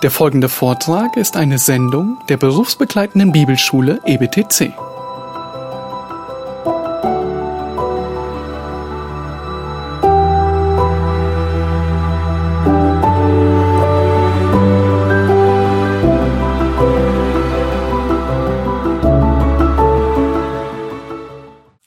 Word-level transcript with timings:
Der 0.00 0.12
folgende 0.12 0.48
Vortrag 0.48 1.16
ist 1.16 1.36
eine 1.36 1.58
Sendung 1.58 2.18
der 2.28 2.36
berufsbegleitenden 2.36 3.32
Bibelschule 3.32 4.00
EBTC. 4.06 4.72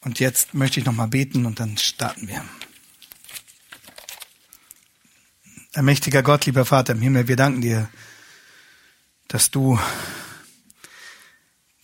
Und 0.04 0.20
jetzt 0.20 0.54
möchte 0.54 0.82
ich 0.82 0.86
noch 0.86 0.92
mal 0.92 1.08
beten 1.08 1.46
und 1.46 1.62
dann 1.62 1.78
starten 1.78 2.28
wir. 2.28 2.44
Allmächtiger 5.82 6.22
Gott, 6.22 6.46
lieber 6.46 6.64
Vater 6.64 6.94
im 6.94 7.02
Himmel, 7.02 7.28
wir 7.28 7.36
danken 7.36 7.62
dir, 7.62 7.90
dass 9.28 9.50
du 9.50 9.80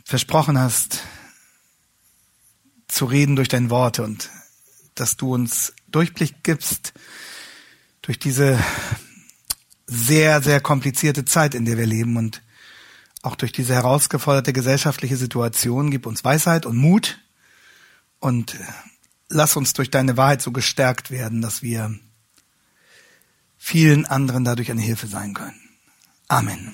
versprochen 0.03 0.59
hast, 0.59 0.99
zu 2.87 3.05
reden 3.05 3.35
durch 3.35 3.47
dein 3.47 3.71
Wort 3.71 3.97
und 3.97 4.29
dass 4.93 5.17
du 5.17 5.33
uns 5.33 5.73
Durchblick 5.87 6.43
gibst 6.43 6.93
durch 8.03 8.19
diese 8.19 8.63
sehr, 9.87 10.43
sehr 10.43 10.61
komplizierte 10.61 11.25
Zeit, 11.25 11.55
in 11.55 11.65
der 11.65 11.79
wir 11.79 11.87
leben 11.87 12.17
und 12.17 12.43
auch 13.23 13.35
durch 13.35 13.51
diese 13.51 13.73
herausgeforderte 13.73 14.53
gesellschaftliche 14.53 15.17
Situation. 15.17 15.89
Gib 15.89 16.05
uns 16.05 16.23
Weisheit 16.23 16.67
und 16.67 16.77
Mut 16.77 17.19
und 18.19 18.55
lass 19.27 19.55
uns 19.55 19.73
durch 19.73 19.89
deine 19.89 20.17
Wahrheit 20.17 20.43
so 20.43 20.51
gestärkt 20.51 21.09
werden, 21.09 21.41
dass 21.41 21.63
wir 21.63 21.99
vielen 23.67 24.05
anderen 24.05 24.45
dadurch 24.45 24.71
eine 24.71 24.81
Hilfe 24.81 25.07
sein 25.07 25.33
können. 25.33 25.59
Amen. 26.29 26.73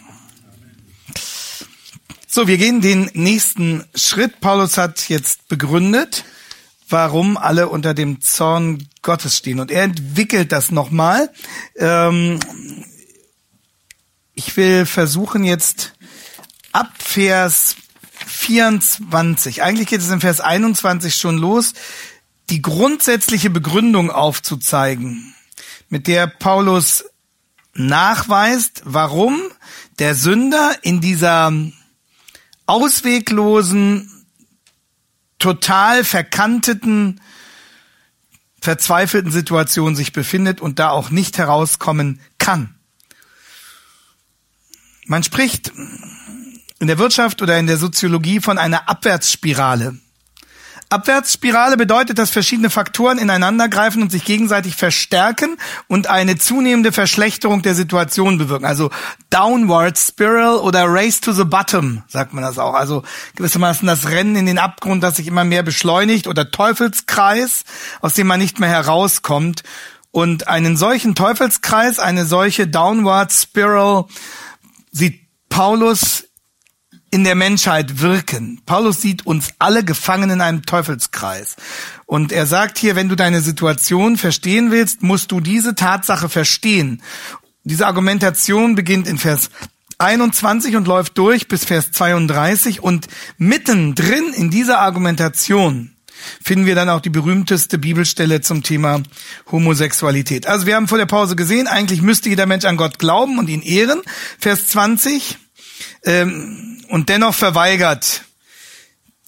So, 2.28 2.48
wir 2.48 2.60
gehen 2.60 2.82
den 2.82 3.10
nächsten 3.16 3.84
Schritt. 3.96 4.42
Paulus 4.42 4.78
hat 4.78 5.10
jetzt 5.10 5.48
begründet, 5.48 6.24
warum 6.90 7.36
alle 7.36 7.70
unter 7.70 7.96
dem 7.96 8.22
Zorn 8.22 8.88
Gottes 9.02 9.38
stehen. 9.38 9.60
Und 9.60 9.72
er 9.72 9.86
entwickelt 9.86 10.52
das 10.52 10.70
nochmal. 10.70 11.32
Ähm, 11.78 12.40
ich 14.36 14.56
will 14.56 14.86
versuchen 14.86 15.44
jetzt 15.44 15.96
ab 16.74 16.92
Vers 17.00 17.76
24, 18.28 19.64
eigentlich 19.64 19.88
geht 19.88 20.02
es 20.02 20.12
in 20.12 20.22
Vers 20.22 20.42
21 20.42 21.16
schon 21.16 21.40
los, 21.40 21.74
die 22.52 22.62
grundsätzliche 22.62 23.50
Begründung 23.50 24.12
aufzuzeigen 24.12 25.33
mit 25.94 26.08
der 26.08 26.26
Paulus 26.26 27.06
nachweist, 27.76 28.82
warum 28.84 29.40
der 30.00 30.16
Sünder 30.16 30.76
in 30.82 31.02
dieser 31.02 31.54
ausweglosen, 32.66 34.26
total 35.38 36.04
verkanteten, 36.04 37.22
verzweifelten 38.60 39.32
Situation 39.32 39.96
sich 39.96 40.14
befindet 40.14 40.62
und 40.62 40.80
da 40.80 40.90
auch 40.90 41.12
nicht 41.12 41.38
herauskommen 41.38 42.20
kann. 42.40 42.74
Man 45.06 45.22
spricht 45.22 45.72
in 46.80 46.88
der 46.88 46.98
Wirtschaft 46.98 47.40
oder 47.44 47.60
in 47.60 47.68
der 47.68 47.78
Soziologie 47.78 48.40
von 48.40 48.58
einer 48.58 48.90
Abwärtsspirale. 48.90 50.00
Abwärtsspirale 50.94 51.76
bedeutet, 51.76 52.18
dass 52.18 52.30
verschiedene 52.30 52.70
Faktoren 52.70 53.18
ineinandergreifen 53.18 54.02
und 54.02 54.12
sich 54.12 54.24
gegenseitig 54.24 54.76
verstärken 54.76 55.58
und 55.88 56.08
eine 56.08 56.38
zunehmende 56.38 56.92
Verschlechterung 56.92 57.62
der 57.64 57.76
Situation 57.76 58.38
bewirken. 58.38 58.66
Also 58.66 58.92
Downward 59.30 59.98
Spiral 59.98 60.58
oder 60.58 60.86
Race 60.88 61.20
to 61.20 61.32
the 61.34 61.44
Bottom, 61.44 62.04
sagt 62.08 62.34
man 62.34 62.44
das 62.44 62.60
auch. 62.60 62.76
Also 62.76 63.04
gewissermaßen 63.36 63.88
das 63.88 64.10
Rennen 64.10 64.36
in 64.36 64.46
den 64.46 64.60
Abgrund, 64.60 65.04
das 65.04 65.18
sich 65.18 65.28
immer 65.28 65.44
mehr 65.44 65.64
beschleunigt 65.64 66.28
oder 66.28 66.52
Teufelskreis, 66.52 67.64
aus 68.02 68.14
dem 68.14 68.28
man 68.28 68.40
nicht 68.40 68.60
mehr 68.60 68.70
herauskommt. 68.70 69.64
Und 70.12 70.48
einen 70.48 70.78
solchen 70.78 71.16
Teufelskreis, 71.16 71.98
eine 71.98 72.26
solche 72.26 72.68
Downward 72.68 73.32
Spiral 73.32 74.06
sieht 74.92 75.22
Paulus 75.50 76.26
in 77.14 77.24
der 77.24 77.36
Menschheit 77.36 78.02
wirken. 78.02 78.60
Paulus 78.66 79.00
sieht 79.00 79.28
uns 79.28 79.50
alle 79.60 79.84
gefangen 79.84 80.32
in 80.32 80.42
einem 80.42 80.64
Teufelskreis. 80.64 81.58
Und 82.08 82.32
er 82.32 82.48
sagt 82.48 82.80
hier, 82.80 82.96
wenn 82.96 83.08
du 83.08 83.16
deine 83.16 83.42
Situation 83.42 84.18
verstehen 84.18 84.72
willst, 84.72 85.04
musst 85.04 85.32
du 85.32 85.40
diese 85.40 85.76
Tatsache 85.76 86.28
verstehen. 86.28 87.04
Diese 87.66 87.86
Argumentation 87.86 88.74
beginnt 88.74 89.08
in 89.08 89.20
Vers 89.20 89.52
21 90.00 90.76
und 90.76 90.88
läuft 90.88 91.16
durch 91.20 91.48
bis 91.48 91.66
Vers 91.66 91.92
32 91.92 92.82
und 92.82 93.08
mittendrin 93.38 94.34
in 94.34 94.50
dieser 94.50 94.80
Argumentation 94.80 95.92
finden 96.42 96.66
wir 96.66 96.74
dann 96.74 96.90
auch 96.90 97.02
die 97.02 97.10
berühmteste 97.10 97.78
Bibelstelle 97.78 98.42
zum 98.42 98.64
Thema 98.64 99.04
Homosexualität. 99.52 100.48
Also 100.48 100.66
wir 100.66 100.76
haben 100.76 100.88
vor 100.88 100.98
der 100.98 101.06
Pause 101.06 101.36
gesehen, 101.36 101.68
eigentlich 101.68 102.02
müsste 102.02 102.30
jeder 102.30 102.46
Mensch 102.46 102.66
an 102.66 102.78
Gott 102.78 102.98
glauben 102.98 103.38
und 103.38 103.50
ihn 103.50 103.62
ehren. 103.62 104.02
Vers 104.40 104.68
20. 104.68 105.38
Ähm, 106.04 106.84
und 106.90 107.10
dennoch 107.10 107.36
verweigert 107.36 108.24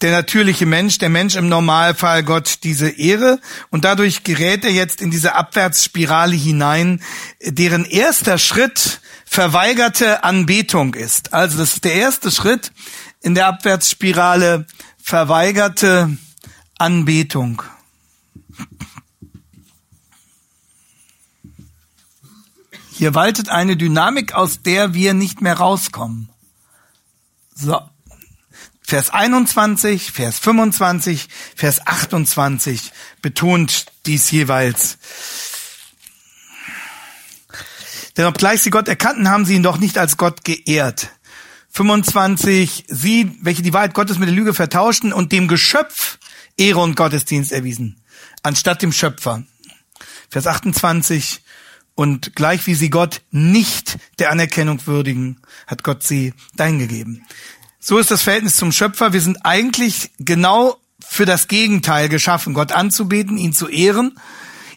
der 0.02 0.12
natürliche 0.12 0.66
Mensch, 0.66 0.98
der 0.98 1.08
Mensch 1.08 1.36
im 1.36 1.48
Normalfall 1.48 2.22
Gott 2.22 2.58
diese 2.64 2.88
Ehre 2.88 3.40
und 3.70 3.84
dadurch 3.84 4.24
gerät 4.24 4.64
er 4.64 4.72
jetzt 4.72 5.00
in 5.00 5.10
diese 5.10 5.34
Abwärtsspirale 5.34 6.36
hinein, 6.36 7.02
deren 7.42 7.84
erster 7.86 8.38
Schritt 8.38 9.00
verweigerte 9.24 10.22
Anbetung 10.22 10.94
ist. 10.94 11.32
Also 11.32 11.58
das 11.58 11.74
ist 11.74 11.84
der 11.84 11.94
erste 11.94 12.30
Schritt 12.30 12.72
in 13.22 13.34
der 13.34 13.46
Abwärtsspirale, 13.46 14.66
verweigerte 15.02 16.16
Anbetung. 16.78 17.62
Hier 22.92 23.14
waltet 23.14 23.48
eine 23.48 23.76
Dynamik, 23.76 24.34
aus 24.34 24.62
der 24.62 24.94
wir 24.94 25.12
nicht 25.12 25.42
mehr 25.42 25.54
rauskommen. 25.54 26.30
So. 27.56 27.80
Vers 28.82 29.10
21, 29.10 30.12
Vers 30.12 30.38
25, 30.38 31.28
Vers 31.56 31.86
28 31.86 32.92
betont 33.20 33.86
dies 34.06 34.30
jeweils. 34.30 34.98
Denn 38.16 38.26
obgleich 38.26 38.62
sie 38.62 38.70
Gott 38.70 38.88
erkannten, 38.88 39.28
haben 39.28 39.44
sie 39.44 39.56
ihn 39.56 39.64
doch 39.64 39.78
nicht 39.78 39.98
als 39.98 40.16
Gott 40.16 40.44
geehrt. 40.44 41.10
25, 41.70 42.84
sie, 42.88 43.36
welche 43.42 43.62
die 43.62 43.72
Wahrheit 43.72 43.92
Gottes 43.92 44.18
mit 44.18 44.28
der 44.28 44.36
Lüge 44.36 44.54
vertauschten 44.54 45.12
und 45.12 45.32
dem 45.32 45.48
Geschöpf 45.48 46.18
Ehre 46.56 46.80
und 46.80 46.94
Gottesdienst 46.94 47.52
erwiesen, 47.52 48.00
anstatt 48.42 48.82
dem 48.82 48.92
Schöpfer. 48.92 49.42
Vers 50.30 50.46
28, 50.46 51.42
und 51.96 52.36
gleich 52.36 52.66
wie 52.68 52.74
sie 52.74 52.90
Gott 52.90 53.22
nicht 53.32 53.98
der 54.20 54.30
Anerkennung 54.30 54.86
würdigen, 54.86 55.40
hat 55.66 55.82
Gott 55.82 56.04
sie 56.04 56.34
dahin 56.54 57.24
So 57.80 57.98
ist 57.98 58.12
das 58.12 58.22
Verhältnis 58.22 58.56
zum 58.56 58.70
Schöpfer. 58.70 59.12
Wir 59.12 59.20
sind 59.20 59.44
eigentlich 59.44 60.10
genau 60.18 60.76
für 61.00 61.24
das 61.24 61.48
Gegenteil 61.48 62.08
geschaffen, 62.08 62.54
Gott 62.54 62.70
anzubeten, 62.70 63.38
ihn 63.38 63.54
zu 63.54 63.68
ehren, 63.68 64.18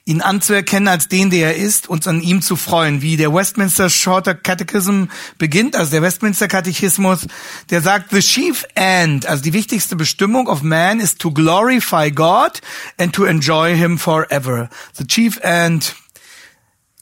ihn 0.06 0.22
anzuerkennen 0.22 0.88
als 0.88 1.10
den, 1.10 1.30
der 1.30 1.56
er 1.56 1.56
ist, 1.58 1.90
uns 1.90 2.08
an 2.08 2.22
ihm 2.22 2.42
zu 2.42 2.56
freuen, 2.56 3.02
wie 3.02 3.18
der 3.18 3.34
Westminster 3.34 3.90
Shorter 3.90 4.34
Catechism 4.34 5.06
beginnt, 5.38 5.76
also 5.76 5.92
der 5.92 6.02
Westminster 6.02 6.48
Katechismus, 6.48 7.28
der 7.70 7.82
sagt, 7.82 8.12
the 8.12 8.20
chief 8.20 8.66
end, 8.76 9.26
also 9.26 9.44
die 9.44 9.54
wichtigste 9.54 9.98
Bestimmung 9.98 10.48
of 10.48 10.62
man 10.62 11.02
is 11.02 11.16
to 11.16 11.32
glorify 11.32 12.10
God 12.10 12.62
and 12.98 13.14
to 13.14 13.26
enjoy 13.26 13.76
him 13.76 13.98
forever. 13.98 14.70
The 14.98 15.06
chief 15.06 15.38
end 15.42 15.96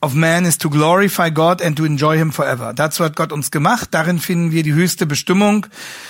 of 0.01 0.13
man 0.13 0.45
is 0.45 0.57
to 0.57 0.69
glorify 0.69 1.29
God 1.29 1.61
and 1.61 1.77
to 1.77 1.85
enjoy 1.85 2.17
him 2.17 2.31
forever. 2.31 2.73
Dazu 2.73 3.03
hat 3.03 3.15
Gott 3.15 3.31
uns 3.31 3.51
gemacht. 3.51 3.89
Darin 3.91 4.19
finden 4.19 4.51
wir 4.51 4.63
die 4.63 4.73
höchste 4.73 5.05
Bestimmung. 5.05 5.67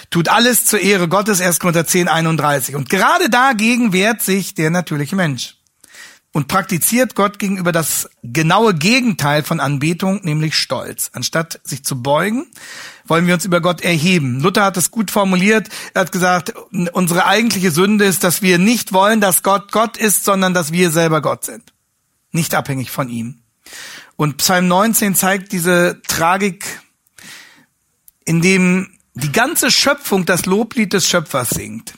Tut 0.10 0.30
alles 0.30 0.66
zur 0.66 0.80
Ehre 0.80 1.08
Gottes, 1.08 1.42
1. 1.42 1.60
Korinther 1.60 1.88
10, 1.88 2.08
31. 2.08 2.76
Und 2.76 2.90
gerade 2.90 3.30
dagegen 3.30 3.94
wehrt 3.94 4.22
sich 4.22 4.54
der 4.54 4.70
natürliche 4.70 5.16
Mensch 5.16 5.58
und 6.34 6.48
praktiziert 6.48 7.16
Gott 7.16 7.40
gegenüber 7.40 7.72
das 7.72 8.10
genaue 8.22 8.74
Gegenteil 8.74 9.42
von 9.42 9.60
Anbetung, 9.60 10.20
nämlich 10.24 10.56
Stolz. 10.56 11.10
Anstatt 11.14 11.60
sich 11.64 11.84
zu 11.84 12.04
beugen, 12.04 12.46
wollen 13.06 13.26
wir 13.26 13.34
uns 13.34 13.46
über 13.46 13.62
Gott 13.62 13.82
erheben. 13.82 14.40
Luther 14.42 14.66
hat 14.66 14.78
es 14.78 14.92
gut 14.92 15.10
formuliert. 15.10 15.70
Er 15.94 16.02
hat 16.02 16.12
gesagt, 16.12 16.54
unsere 16.92 17.26
eigentliche 17.26 17.72
Sünde 17.72 18.06
ist, 18.06 18.24
dass 18.24 18.42
wir 18.42 18.60
nicht 18.60 18.94
wollen, 18.94 19.22
dass 19.22 19.42
Gott 19.42 19.72
Gott 19.72 19.98
ist, 19.98 20.26
sondern 20.26 20.54
dass 20.54 20.72
wir 20.72 20.92
selber 20.92 21.22
Gott 21.22 21.46
sind. 21.46 21.74
Nicht 22.32 22.54
abhängig 22.54 22.92
von 22.92 23.10
ihm. 23.10 23.40
Und 24.16 24.38
Psalm 24.38 24.68
19 24.68 25.16
zeigt 25.16 25.52
diese 25.52 26.02
Tragik, 26.08 26.66
in 28.26 28.42
dem 28.42 28.98
die 29.14 29.32
ganze 29.32 29.72
Schöpfung 29.72 30.26
das 30.26 30.46
Loblied 30.46 30.94
des 30.94 31.08
Schöpfers 31.08 31.52
singt. 31.52 31.94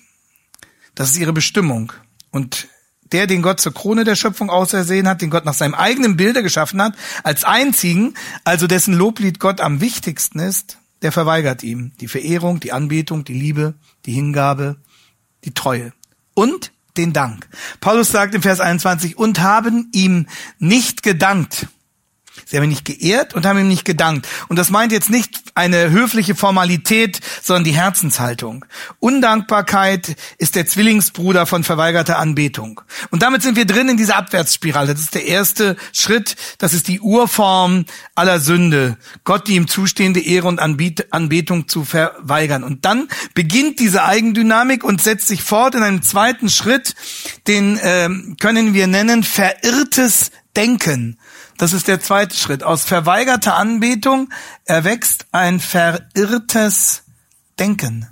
Das 0.95 1.11
ist 1.11 1.17
ihre 1.17 1.33
Bestimmung. 1.33 1.93
Und 2.31 2.67
der, 3.11 3.27
den 3.27 3.41
Gott 3.41 3.59
zur 3.59 3.73
Krone 3.73 4.03
der 4.03 4.15
Schöpfung 4.15 4.49
ausersehen 4.49 5.07
hat, 5.07 5.21
den 5.21 5.29
Gott 5.29 5.45
nach 5.45 5.53
seinem 5.53 5.73
eigenen 5.73 6.17
Bilde 6.17 6.43
geschaffen 6.43 6.81
hat, 6.81 6.93
als 7.23 7.43
einzigen, 7.43 8.13
also 8.43 8.67
dessen 8.67 8.93
Loblied 8.93 9.39
Gott 9.39 9.61
am 9.61 9.81
wichtigsten 9.81 10.39
ist, 10.39 10.77
der 11.01 11.11
verweigert 11.11 11.63
ihm 11.63 11.93
die 11.99 12.07
Verehrung, 12.07 12.59
die 12.59 12.71
Anbetung, 12.71 13.23
die 13.23 13.33
Liebe, 13.33 13.73
die 14.05 14.11
Hingabe, 14.13 14.77
die 15.45 15.53
Treue 15.53 15.93
und 16.33 16.71
den 16.99 17.13
Dank. 17.13 17.47
Paulus 17.79 18.09
sagt 18.09 18.35
im 18.35 18.41
Vers 18.41 18.59
21, 18.59 19.17
und 19.17 19.39
haben 19.39 19.89
ihm 19.93 20.27
nicht 20.59 21.01
gedankt. 21.01 21.67
Sie 22.49 22.57
haben 22.57 22.63
ihn 22.63 22.71
nicht 22.71 22.85
geehrt 22.85 23.35
und 23.35 23.45
haben 23.45 23.59
ihm 23.59 23.67
nicht 23.67 23.85
gedankt. 23.85 24.27
Und 24.47 24.57
das 24.57 24.71
meint 24.71 24.91
jetzt 24.91 25.11
nicht 25.11 25.39
eine 25.53 25.91
höfliche 25.91 26.33
Formalität, 26.33 27.19
sondern 27.43 27.63
die 27.63 27.75
Herzenshaltung. 27.75 28.65
Undankbarkeit 28.99 30.15
ist 30.39 30.55
der 30.55 30.65
Zwillingsbruder 30.65 31.45
von 31.45 31.63
verweigerter 31.63 32.17
Anbetung. 32.17 32.81
Und 33.11 33.21
damit 33.21 33.43
sind 33.43 33.55
wir 33.55 33.65
drin 33.65 33.87
in 33.89 33.97
dieser 33.97 34.15
Abwärtsspirale. 34.15 34.93
Das 34.93 35.01
ist 35.01 35.13
der 35.13 35.27
erste 35.27 35.75
Schritt. 35.93 36.37
Das 36.57 36.73
ist 36.73 36.87
die 36.87 36.99
Urform 36.99 37.85
aller 38.15 38.39
Sünde. 38.39 38.97
Gott 39.25 39.47
die 39.47 39.53
ihm 39.53 39.67
zustehende 39.67 40.19
Ehre 40.19 40.47
und 40.47 40.59
Anbetung 40.59 41.67
zu 41.67 41.83
verweigern. 41.83 42.63
Und 42.63 42.83
dann 42.83 43.09
beginnt 43.35 43.79
diese 43.79 44.05
Eigendynamik 44.05 44.83
und 44.83 45.03
setzt 45.03 45.27
sich 45.27 45.43
fort 45.43 45.75
in 45.75 45.83
einem 45.83 46.01
zweiten 46.01 46.49
Schritt, 46.49 46.95
den 47.47 47.77
äh, 47.77 48.09
können 48.39 48.73
wir 48.73 48.87
nennen 48.87 49.23
verirrtes 49.23 50.31
Denken. 50.55 51.19
Das 51.59 51.73
ist 51.73 51.89
der 51.89 51.99
zweite 51.99 52.37
Schritt. 52.37 52.63
Aus 52.63 52.85
verweigerter 52.85 53.57
Anbetung 53.57 54.31
erwächst 54.63 55.25
ein 55.33 55.59
verirrtes 55.59 57.03
Denken. 57.59 58.07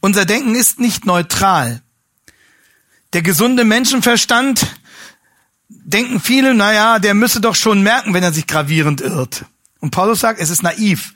Unser 0.00 0.24
Denken 0.24 0.54
ist 0.54 0.80
nicht 0.80 1.04
neutral. 1.04 1.82
Der 3.12 3.20
gesunde 3.20 3.66
Menschenverstand 3.66 4.66
denken 5.68 6.20
viele, 6.20 6.54
naja, 6.54 6.98
der 6.98 7.12
müsse 7.12 7.42
doch 7.42 7.54
schon 7.54 7.82
merken, 7.82 8.14
wenn 8.14 8.24
er 8.24 8.32
sich 8.32 8.46
gravierend 8.46 9.02
irrt. 9.02 9.44
Und 9.80 9.90
Paulus 9.90 10.20
sagt, 10.20 10.40
es 10.40 10.48
ist 10.48 10.62
naiv 10.62 11.12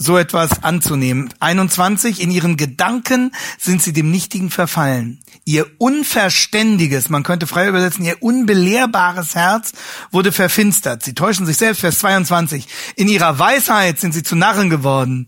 so 0.00 0.16
etwas 0.16 0.64
anzunehmen. 0.64 1.32
21, 1.40 2.22
in 2.22 2.30
ihren 2.30 2.56
Gedanken 2.56 3.32
sind 3.58 3.82
sie 3.82 3.92
dem 3.92 4.10
Nichtigen 4.10 4.50
verfallen. 4.50 5.20
Ihr 5.44 5.66
unverständiges, 5.78 7.10
man 7.10 7.22
könnte 7.22 7.46
frei 7.46 7.68
übersetzen, 7.68 8.04
ihr 8.04 8.22
unbelehrbares 8.22 9.34
Herz 9.34 9.72
wurde 10.10 10.32
verfinstert. 10.32 11.04
Sie 11.04 11.12
täuschen 11.14 11.44
sich 11.44 11.58
selbst, 11.58 11.80
Vers 11.80 11.98
22. 11.98 12.66
In 12.96 13.08
ihrer 13.08 13.38
Weisheit 13.38 14.00
sind 14.00 14.12
sie 14.12 14.22
zu 14.22 14.36
Narren 14.36 14.70
geworden. 14.70 15.26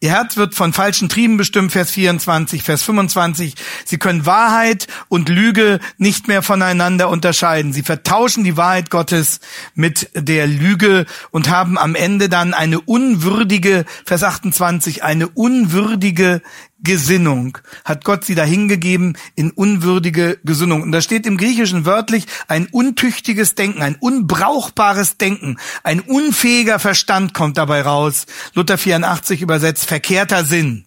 Ihr 0.00 0.10
Herz 0.10 0.36
wird 0.36 0.54
von 0.54 0.72
falschen 0.72 1.08
Trieben 1.08 1.36
bestimmt, 1.36 1.72
Vers 1.72 1.90
24, 1.92 2.62
Vers 2.62 2.82
25. 2.82 3.54
Sie 3.84 3.98
können 3.98 4.26
Wahrheit 4.26 4.86
und 5.08 5.28
Lüge 5.28 5.80
nicht 5.98 6.28
mehr 6.28 6.42
voneinander 6.42 7.08
unterscheiden. 7.08 7.72
Sie 7.72 7.82
vertauschen 7.82 8.44
die 8.44 8.56
Wahrheit 8.56 8.90
Gottes 8.90 9.40
mit 9.74 10.10
der 10.14 10.46
Lüge 10.46 11.06
und 11.30 11.48
haben 11.48 11.78
am 11.78 11.94
Ende 11.94 12.28
dann 12.28 12.54
eine 12.54 12.80
unwürdige, 12.80 13.84
Vers 14.04 14.24
28, 14.24 15.02
eine 15.04 15.28
unwürdige 15.28 16.42
Gesinnung 16.80 17.58
hat 17.84 18.04
Gott 18.04 18.24
sie 18.24 18.34
dahingegeben 18.34 19.16
in 19.36 19.50
unwürdige 19.50 20.38
Gesinnung. 20.44 20.82
Und 20.82 20.92
da 20.92 21.00
steht 21.00 21.26
im 21.26 21.36
Griechischen 21.36 21.86
wörtlich 21.86 22.26
ein 22.48 22.66
untüchtiges 22.66 23.54
Denken, 23.54 23.82
ein 23.82 23.96
unbrauchbares 23.96 25.16
Denken, 25.16 25.58
ein 25.82 26.00
unfähiger 26.00 26.78
Verstand 26.78 27.32
kommt 27.32 27.58
dabei 27.58 27.82
raus. 27.82 28.26
Luther 28.54 28.76
84 28.76 29.40
übersetzt 29.40 29.86
verkehrter 29.86 30.44
Sinn, 30.44 30.84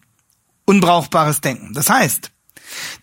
unbrauchbares 0.66 1.40
Denken. 1.40 1.74
Das 1.74 1.90
heißt, 1.90 2.30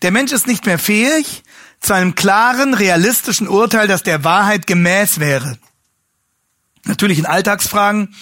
der 0.02 0.10
Mensch 0.10 0.32
ist 0.32 0.46
nicht 0.46 0.66
mehr 0.66 0.78
fähig 0.78 1.42
zu 1.80 1.92
einem 1.92 2.14
klaren, 2.14 2.74
realistischen 2.74 3.48
Urteil, 3.48 3.88
das 3.88 4.02
der 4.02 4.24
Wahrheit 4.24 4.66
gemäß 4.66 5.20
wäre. 5.20 5.58
Natürlich 6.84 7.18
in 7.18 7.26
Alltagsfragen 7.26 8.14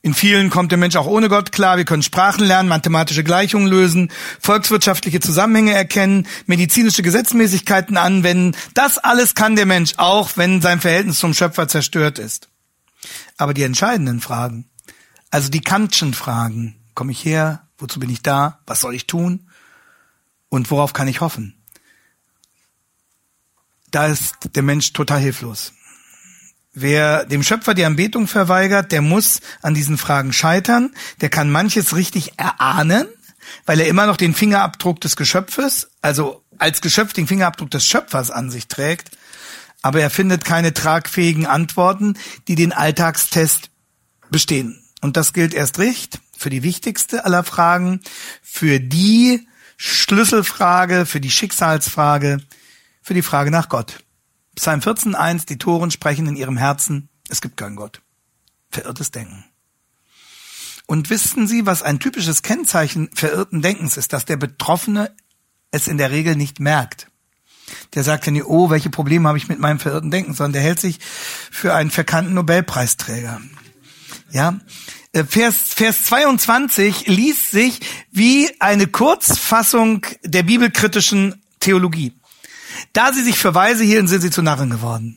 in 0.00 0.14
vielen 0.14 0.48
kommt 0.48 0.70
der 0.70 0.78
Mensch 0.78 0.96
auch 0.96 1.06
ohne 1.06 1.28
Gott 1.28 1.50
klar. 1.50 1.76
Wir 1.76 1.84
können 1.84 2.02
Sprachen 2.02 2.44
lernen, 2.44 2.68
mathematische 2.68 3.24
Gleichungen 3.24 3.66
lösen, 3.66 4.10
volkswirtschaftliche 4.40 5.20
Zusammenhänge 5.20 5.74
erkennen, 5.74 6.26
medizinische 6.46 7.02
Gesetzmäßigkeiten 7.02 7.96
anwenden. 7.96 8.56
Das 8.74 8.98
alles 8.98 9.34
kann 9.34 9.56
der 9.56 9.66
Mensch 9.66 9.94
auch, 9.96 10.30
wenn 10.36 10.62
sein 10.62 10.80
Verhältnis 10.80 11.18
zum 11.18 11.34
Schöpfer 11.34 11.66
zerstört 11.66 12.18
ist. 12.18 12.48
Aber 13.36 13.54
die 13.54 13.64
entscheidenden 13.64 14.20
Fragen, 14.20 14.66
also 15.30 15.48
die 15.48 15.60
Kantschen 15.60 16.14
Fragen, 16.14 16.76
komme 16.94 17.12
ich 17.12 17.24
her, 17.24 17.66
wozu 17.76 18.00
bin 18.00 18.10
ich 18.10 18.22
da, 18.22 18.60
was 18.66 18.80
soll 18.80 18.94
ich 18.94 19.06
tun 19.06 19.48
und 20.48 20.70
worauf 20.70 20.92
kann 20.92 21.08
ich 21.08 21.20
hoffen? 21.20 21.54
Da 23.90 24.06
ist 24.06 24.36
der 24.54 24.62
Mensch 24.62 24.92
total 24.92 25.20
hilflos. 25.20 25.72
Wer 26.80 27.24
dem 27.24 27.42
Schöpfer 27.42 27.74
die 27.74 27.84
Anbetung 27.84 28.28
verweigert, 28.28 28.92
der 28.92 29.02
muss 29.02 29.40
an 29.62 29.74
diesen 29.74 29.98
Fragen 29.98 30.32
scheitern. 30.32 30.94
Der 31.20 31.28
kann 31.28 31.50
manches 31.50 31.96
richtig 31.96 32.38
erahnen, 32.38 33.08
weil 33.66 33.80
er 33.80 33.88
immer 33.88 34.06
noch 34.06 34.16
den 34.16 34.32
Fingerabdruck 34.32 35.00
des 35.00 35.16
Geschöpfes, 35.16 35.90
also 36.02 36.44
als 36.56 36.80
Geschöpf 36.80 37.12
den 37.12 37.26
Fingerabdruck 37.26 37.72
des 37.72 37.84
Schöpfers 37.84 38.30
an 38.30 38.52
sich 38.52 38.68
trägt. 38.68 39.10
Aber 39.82 40.00
er 40.00 40.10
findet 40.10 40.44
keine 40.44 40.72
tragfähigen 40.72 41.46
Antworten, 41.46 42.16
die 42.46 42.54
den 42.54 42.72
Alltagstest 42.72 43.70
bestehen. 44.30 44.80
Und 45.00 45.16
das 45.16 45.32
gilt 45.32 45.54
erst 45.54 45.80
recht 45.80 46.20
für 46.36 46.50
die 46.50 46.62
wichtigste 46.62 47.24
aller 47.24 47.42
Fragen, 47.42 48.02
für 48.40 48.78
die 48.78 49.48
Schlüsselfrage, 49.78 51.06
für 51.06 51.20
die 51.20 51.32
Schicksalsfrage, 51.32 52.38
für 53.02 53.14
die 53.14 53.22
Frage 53.22 53.50
nach 53.50 53.68
Gott. 53.68 54.04
Psalm 54.58 54.80
14.1, 54.80 55.46
die 55.46 55.56
Toren 55.56 55.92
sprechen 55.92 56.26
in 56.26 56.34
ihrem 56.34 56.56
Herzen, 56.56 57.08
es 57.28 57.40
gibt 57.40 57.56
keinen 57.56 57.76
Gott. 57.76 58.02
Verirrtes 58.70 59.12
Denken. 59.12 59.44
Und 60.86 61.10
wissen 61.10 61.46
Sie, 61.46 61.64
was 61.64 61.84
ein 61.84 62.00
typisches 62.00 62.42
Kennzeichen 62.42 63.08
verirrten 63.14 63.62
Denkens 63.62 63.96
ist, 63.96 64.12
dass 64.12 64.24
der 64.24 64.36
Betroffene 64.36 65.14
es 65.70 65.86
in 65.86 65.96
der 65.96 66.10
Regel 66.10 66.34
nicht 66.34 66.58
merkt. 66.58 67.06
Der 67.94 68.02
sagt 68.02 68.26
ja 68.26 68.32
nicht, 68.32 68.46
oh, 68.46 68.68
welche 68.68 68.90
Probleme 68.90 69.28
habe 69.28 69.38
ich 69.38 69.48
mit 69.48 69.60
meinem 69.60 69.78
verirrten 69.78 70.10
Denken, 70.10 70.34
sondern 70.34 70.54
der 70.54 70.62
hält 70.62 70.80
sich 70.80 70.98
für 71.52 71.72
einen 71.72 71.92
verkannten 71.92 72.34
Nobelpreisträger. 72.34 73.40
Ja, 74.32 74.58
äh, 75.12 75.22
Vers, 75.22 75.74
Vers 75.74 76.02
22 76.02 77.06
liest 77.06 77.52
sich 77.52 77.78
wie 78.10 78.50
eine 78.58 78.88
Kurzfassung 78.88 80.04
der 80.24 80.42
bibelkritischen 80.42 81.40
Theologie. 81.60 82.17
Da 82.92 83.12
sie 83.12 83.22
sich 83.22 83.38
für 83.38 83.54
weise 83.54 83.84
hielten, 83.84 84.08
sind 84.08 84.20
sie 84.20 84.30
zu 84.30 84.42
Narren 84.42 84.70
geworden. 84.70 85.16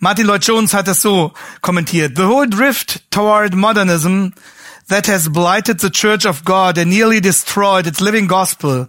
Martin 0.00 0.26
Lloyd 0.26 0.44
Jones 0.44 0.74
hat 0.74 0.86
das 0.86 1.02
so 1.02 1.32
kommentiert. 1.60 2.16
The 2.16 2.24
whole 2.24 2.48
drift 2.48 3.10
toward 3.10 3.54
modernism 3.54 4.28
that 4.88 5.08
has 5.08 5.28
blighted 5.28 5.80
the 5.80 5.90
Church 5.90 6.24
of 6.24 6.44
God 6.44 6.78
and 6.78 6.90
nearly 6.90 7.20
destroyed 7.20 7.86
its 7.86 8.00
living 8.00 8.28
gospel 8.28 8.88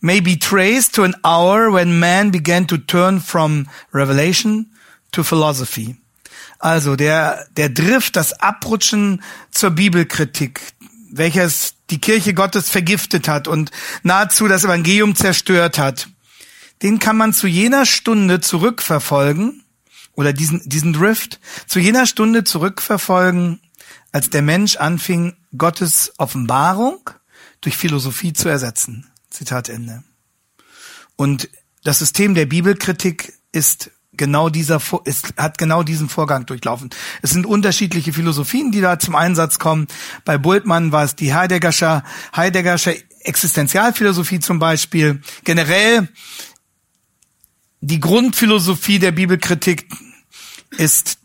may 0.00 0.20
be 0.20 0.36
traced 0.36 0.94
to 0.94 1.02
an 1.02 1.14
hour 1.24 1.72
when 1.72 1.98
man 1.98 2.30
began 2.30 2.66
to 2.66 2.78
turn 2.78 3.20
from 3.20 3.66
revelation 3.92 4.66
to 5.12 5.24
philosophy. 5.24 5.96
Also 6.60 6.96
der, 6.96 7.46
der 7.56 7.68
Drift, 7.68 8.16
das 8.16 8.32
Abrutschen 8.40 9.22
zur 9.50 9.70
Bibelkritik, 9.70 10.60
welches 11.10 11.74
die 11.90 12.00
Kirche 12.00 12.34
Gottes 12.34 12.68
vergiftet 12.68 13.28
hat 13.28 13.48
und 13.48 13.70
nahezu 14.02 14.46
das 14.46 14.64
Evangelium 14.64 15.16
zerstört 15.16 15.78
hat 15.78 16.08
den 16.82 16.98
kann 16.98 17.16
man 17.16 17.32
zu 17.32 17.46
jener 17.46 17.86
Stunde 17.86 18.40
zurückverfolgen, 18.40 19.64
oder 20.14 20.32
diesen, 20.32 20.68
diesen 20.68 20.92
Drift, 20.92 21.38
zu 21.68 21.78
jener 21.78 22.04
Stunde 22.04 22.42
zurückverfolgen, 22.42 23.60
als 24.10 24.30
der 24.30 24.42
Mensch 24.42 24.76
anfing, 24.76 25.36
Gottes 25.56 26.12
Offenbarung 26.18 27.10
durch 27.60 27.76
Philosophie 27.76 28.32
zu 28.32 28.48
ersetzen. 28.48 29.08
Zitat 29.30 29.68
Ende. 29.68 30.02
Und 31.14 31.48
das 31.84 32.00
System 32.00 32.34
der 32.34 32.46
Bibelkritik 32.46 33.32
ist 33.52 33.92
genau 34.12 34.48
dieser, 34.48 34.82
ist, 35.04 35.34
hat 35.36 35.56
genau 35.56 35.84
diesen 35.84 36.08
Vorgang 36.08 36.46
durchlaufen. 36.46 36.90
Es 37.22 37.30
sind 37.30 37.46
unterschiedliche 37.46 38.12
Philosophien, 38.12 38.72
die 38.72 38.80
da 38.80 38.98
zum 38.98 39.14
Einsatz 39.14 39.58
kommen. 39.58 39.86
Bei 40.24 40.36
Bultmann 40.36 40.90
war 40.90 41.04
es 41.04 41.14
die 41.14 41.32
Heideggersche, 41.32 42.02
Heideggersche 42.34 42.96
Existenzialphilosophie 43.20 44.40
zum 44.40 44.58
Beispiel. 44.58 45.20
Generell 45.44 46.08
die 47.80 48.00
Grundphilosophie 48.00 48.98
der 48.98 49.12
Bibelkritik 49.12 49.86
ist 50.70 51.18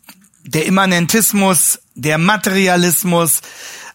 der 0.44 0.66
Immanentismus, 0.66 1.80
der 1.94 2.18
Materialismus, 2.18 3.40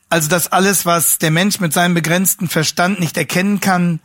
also 0.10 0.28
das 0.28 0.52
alles, 0.52 0.86
was 0.86 1.20
der 1.20 1.32
Mensch 1.32 1.60
mit 1.60 1.74
seinem 1.74 1.94
begrenzten 1.94 2.50
Verstand 2.50 3.00
nicht 3.00 3.16
erkennen 3.18 3.60
kann, 3.60 4.00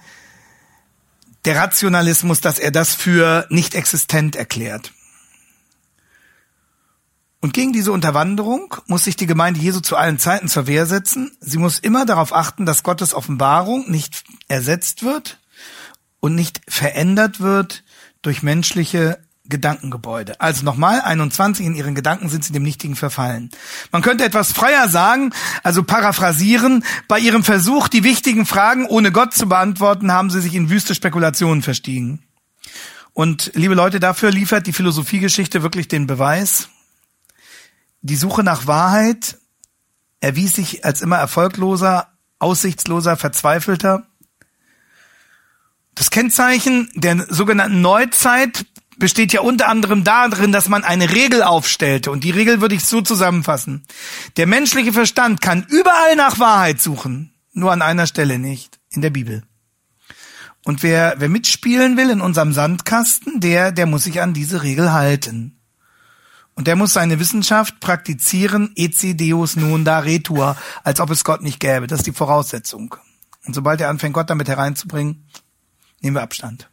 der 1.44 1.56
Rationalismus, 1.56 2.40
dass 2.40 2.58
er 2.58 2.70
das 2.70 2.94
für 2.94 3.46
nicht 3.50 3.74
existent 3.74 4.36
erklärt. 4.36 4.92
Und 7.40 7.52
gegen 7.52 7.74
diese 7.74 7.92
Unterwanderung 7.92 8.74
muss 8.86 9.04
sich 9.04 9.16
die 9.16 9.26
Gemeinde 9.26 9.60
Jesu 9.60 9.80
zu 9.80 9.96
allen 9.96 10.18
Zeiten 10.18 10.48
zur 10.48 10.66
Wehr 10.66 10.86
setzen. 10.86 11.36
Sie 11.40 11.58
muss 11.58 11.78
immer 11.78 12.06
darauf 12.06 12.34
achten, 12.34 12.64
dass 12.64 12.82
Gottes 12.82 13.12
Offenbarung 13.12 13.90
nicht 13.90 14.24
ersetzt 14.48 15.02
wird 15.02 15.40
und 16.20 16.34
nicht 16.34 16.62
verändert 16.68 17.40
wird 17.40 17.84
durch 18.26 18.42
menschliche 18.42 19.18
Gedankengebäude. 19.46 20.40
Also 20.40 20.64
nochmal, 20.64 21.02
21 21.02 21.66
in 21.66 21.74
ihren 21.74 21.94
Gedanken 21.94 22.30
sind 22.30 22.44
sie 22.44 22.52
dem 22.52 22.62
Nichtigen 22.62 22.96
verfallen. 22.96 23.50
Man 23.92 24.00
könnte 24.00 24.24
etwas 24.24 24.52
freier 24.52 24.88
sagen, 24.88 25.32
also 25.62 25.82
paraphrasieren, 25.82 26.82
bei 27.08 27.18
ihrem 27.18 27.44
Versuch, 27.44 27.88
die 27.88 28.04
wichtigen 28.04 28.46
Fragen 28.46 28.86
ohne 28.86 29.12
Gott 29.12 29.34
zu 29.34 29.46
beantworten, 29.46 30.12
haben 30.12 30.30
sie 30.30 30.40
sich 30.40 30.54
in 30.54 30.70
wüste 30.70 30.94
Spekulationen 30.94 31.62
verstiegen. 31.62 32.22
Und 33.12 33.52
liebe 33.54 33.74
Leute, 33.74 34.00
dafür 34.00 34.30
liefert 34.30 34.66
die 34.66 34.72
Philosophiegeschichte 34.72 35.62
wirklich 35.62 35.88
den 35.88 36.06
Beweis. 36.06 36.68
Die 38.00 38.16
Suche 38.16 38.42
nach 38.42 38.66
Wahrheit 38.66 39.38
erwies 40.20 40.54
sich 40.54 40.86
als 40.86 41.02
immer 41.02 41.18
erfolgloser, 41.18 42.08
aussichtsloser, 42.38 43.16
verzweifelter. 43.16 44.06
Das 45.94 46.10
Kennzeichen 46.10 46.90
der 46.94 47.26
sogenannten 47.28 47.80
Neuzeit 47.80 48.66
besteht 48.96 49.32
ja 49.32 49.40
unter 49.40 49.68
anderem 49.68 50.04
darin, 50.04 50.52
dass 50.52 50.68
man 50.68 50.84
eine 50.84 51.12
Regel 51.12 51.42
aufstellte. 51.42 52.10
Und 52.10 52.24
die 52.24 52.30
Regel 52.30 52.60
würde 52.60 52.74
ich 52.74 52.84
so 52.84 53.00
zusammenfassen. 53.00 53.84
Der 54.36 54.46
menschliche 54.46 54.92
Verstand 54.92 55.40
kann 55.40 55.66
überall 55.68 56.16
nach 56.16 56.38
Wahrheit 56.38 56.80
suchen, 56.80 57.34
nur 57.52 57.72
an 57.72 57.82
einer 57.82 58.06
Stelle 58.06 58.38
nicht, 58.38 58.78
in 58.90 59.02
der 59.02 59.10
Bibel. 59.10 59.42
Und 60.64 60.82
wer, 60.82 61.16
wer 61.18 61.28
mitspielen 61.28 61.96
will 61.96 62.10
in 62.10 62.20
unserem 62.20 62.52
Sandkasten, 62.52 63.40
der, 63.40 63.70
der 63.70 63.86
muss 63.86 64.04
sich 64.04 64.20
an 64.20 64.32
diese 64.32 64.62
Regel 64.62 64.92
halten. 64.92 65.58
Und 66.54 66.68
der 66.68 66.76
muss 66.76 66.92
seine 66.92 67.18
Wissenschaft 67.18 67.80
praktizieren, 67.80 68.72
ec 68.76 69.18
deus 69.18 69.56
non 69.56 69.84
da 69.84 69.98
retur, 69.98 70.56
als 70.84 71.00
ob 71.00 71.10
es 71.10 71.24
Gott 71.24 71.42
nicht 71.42 71.60
gäbe. 71.60 71.86
Das 71.86 72.00
ist 72.00 72.06
die 72.06 72.12
Voraussetzung. 72.12 72.94
Und 73.44 73.54
sobald 73.54 73.80
er 73.80 73.90
anfängt, 73.90 74.14
Gott 74.14 74.30
damit 74.30 74.48
hereinzubringen, 74.48 75.26
nehmen 76.04 76.16
wir 76.16 76.22
Abstand. 76.22 76.68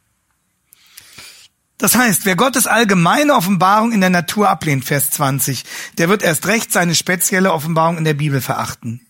Das 1.78 1.96
heißt, 1.96 2.26
wer 2.26 2.36
Gottes 2.36 2.68
allgemeine 2.68 3.34
Offenbarung 3.34 3.90
in 3.90 4.00
der 4.00 4.10
Natur 4.10 4.48
ablehnt, 4.48 4.84
Vers 4.84 5.10
20, 5.10 5.64
der 5.98 6.08
wird 6.08 6.22
erst 6.22 6.46
recht 6.46 6.70
seine 6.70 6.94
spezielle 6.94 7.52
Offenbarung 7.52 7.98
in 7.98 8.04
der 8.04 8.14
Bibel 8.14 8.40
verachten. 8.40 9.04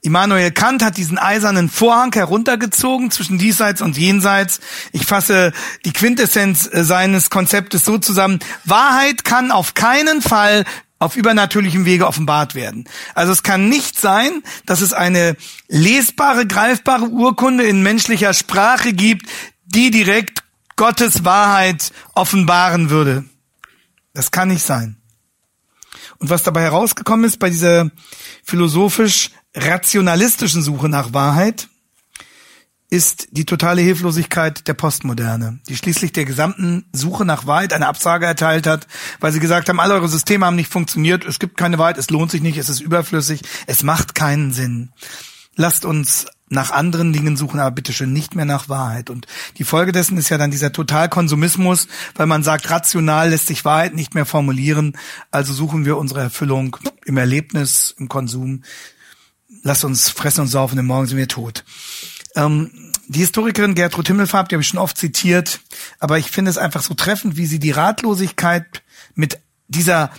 Immanuel 0.00 0.52
Kant 0.52 0.84
hat 0.84 0.96
diesen 0.96 1.18
eisernen 1.18 1.68
Vorhang 1.68 2.12
heruntergezogen 2.12 3.10
zwischen 3.10 3.38
diesseits 3.38 3.80
und 3.80 3.96
jenseits. 3.96 4.60
Ich 4.92 5.06
fasse 5.06 5.52
die 5.84 5.92
Quintessenz 5.92 6.68
äh, 6.72 6.84
seines 6.84 7.30
Konzeptes 7.30 7.84
so 7.84 7.98
zusammen. 7.98 8.38
Wahrheit 8.64 9.24
kann 9.24 9.50
auf 9.50 9.74
keinen 9.74 10.22
Fall 10.22 10.64
auf 10.98 11.16
übernatürlichem 11.16 11.84
Wege 11.84 12.06
offenbart 12.06 12.54
werden. 12.54 12.84
Also 13.14 13.32
es 13.32 13.42
kann 13.42 13.68
nicht 13.68 13.98
sein, 13.98 14.42
dass 14.66 14.80
es 14.80 14.92
eine 14.92 15.36
lesbare, 15.68 16.46
greifbare 16.46 17.08
Urkunde 17.08 17.64
in 17.64 17.82
menschlicher 17.82 18.32
Sprache 18.32 18.92
gibt, 18.92 19.26
die 19.74 19.90
direkt 19.90 20.42
Gottes 20.76 21.24
Wahrheit 21.24 21.92
offenbaren 22.14 22.90
würde. 22.90 23.24
Das 24.12 24.30
kann 24.30 24.48
nicht 24.48 24.64
sein. 24.64 24.96
Und 26.18 26.30
was 26.30 26.42
dabei 26.42 26.62
herausgekommen 26.62 27.24
ist 27.24 27.38
bei 27.38 27.50
dieser 27.50 27.90
philosophisch 28.44 29.30
rationalistischen 29.54 30.62
Suche 30.62 30.88
nach 30.88 31.12
Wahrheit, 31.12 31.68
ist 32.90 33.28
die 33.32 33.44
totale 33.44 33.82
Hilflosigkeit 33.82 34.68
der 34.68 34.74
Postmoderne, 34.74 35.58
die 35.68 35.76
schließlich 35.76 36.12
der 36.12 36.24
gesamten 36.24 36.84
Suche 36.92 37.24
nach 37.24 37.44
Wahrheit 37.44 37.72
eine 37.72 37.88
Absage 37.88 38.26
erteilt 38.26 38.68
hat, 38.68 38.86
weil 39.18 39.32
sie 39.32 39.40
gesagt 39.40 39.68
haben, 39.68 39.80
alle 39.80 39.94
eure 39.94 40.08
Systeme 40.08 40.46
haben 40.46 40.54
nicht 40.54 40.70
funktioniert, 40.70 41.24
es 41.24 41.40
gibt 41.40 41.56
keine 41.56 41.78
Wahrheit, 41.78 41.98
es 41.98 42.10
lohnt 42.10 42.30
sich 42.30 42.40
nicht, 42.40 42.56
es 42.56 42.68
ist 42.68 42.80
überflüssig, 42.80 43.42
es 43.66 43.82
macht 43.82 44.14
keinen 44.14 44.52
Sinn. 44.52 44.92
Lasst 45.56 45.84
uns 45.84 46.26
nach 46.48 46.70
anderen 46.70 47.12
Dingen 47.12 47.36
suchen, 47.36 47.58
aber 47.58 47.70
bitteschön 47.70 48.12
nicht 48.12 48.34
mehr 48.34 48.44
nach 48.44 48.68
Wahrheit. 48.68 49.10
Und 49.10 49.26
die 49.58 49.64
Folge 49.64 49.92
dessen 49.92 50.18
ist 50.18 50.28
ja 50.28 50.38
dann 50.38 50.50
dieser 50.50 50.72
Totalkonsumismus, 50.72 51.88
weil 52.14 52.26
man 52.26 52.42
sagt, 52.42 52.70
rational 52.70 53.30
lässt 53.30 53.46
sich 53.46 53.64
Wahrheit 53.64 53.94
nicht 53.94 54.14
mehr 54.14 54.26
formulieren, 54.26 54.96
also 55.30 55.52
suchen 55.52 55.84
wir 55.84 55.96
unsere 55.96 56.20
Erfüllung 56.20 56.76
im 57.04 57.16
Erlebnis, 57.16 57.94
im 57.98 58.08
Konsum. 58.08 58.62
Lass 59.62 59.84
uns 59.84 60.10
fressen 60.10 60.42
und 60.42 60.48
saufen, 60.48 60.76
denn 60.76 60.86
morgen 60.86 61.06
sind 61.06 61.16
wir 61.16 61.28
tot. 61.28 61.64
Ähm, 62.36 62.70
die 63.06 63.20
Historikerin 63.20 63.74
Gertrud 63.74 64.06
Himmelfarb, 64.06 64.48
die 64.48 64.54
habe 64.54 64.62
ich 64.62 64.68
schon 64.68 64.80
oft 64.80 64.98
zitiert, 64.98 65.60
aber 65.98 66.18
ich 66.18 66.30
finde 66.30 66.50
es 66.50 66.58
einfach 66.58 66.82
so 66.82 66.94
treffend, 66.94 67.36
wie 67.36 67.46
sie 67.46 67.58
die 67.58 67.70
Ratlosigkeit 67.70 68.82
mit 69.14 69.38
dieser 69.68 70.10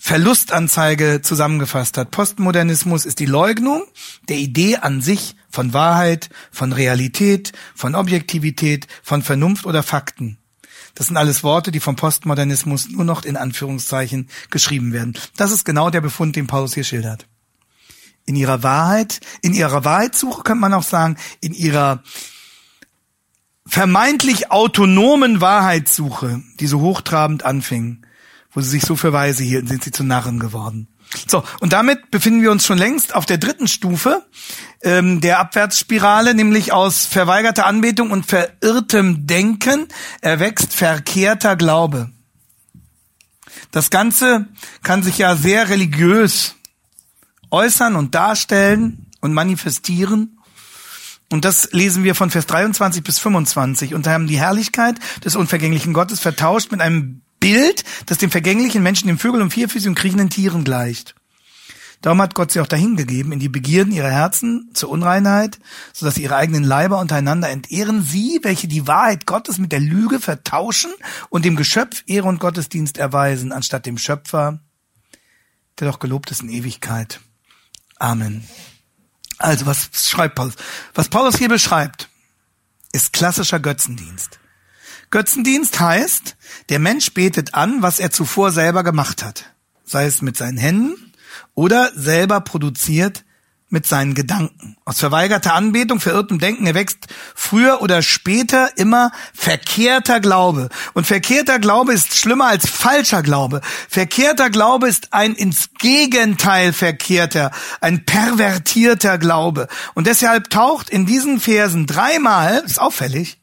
Verlustanzeige 0.00 1.20
zusammengefasst 1.22 1.98
hat. 1.98 2.12
Postmodernismus 2.12 3.04
ist 3.04 3.18
die 3.18 3.26
Leugnung 3.26 3.82
der 4.28 4.36
Idee 4.36 4.76
an 4.76 5.02
sich 5.02 5.34
von 5.50 5.72
Wahrheit, 5.74 6.30
von 6.52 6.72
Realität, 6.72 7.52
von 7.74 7.96
Objektivität, 7.96 8.86
von 9.02 9.22
Vernunft 9.22 9.66
oder 9.66 9.82
Fakten. 9.82 10.38
Das 10.94 11.08
sind 11.08 11.16
alles 11.16 11.42
Worte, 11.42 11.72
die 11.72 11.80
vom 11.80 11.96
Postmodernismus 11.96 12.88
nur 12.88 13.04
noch 13.04 13.24
in 13.24 13.36
Anführungszeichen 13.36 14.28
geschrieben 14.50 14.92
werden. 14.92 15.14
Das 15.36 15.50
ist 15.50 15.64
genau 15.64 15.90
der 15.90 16.00
Befund, 16.00 16.36
den 16.36 16.46
Paulus 16.46 16.74
hier 16.74 16.84
schildert. 16.84 17.26
In 18.24 18.36
ihrer 18.36 18.62
Wahrheit, 18.62 19.20
in 19.42 19.52
ihrer 19.52 19.84
Wahrheitssuche 19.84 20.42
könnte 20.42 20.60
man 20.60 20.74
auch 20.74 20.82
sagen, 20.82 21.16
in 21.40 21.54
ihrer 21.54 22.02
vermeintlich 23.66 24.50
autonomen 24.50 25.40
Wahrheitssuche, 25.40 26.42
die 26.60 26.66
so 26.66 26.80
hochtrabend 26.80 27.44
anfing, 27.44 28.04
wo 28.52 28.60
sie 28.60 28.70
sich 28.70 28.82
so 28.82 28.96
für 28.96 29.12
weise 29.12 29.42
hielten, 29.44 29.68
sind 29.68 29.84
sie 29.84 29.90
zu 29.90 30.04
Narren 30.04 30.38
geworden. 30.38 30.88
So, 31.26 31.42
und 31.60 31.72
damit 31.72 32.10
befinden 32.10 32.42
wir 32.42 32.50
uns 32.50 32.66
schon 32.66 32.78
längst 32.78 33.14
auf 33.14 33.24
der 33.24 33.38
dritten 33.38 33.66
Stufe 33.66 34.26
ähm, 34.82 35.20
der 35.20 35.38
Abwärtsspirale, 35.38 36.34
nämlich 36.34 36.72
aus 36.72 37.06
verweigerter 37.06 37.66
Anbetung 37.66 38.10
und 38.10 38.26
verirrtem 38.26 39.26
Denken 39.26 39.88
erwächst 40.20 40.74
verkehrter 40.74 41.56
Glaube. 41.56 42.10
Das 43.70 43.90
Ganze 43.90 44.48
kann 44.82 45.02
sich 45.02 45.18
ja 45.18 45.34
sehr 45.34 45.68
religiös 45.68 46.54
äußern 47.50 47.96
und 47.96 48.14
darstellen 48.14 49.06
und 49.20 49.32
manifestieren. 49.32 50.38
Und 51.30 51.44
das 51.44 51.72
lesen 51.72 52.04
wir 52.04 52.14
von 52.14 52.30
Vers 52.30 52.46
23 52.46 53.02
bis 53.02 53.18
25. 53.18 53.94
Und 53.94 54.06
da 54.06 54.12
haben 54.12 54.26
die 54.26 54.38
Herrlichkeit 54.38 54.96
des 55.24 55.36
unvergänglichen 55.36 55.92
Gottes 55.92 56.20
vertauscht 56.20 56.70
mit 56.70 56.80
einem 56.80 57.22
Bild, 57.40 57.84
das 58.06 58.18
dem 58.18 58.30
vergänglichen 58.30 58.82
Menschen, 58.82 59.08
dem 59.08 59.18
Vögeln 59.18 59.42
und 59.42 59.52
vierfüßigen 59.52 59.94
kriechenden 59.94 60.30
Tieren 60.30 60.64
gleicht. 60.64 61.14
Darum 62.00 62.22
hat 62.22 62.34
Gott 62.34 62.52
sie 62.52 62.60
auch 62.60 62.68
dahingegeben 62.68 63.32
in 63.32 63.40
die 63.40 63.48
Begierden 63.48 63.92
ihrer 63.92 64.10
Herzen 64.10 64.70
zur 64.72 64.90
Unreinheit, 64.90 65.58
so 65.92 66.06
dass 66.06 66.14
sie 66.14 66.22
ihre 66.22 66.36
eigenen 66.36 66.62
Leiber 66.62 66.98
untereinander 67.00 67.48
entehren. 67.48 68.02
Sie, 68.02 68.38
welche 68.42 68.68
die 68.68 68.86
Wahrheit 68.86 69.26
Gottes 69.26 69.58
mit 69.58 69.72
der 69.72 69.80
Lüge 69.80 70.20
vertauschen 70.20 70.92
und 71.28 71.44
dem 71.44 71.56
Geschöpf 71.56 72.04
Ehre 72.06 72.28
und 72.28 72.38
Gottesdienst 72.38 72.98
erweisen, 72.98 73.52
anstatt 73.52 73.84
dem 73.84 73.98
Schöpfer, 73.98 74.60
der 75.78 75.88
doch 75.88 75.98
gelobt 75.98 76.30
ist 76.30 76.42
in 76.42 76.50
Ewigkeit. 76.50 77.20
Amen. 77.98 78.44
Also, 79.38 79.66
was 79.66 79.90
schreibt 80.08 80.36
Paulus? 80.36 80.54
Was 80.94 81.08
Paulus 81.08 81.36
hier 81.36 81.48
beschreibt, 81.48 82.08
ist 82.92 83.12
klassischer 83.12 83.58
Götzendienst. 83.58 84.38
Götzendienst 85.10 85.80
heißt, 85.80 86.36
der 86.68 86.78
Mensch 86.78 87.12
betet 87.14 87.54
an, 87.54 87.82
was 87.82 88.00
er 88.00 88.10
zuvor 88.10 88.50
selber 88.52 88.82
gemacht 88.82 89.24
hat. 89.24 89.52
Sei 89.84 90.04
es 90.04 90.22
mit 90.22 90.36
seinen 90.36 90.58
Händen 90.58 91.12
oder 91.54 91.90
selber 91.94 92.40
produziert 92.40 93.24
mit 93.70 93.86
seinen 93.86 94.14
Gedanken. 94.14 94.76
Aus 94.84 94.98
verweigerter 94.98 95.54
Anbetung, 95.54 96.00
verirrtem 96.00 96.38
Denken 96.38 96.66
erwächst 96.66 97.06
früher 97.34 97.82
oder 97.82 98.00
später 98.02 98.70
immer 98.76 99.12
verkehrter 99.34 100.20
Glaube. 100.20 100.70
Und 100.94 101.06
verkehrter 101.06 101.58
Glaube 101.58 101.92
ist 101.92 102.16
schlimmer 102.16 102.46
als 102.46 102.68
falscher 102.68 103.22
Glaube. 103.22 103.60
Verkehrter 103.88 104.48
Glaube 104.48 104.88
ist 104.88 105.12
ein 105.12 105.34
ins 105.34 105.70
Gegenteil 105.78 106.72
verkehrter, 106.72 107.50
ein 107.80 108.04
pervertierter 108.06 109.18
Glaube. 109.18 109.68
Und 109.94 110.06
deshalb 110.06 110.48
taucht 110.48 110.88
in 110.88 111.04
diesen 111.04 111.38
Versen 111.38 111.86
dreimal, 111.86 112.62
ist 112.64 112.80
auffällig, 112.80 113.38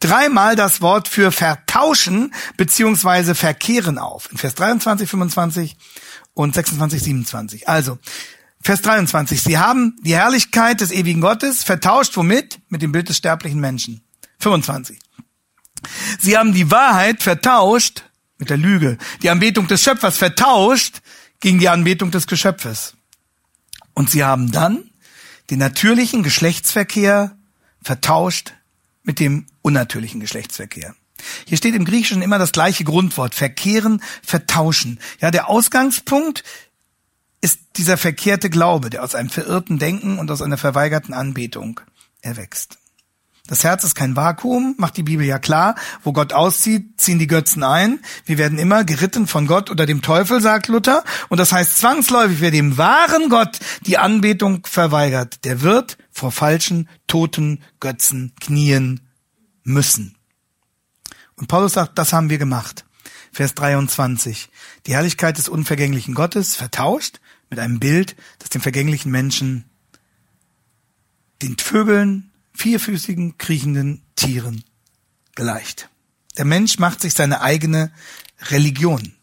dreimal 0.00 0.56
das 0.56 0.80
Wort 0.80 1.08
für 1.08 1.32
vertauschen 1.32 2.34
beziehungsweise 2.56 3.34
verkehren 3.34 3.98
auf. 3.98 4.30
In 4.30 4.38
Vers 4.38 4.54
23, 4.54 5.08
25 5.08 5.76
und 6.34 6.54
26, 6.54 7.02
27. 7.02 7.68
Also, 7.68 7.98
Vers 8.62 8.82
23. 8.82 9.40
Sie 9.40 9.58
haben 9.58 9.96
die 10.02 10.14
Herrlichkeit 10.14 10.80
des 10.80 10.90
ewigen 10.90 11.20
Gottes 11.20 11.64
vertauscht 11.64 12.16
womit? 12.16 12.60
Mit 12.68 12.82
dem 12.82 12.92
Bild 12.92 13.08
des 13.08 13.16
sterblichen 13.16 13.60
Menschen. 13.60 14.02
25. 14.38 14.98
Sie 16.18 16.36
haben 16.36 16.52
die 16.52 16.70
Wahrheit 16.70 17.22
vertauscht 17.22 18.04
mit 18.38 18.50
der 18.50 18.58
Lüge. 18.58 18.98
Die 19.22 19.30
Anbetung 19.30 19.66
des 19.66 19.82
Schöpfers 19.82 20.18
vertauscht 20.18 21.00
gegen 21.40 21.58
die 21.58 21.68
Anbetung 21.68 22.10
des 22.10 22.26
Geschöpfes. 22.26 22.94
Und 23.94 24.10
sie 24.10 24.24
haben 24.24 24.52
dann 24.52 24.90
den 25.50 25.58
natürlichen 25.58 26.22
Geschlechtsverkehr 26.22 27.36
vertauscht 27.82 28.52
mit 29.02 29.20
dem 29.20 29.46
unnatürlichen 29.62 30.20
Geschlechtsverkehr. 30.20 30.94
Hier 31.46 31.56
steht 31.56 31.74
im 31.74 31.84
Griechischen 31.84 32.22
immer 32.22 32.38
das 32.38 32.52
gleiche 32.52 32.84
Grundwort, 32.84 33.34
verkehren, 33.34 34.02
vertauschen. 34.22 34.98
Ja, 35.20 35.30
der 35.30 35.48
Ausgangspunkt 35.48 36.44
ist 37.40 37.60
dieser 37.76 37.96
verkehrte 37.96 38.50
Glaube, 38.50 38.90
der 38.90 39.02
aus 39.02 39.14
einem 39.14 39.30
verirrten 39.30 39.78
Denken 39.78 40.18
und 40.18 40.30
aus 40.30 40.42
einer 40.42 40.58
verweigerten 40.58 41.14
Anbetung 41.14 41.80
erwächst. 42.20 42.79
Das 43.50 43.64
Herz 43.64 43.82
ist 43.82 43.96
kein 43.96 44.14
Vakuum, 44.14 44.76
macht 44.78 44.96
die 44.96 45.02
Bibel 45.02 45.26
ja 45.26 45.40
klar. 45.40 45.74
Wo 46.04 46.12
Gott 46.12 46.32
auszieht, 46.32 47.00
ziehen 47.00 47.18
die 47.18 47.26
Götzen 47.26 47.64
ein. 47.64 47.98
Wir 48.24 48.38
werden 48.38 48.60
immer 48.60 48.84
geritten 48.84 49.26
von 49.26 49.48
Gott 49.48 49.72
oder 49.72 49.86
dem 49.86 50.02
Teufel, 50.02 50.40
sagt 50.40 50.68
Luther. 50.68 51.02
Und 51.30 51.38
das 51.38 51.50
heißt 51.50 51.78
zwangsläufig, 51.78 52.40
wer 52.40 52.52
dem 52.52 52.78
wahren 52.78 53.28
Gott 53.28 53.58
die 53.86 53.98
Anbetung 53.98 54.64
verweigert, 54.64 55.44
der 55.44 55.62
wird 55.62 55.98
vor 56.12 56.30
falschen, 56.30 56.88
toten 57.08 57.60
Götzen 57.80 58.34
knien 58.40 59.00
müssen. 59.64 60.14
Und 61.34 61.48
Paulus 61.48 61.72
sagt, 61.72 61.98
das 61.98 62.12
haben 62.12 62.30
wir 62.30 62.38
gemacht. 62.38 62.84
Vers 63.32 63.56
23. 63.56 64.48
Die 64.86 64.94
Herrlichkeit 64.94 65.38
des 65.38 65.48
unvergänglichen 65.48 66.14
Gottes 66.14 66.54
vertauscht 66.54 67.18
mit 67.48 67.58
einem 67.58 67.80
Bild, 67.80 68.14
das 68.38 68.50
dem 68.50 68.62
vergänglichen 68.62 69.10
Menschen, 69.10 69.64
den 71.42 71.58
Vögeln, 71.58 72.29
vierfüßigen, 72.60 73.38
kriechenden 73.38 74.02
Tieren 74.16 74.64
gleicht. 75.34 75.88
Der 76.36 76.44
Mensch 76.44 76.78
macht 76.78 77.00
sich 77.00 77.14
seine 77.14 77.40
eigene 77.40 77.90
Religion. 78.50 79.14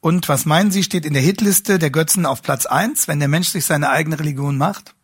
Und 0.00 0.28
was 0.28 0.44
meinen 0.44 0.70
Sie, 0.70 0.82
steht 0.82 1.06
in 1.06 1.14
der 1.14 1.22
Hitliste 1.22 1.78
der 1.78 1.88
Götzen 1.90 2.26
auf 2.26 2.42
Platz 2.42 2.66
eins, 2.66 3.08
wenn 3.08 3.18
der 3.18 3.28
Mensch 3.28 3.48
sich 3.48 3.64
seine 3.64 3.88
eigene 3.88 4.18
Religion 4.18 4.58
macht? 4.58 4.94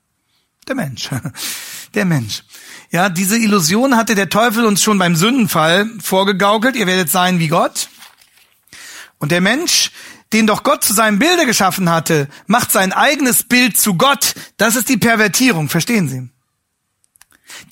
Der 0.68 0.74
Mensch. 0.74 1.08
Der 1.94 2.04
Mensch. 2.04 2.44
Ja, 2.92 3.08
diese 3.08 3.36
Illusion 3.36 3.96
hatte 3.96 4.14
der 4.14 4.28
Teufel 4.28 4.64
uns 4.64 4.80
schon 4.80 4.96
beim 4.96 5.16
Sündenfall 5.16 5.90
vorgegaukelt. 6.00 6.76
Ihr 6.76 6.86
werdet 6.86 7.10
sein 7.10 7.40
wie 7.40 7.48
Gott. 7.48 7.88
Und 9.18 9.32
der 9.32 9.40
Mensch, 9.40 9.90
den 10.32 10.46
doch 10.46 10.62
Gott 10.62 10.84
zu 10.84 10.92
seinem 10.92 11.18
Bilde 11.18 11.46
geschaffen 11.46 11.90
hatte, 11.90 12.28
macht 12.46 12.70
sein 12.70 12.92
eigenes 12.92 13.42
Bild 13.42 13.76
zu 13.76 13.96
Gott. 13.96 14.34
Das 14.56 14.76
ist 14.76 14.88
die 14.88 14.98
Pervertierung. 14.98 15.68
Verstehen 15.68 16.08
Sie? 16.08 16.28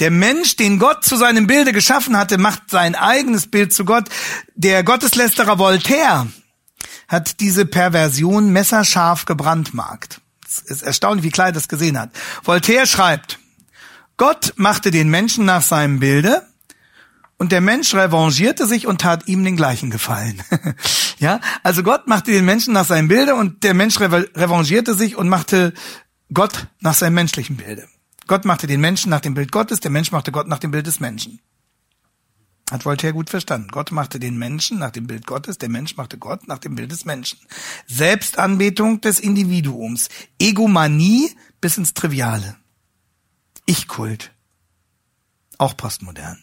Der 0.00 0.11
Mensch, 0.11 0.57
den 0.57 0.78
Gott 0.78 1.04
zu 1.04 1.16
seinem 1.16 1.47
Bilde 1.47 1.73
geschaffen 1.73 2.16
hatte, 2.16 2.38
macht 2.38 2.71
sein 2.71 2.95
eigenes 2.95 3.47
Bild 3.47 3.73
zu 3.73 3.85
Gott. 3.85 4.09
Der 4.54 4.85
Gotteslästerer 4.85 5.59
Voltaire 5.59 6.28
hat 7.09 7.40
diese 7.40 7.66
Perversion 7.66 8.50
messerscharf 8.50 9.25
gebrandmarkt. 9.25 10.21
Es 10.47 10.61
ist 10.61 10.83
erstaunlich, 10.83 11.25
wie 11.25 11.30
klar 11.30 11.49
er 11.49 11.52
das 11.52 11.68
gesehen 11.68 11.99
hat. 11.99 12.11
Voltaire 12.42 12.87
schreibt, 12.87 13.38
Gott 14.16 14.54
machte 14.57 14.90
den 14.90 15.09
Menschen 15.09 15.45
nach 15.45 15.62
seinem 15.62 16.00
Bilde 16.00 16.42
und 17.38 17.52
der 17.52 17.61
Mensch 17.61 17.95
revanchierte 17.95 18.66
sich 18.66 18.87
und 18.87 19.00
tat 19.00 19.28
ihm 19.28 19.45
den 19.45 19.57
gleichen 19.57 19.90
Gefallen. 19.90 20.42
ja, 21.18 21.40
also 21.62 21.83
Gott 21.83 22.09
machte 22.09 22.33
den 22.33 22.45
Menschen 22.45 22.75
nach 22.75 22.85
seinem 22.85 23.09
Bilde 23.09 23.35
und 23.37 23.62
der 23.62 23.75
Mensch 23.75 23.99
revanchierte 24.00 24.95
sich 24.95 25.16
und 25.16 25.28
machte 25.28 25.73
Gott 26.35 26.66
nach 26.80 26.95
seinem 26.95 27.14
menschlichen 27.14 27.57
Bilde. 27.57 27.88
Gott 28.28 28.44
machte 28.44 28.66
den 28.66 28.80
Menschen 28.80 29.11
nach 29.11 29.20
dem 29.20 29.35
Bild 29.35 29.50
Gottes, 29.50 29.80
der 29.80 29.90
Mensch 29.90 30.12
machte 30.12 30.30
Gott 30.30 30.47
nach 30.47 30.61
dem 30.61 30.70
Bild 30.70 30.87
des 30.87 31.00
Menschen. 31.00 31.40
Hat 32.70 32.85
Voltaire 32.85 33.14
gut 33.14 33.30
verstanden. 33.30 33.68
Gott 33.70 33.92
machte 33.92 34.20
den 34.20 34.37
Menschen 34.37 34.78
nach 34.78 34.90
dem 34.90 35.06
Bild 35.06 35.26
Gottes, 35.26 35.56
der 35.56 35.70
Mensch 35.70 35.97
machte 35.97 36.18
Gott 36.18 36.47
nach 36.47 36.58
dem 36.58 36.75
Bild 36.75 36.92
des 36.92 37.06
Menschen. 37.06 37.38
Selbstanbetung 37.87 39.00
des 39.00 39.18
Individuums. 39.18 40.11
Egomanie 40.38 41.30
bis 41.62 41.78
ins 41.78 41.94
Triviale. 41.94 42.56
Ich-Kult. 43.64 44.32
Auch 45.56 45.76
postmodern. 45.76 46.38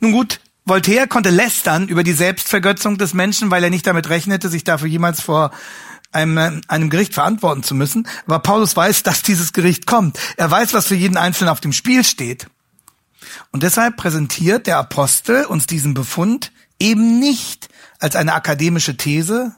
Nun 0.00 0.12
gut, 0.12 0.40
Voltaire 0.64 1.06
konnte 1.06 1.28
lästern 1.28 1.88
über 1.88 2.02
die 2.02 2.12
Selbstvergötzung 2.12 2.96
des 2.96 3.12
Menschen, 3.12 3.50
weil 3.50 3.62
er 3.62 3.70
nicht 3.70 3.86
damit 3.86 4.08
rechnete, 4.08 4.48
sich 4.48 4.64
dafür 4.64 4.88
jemals 4.88 5.20
vor 5.20 5.50
einem, 6.14 6.60
einem 6.68 6.90
Gericht 6.90 7.14
verantworten 7.14 7.62
zu 7.62 7.74
müssen. 7.74 8.06
Aber 8.26 8.38
Paulus 8.38 8.76
weiß, 8.76 9.02
dass 9.02 9.22
dieses 9.22 9.52
Gericht 9.52 9.86
kommt. 9.86 10.18
Er 10.36 10.50
weiß, 10.50 10.74
was 10.74 10.86
für 10.86 10.94
jeden 10.94 11.16
Einzelnen 11.16 11.50
auf 11.50 11.60
dem 11.60 11.72
Spiel 11.72 12.04
steht. 12.04 12.46
Und 13.50 13.62
deshalb 13.62 13.96
präsentiert 13.96 14.66
der 14.66 14.78
Apostel 14.78 15.44
uns 15.44 15.66
diesen 15.66 15.94
Befund 15.94 16.52
eben 16.78 17.18
nicht 17.18 17.68
als 17.98 18.16
eine 18.16 18.34
akademische 18.34 18.96
These, 18.96 19.54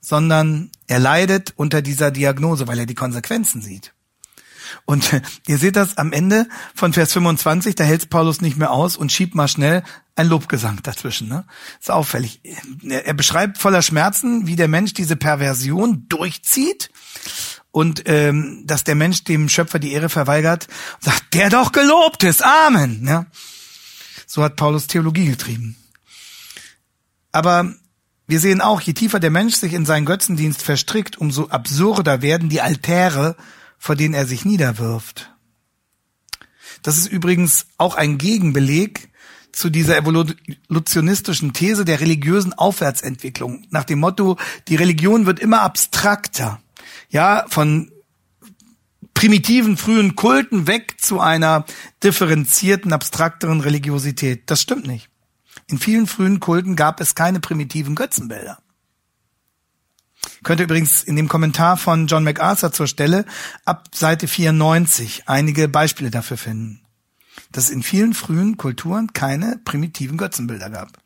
sondern 0.00 0.70
er 0.86 0.98
leidet 0.98 1.52
unter 1.56 1.82
dieser 1.82 2.10
Diagnose, 2.10 2.66
weil 2.66 2.78
er 2.78 2.86
die 2.86 2.94
Konsequenzen 2.94 3.62
sieht. 3.62 3.92
Und 4.84 5.20
ihr 5.46 5.58
seht 5.58 5.76
das 5.76 5.98
am 5.98 6.12
Ende 6.12 6.48
von 6.74 6.92
Vers 6.92 7.12
25, 7.12 7.74
da 7.74 7.84
hält 7.84 8.10
Paulus 8.10 8.40
nicht 8.40 8.56
mehr 8.56 8.70
aus 8.70 8.96
und 8.96 9.12
schiebt 9.12 9.34
mal 9.34 9.48
schnell 9.48 9.82
ein 10.14 10.28
Lobgesang 10.28 10.80
dazwischen. 10.82 11.28
Ne? 11.28 11.44
Ist 11.80 11.90
auffällig. 11.90 12.40
Er 12.88 13.14
beschreibt 13.14 13.58
voller 13.58 13.82
Schmerzen, 13.82 14.46
wie 14.46 14.56
der 14.56 14.68
Mensch 14.68 14.92
diese 14.92 15.16
Perversion 15.16 16.06
durchzieht 16.08 16.90
und 17.70 18.02
ähm, 18.06 18.62
dass 18.66 18.84
der 18.84 18.94
Mensch 18.94 19.24
dem 19.24 19.48
Schöpfer 19.48 19.78
die 19.78 19.92
Ehre 19.92 20.10
verweigert 20.10 20.68
sagt, 21.00 21.34
der 21.34 21.48
doch 21.48 21.72
gelobt 21.72 22.22
ist, 22.22 22.44
Amen. 22.44 23.06
Ja? 23.06 23.26
So 24.26 24.42
hat 24.42 24.56
Paulus 24.56 24.86
Theologie 24.86 25.26
getrieben. 25.26 25.76
Aber 27.32 27.74
wir 28.26 28.40
sehen 28.40 28.60
auch, 28.60 28.80
je 28.80 28.92
tiefer 28.92 29.20
der 29.20 29.30
Mensch 29.30 29.56
sich 29.56 29.72
in 29.72 29.86
seinen 29.86 30.06
Götzendienst 30.06 30.62
verstrickt, 30.62 31.18
umso 31.18 31.48
absurder 31.48 32.22
werden 32.22 32.48
die 32.48 32.60
Altäre, 32.60 33.36
vor 33.82 33.96
denen 33.96 34.14
er 34.14 34.26
sich 34.26 34.44
niederwirft. 34.44 35.34
Das 36.82 36.98
ist 36.98 37.08
übrigens 37.08 37.66
auch 37.78 37.96
ein 37.96 38.16
Gegenbeleg 38.16 39.08
zu 39.50 39.70
dieser 39.70 39.96
evolutionistischen 39.96 41.52
These 41.52 41.84
der 41.84 41.98
religiösen 41.98 42.52
Aufwärtsentwicklung. 42.52 43.66
Nach 43.70 43.82
dem 43.82 43.98
Motto, 43.98 44.38
die 44.68 44.76
Religion 44.76 45.26
wird 45.26 45.40
immer 45.40 45.62
abstrakter. 45.62 46.62
Ja, 47.10 47.44
von 47.48 47.90
primitiven 49.14 49.76
frühen 49.76 50.14
Kulten 50.14 50.68
weg 50.68 51.00
zu 51.00 51.18
einer 51.18 51.64
differenzierten, 52.04 52.92
abstrakteren 52.92 53.62
Religiosität. 53.62 54.48
Das 54.48 54.62
stimmt 54.62 54.86
nicht. 54.86 55.08
In 55.66 55.80
vielen 55.80 56.06
frühen 56.06 56.38
Kulten 56.38 56.76
gab 56.76 57.00
es 57.00 57.16
keine 57.16 57.40
primitiven 57.40 57.96
Götzenbilder. 57.96 58.62
Könnt 60.42 60.60
ihr 60.60 60.64
übrigens 60.64 61.02
in 61.02 61.16
dem 61.16 61.28
Kommentar 61.28 61.76
von 61.76 62.06
John 62.06 62.24
MacArthur 62.24 62.72
zur 62.72 62.86
Stelle 62.86 63.24
ab 63.64 63.88
Seite 63.94 64.26
94 64.26 65.24
einige 65.26 65.68
Beispiele 65.68 66.10
dafür 66.10 66.36
finden, 66.36 66.80
dass 67.52 67.64
es 67.64 67.70
in 67.70 67.82
vielen 67.82 68.14
frühen 68.14 68.56
Kulturen 68.56 69.12
keine 69.12 69.60
primitiven 69.64 70.16
Götzenbilder 70.16 70.70
gab. 70.70 70.98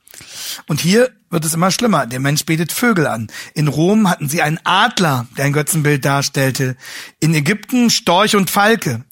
Und 0.66 0.80
hier 0.80 1.10
wird 1.30 1.44
es 1.44 1.54
immer 1.54 1.70
schlimmer. 1.70 2.06
Der 2.06 2.20
Mensch 2.20 2.46
betet 2.46 2.72
Vögel 2.72 3.06
an. 3.06 3.28
In 3.54 3.68
Rom 3.68 4.08
hatten 4.08 4.28
sie 4.28 4.40
einen 4.40 4.60
Adler, 4.64 5.26
der 5.36 5.44
ein 5.44 5.52
Götzenbild 5.52 6.04
darstellte. 6.04 6.76
In 7.20 7.34
Ägypten 7.34 7.90
Storch 7.90 8.36
und 8.36 8.50
Falke. 8.50 9.04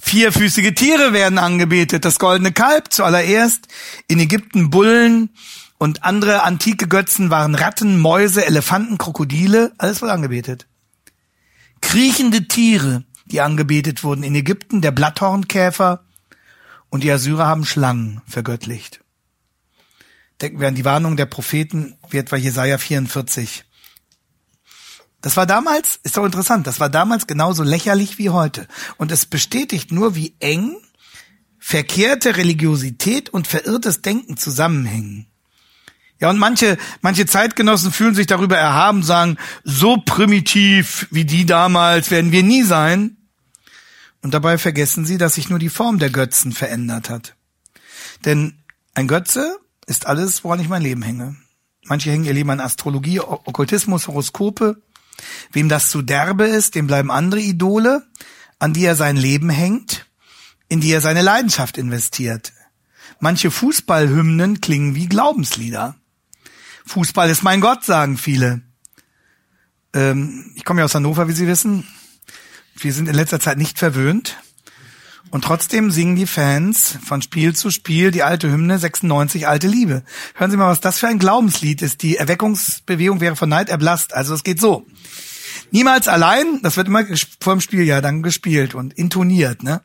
Vierfüßige 0.00 0.74
Tiere 0.74 1.12
werden 1.12 1.38
angebetet. 1.38 2.04
Das 2.04 2.18
goldene 2.18 2.52
Kalb 2.52 2.92
zuallererst. 2.92 3.68
In 4.08 4.18
Ägypten 4.18 4.68
Bullen, 4.68 5.30
und 5.82 6.04
andere 6.04 6.44
antike 6.44 6.86
Götzen 6.86 7.30
waren 7.30 7.56
Ratten, 7.56 7.98
Mäuse, 7.98 8.46
Elefanten, 8.46 8.98
Krokodile, 8.98 9.72
alles 9.78 10.00
wurde 10.00 10.12
angebetet. 10.12 10.68
Kriechende 11.80 12.46
Tiere, 12.46 13.02
die 13.24 13.40
angebetet 13.40 14.04
wurden 14.04 14.22
in 14.22 14.36
Ägypten, 14.36 14.80
der 14.80 14.92
Blatthornkäfer 14.92 16.04
und 16.88 17.02
die 17.02 17.10
Assyrer 17.10 17.46
haben 17.46 17.64
Schlangen 17.64 18.22
vergöttlicht. 18.28 19.02
Denken 20.40 20.60
wir 20.60 20.68
an 20.68 20.76
die 20.76 20.84
Warnung 20.84 21.16
der 21.16 21.26
Propheten, 21.26 21.96
wie 22.10 22.18
etwa 22.18 22.36
Jesaja 22.36 22.78
44. 22.78 23.64
Das 25.20 25.36
war 25.36 25.46
damals, 25.46 25.98
ist 26.04 26.16
doch 26.16 26.24
interessant, 26.24 26.68
das 26.68 26.78
war 26.78 26.90
damals 26.90 27.26
genauso 27.26 27.64
lächerlich 27.64 28.18
wie 28.18 28.30
heute. 28.30 28.68
Und 28.98 29.10
es 29.10 29.26
bestätigt 29.26 29.90
nur, 29.90 30.14
wie 30.14 30.36
eng 30.38 30.76
verkehrte 31.58 32.36
Religiosität 32.36 33.30
und 33.30 33.48
verirrtes 33.48 34.00
Denken 34.00 34.36
zusammenhängen. 34.36 35.26
Ja, 36.22 36.30
und 36.30 36.38
manche, 36.38 36.78
manche 37.00 37.26
Zeitgenossen 37.26 37.90
fühlen 37.90 38.14
sich 38.14 38.28
darüber 38.28 38.56
erhaben, 38.56 39.02
sagen, 39.02 39.38
so 39.64 39.96
primitiv 39.96 41.08
wie 41.10 41.24
die 41.24 41.46
damals 41.46 42.12
werden 42.12 42.30
wir 42.30 42.44
nie 42.44 42.62
sein. 42.62 43.16
Und 44.22 44.32
dabei 44.32 44.56
vergessen 44.56 45.04
sie, 45.04 45.18
dass 45.18 45.34
sich 45.34 45.50
nur 45.50 45.58
die 45.58 45.68
Form 45.68 45.98
der 45.98 46.10
Götzen 46.10 46.52
verändert 46.52 47.10
hat. 47.10 47.34
Denn 48.24 48.54
ein 48.94 49.08
Götze 49.08 49.58
ist 49.86 50.06
alles, 50.06 50.44
woran 50.44 50.60
ich 50.60 50.68
mein 50.68 50.82
Leben 50.82 51.02
hänge. 51.02 51.34
Manche 51.86 52.12
hängen 52.12 52.24
ihr 52.24 52.34
Leben 52.34 52.50
an 52.50 52.60
Astrologie, 52.60 53.18
Okkultismus, 53.18 54.06
Horoskope. 54.06 54.80
Wem 55.50 55.68
das 55.68 55.90
zu 55.90 56.02
derbe 56.02 56.44
ist, 56.44 56.76
dem 56.76 56.86
bleiben 56.86 57.10
andere 57.10 57.40
Idole, 57.40 58.06
an 58.60 58.72
die 58.72 58.84
er 58.84 58.94
sein 58.94 59.16
Leben 59.16 59.50
hängt, 59.50 60.06
in 60.68 60.80
die 60.80 60.92
er 60.92 61.00
seine 61.00 61.22
Leidenschaft 61.22 61.78
investiert. 61.78 62.52
Manche 63.18 63.50
Fußballhymnen 63.50 64.60
klingen 64.60 64.94
wie 64.94 65.08
Glaubenslieder. 65.08 65.96
Fußball 66.86 67.30
ist 67.30 67.42
mein 67.42 67.60
Gott, 67.60 67.84
sagen 67.84 68.16
viele. 68.16 68.62
Ähm, 69.94 70.52
ich 70.56 70.64
komme 70.64 70.80
ja 70.80 70.84
aus 70.84 70.94
Hannover, 70.94 71.28
wie 71.28 71.32
Sie 71.32 71.46
wissen. 71.46 71.86
Wir 72.76 72.92
sind 72.92 73.08
in 73.08 73.14
letzter 73.14 73.40
Zeit 73.40 73.58
nicht 73.58 73.78
verwöhnt. 73.78 74.36
Und 75.30 75.44
trotzdem 75.44 75.90
singen 75.90 76.14
die 76.14 76.26
Fans 76.26 76.98
von 77.04 77.22
Spiel 77.22 77.54
zu 77.56 77.70
Spiel 77.70 78.10
die 78.10 78.22
alte 78.22 78.50
Hymne 78.50 78.78
96 78.78 79.48
Alte 79.48 79.66
Liebe. 79.66 80.02
Hören 80.34 80.50
Sie 80.50 80.58
mal, 80.58 80.68
was 80.68 80.80
das 80.80 80.98
für 80.98 81.08
ein 81.08 81.18
Glaubenslied 81.18 81.80
ist. 81.80 82.02
Die 82.02 82.18
Erweckungsbewegung 82.18 83.20
wäre 83.20 83.34
von 83.34 83.48
Neid 83.48 83.70
erblasst. 83.70 84.12
Also 84.12 84.34
es 84.34 84.44
geht 84.44 84.60
so. 84.60 84.86
Niemals 85.70 86.06
allein, 86.06 86.60
das 86.62 86.76
wird 86.76 86.88
immer 86.88 87.04
vor 87.40 87.54
dem 87.54 87.62
Spieljahr 87.62 88.02
dann 88.02 88.22
gespielt 88.22 88.74
und 88.74 88.92
intoniert, 88.92 89.62
ne? 89.62 89.80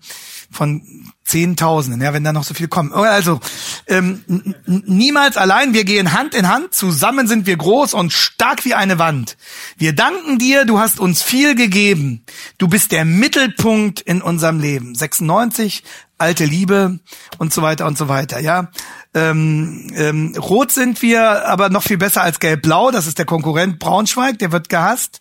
Von 0.51 1.11
Zehntausenden, 1.27 2.01
ja, 2.01 2.13
wenn 2.13 2.23
da 2.23 2.31
noch 2.31 2.45
so 2.45 2.53
viel 2.53 2.69
kommen. 2.69 2.93
Also, 2.93 3.41
ähm, 3.85 4.23
niemals 4.65 5.35
allein, 5.35 5.73
wir 5.73 5.83
gehen 5.83 6.13
Hand 6.13 6.33
in 6.33 6.47
Hand, 6.47 6.73
zusammen 6.73 7.27
sind 7.27 7.45
wir 7.45 7.57
groß 7.57 7.93
und 7.93 8.13
stark 8.13 8.63
wie 8.63 8.73
eine 8.73 8.97
Wand. 8.97 9.35
Wir 9.77 9.93
danken 9.93 10.39
dir, 10.39 10.63
du 10.63 10.79
hast 10.79 11.01
uns 11.01 11.21
viel 11.21 11.53
gegeben. 11.53 12.23
Du 12.57 12.69
bist 12.69 12.93
der 12.93 13.03
Mittelpunkt 13.03 13.99
in 13.99 14.21
unserem 14.21 14.61
Leben. 14.61 14.95
96, 14.95 15.83
alte 16.17 16.45
Liebe 16.45 16.99
und 17.37 17.53
so 17.53 17.61
weiter 17.61 17.85
und 17.87 17.97
so 17.97 18.07
weiter, 18.07 18.39
ja. 18.39 18.69
Ähm, 19.13 19.91
ähm, 19.95 20.33
rot 20.37 20.71
sind 20.71 21.01
wir, 21.01 21.45
aber 21.45 21.69
noch 21.69 21.83
viel 21.83 21.97
besser 21.97 22.21
als 22.21 22.39
gelb-blau. 22.39 22.91
Das 22.91 23.05
ist 23.05 23.17
der 23.17 23.25
Konkurrent 23.25 23.79
Braunschweig, 23.79 24.39
der 24.39 24.53
wird 24.53 24.69
gehasst. 24.69 25.19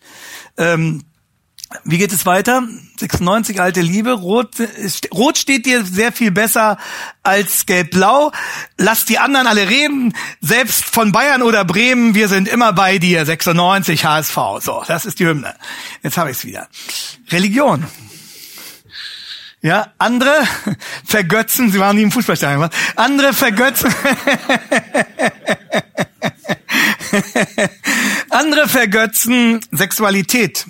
Ähm, 0.57 1.03
wie 1.85 1.99
geht 1.99 2.13
es 2.13 2.27
weiter? 2.27 2.63
96 2.99 3.61
alte 3.61 3.81
Liebe. 3.81 4.13
Rot, 4.13 4.55
Rot 5.13 5.39
steht 5.39 5.67
dir 5.67 5.85
sehr 5.85 6.13
viel 6.13 6.31
besser 6.31 6.79
als 7.23 7.67
Gelb-Blau. 7.67 8.33
Lass 8.79 9.05
die 9.05 9.19
anderen 9.19 9.47
alle 9.47 9.69
reden. 9.69 10.15
Selbst 10.41 10.85
von 10.85 11.13
Bayern 11.13 11.43
oder 11.43 11.65
Bremen, 11.65 12.15
wir 12.15 12.29
sind 12.29 12.49
immer 12.49 12.73
bei 12.73 12.99
dir. 12.99 13.27
96 13.27 14.05
HSV. 14.05 14.37
So, 14.61 14.83
das 14.87 15.07
ist 15.07 15.19
die 15.19 15.27
Hymne. 15.27 15.55
Jetzt 16.03 16.17
habe 16.17 16.31
ich 16.31 16.39
es 16.39 16.45
wieder. 16.45 16.69
Religion. 17.31 17.85
Ja, 19.63 19.93
andere 19.99 20.47
vergötzen, 21.05 21.73
sie 21.73 21.81
waren 21.81 21.97
nie 21.97 22.03
im 22.03 22.13
Fußballstadion, 22.13 22.71
andere 22.95 23.33
vergötzen, 23.33 23.93
andere 28.31 28.69
vergötzen 28.69 29.61
Sexualität 29.73 30.67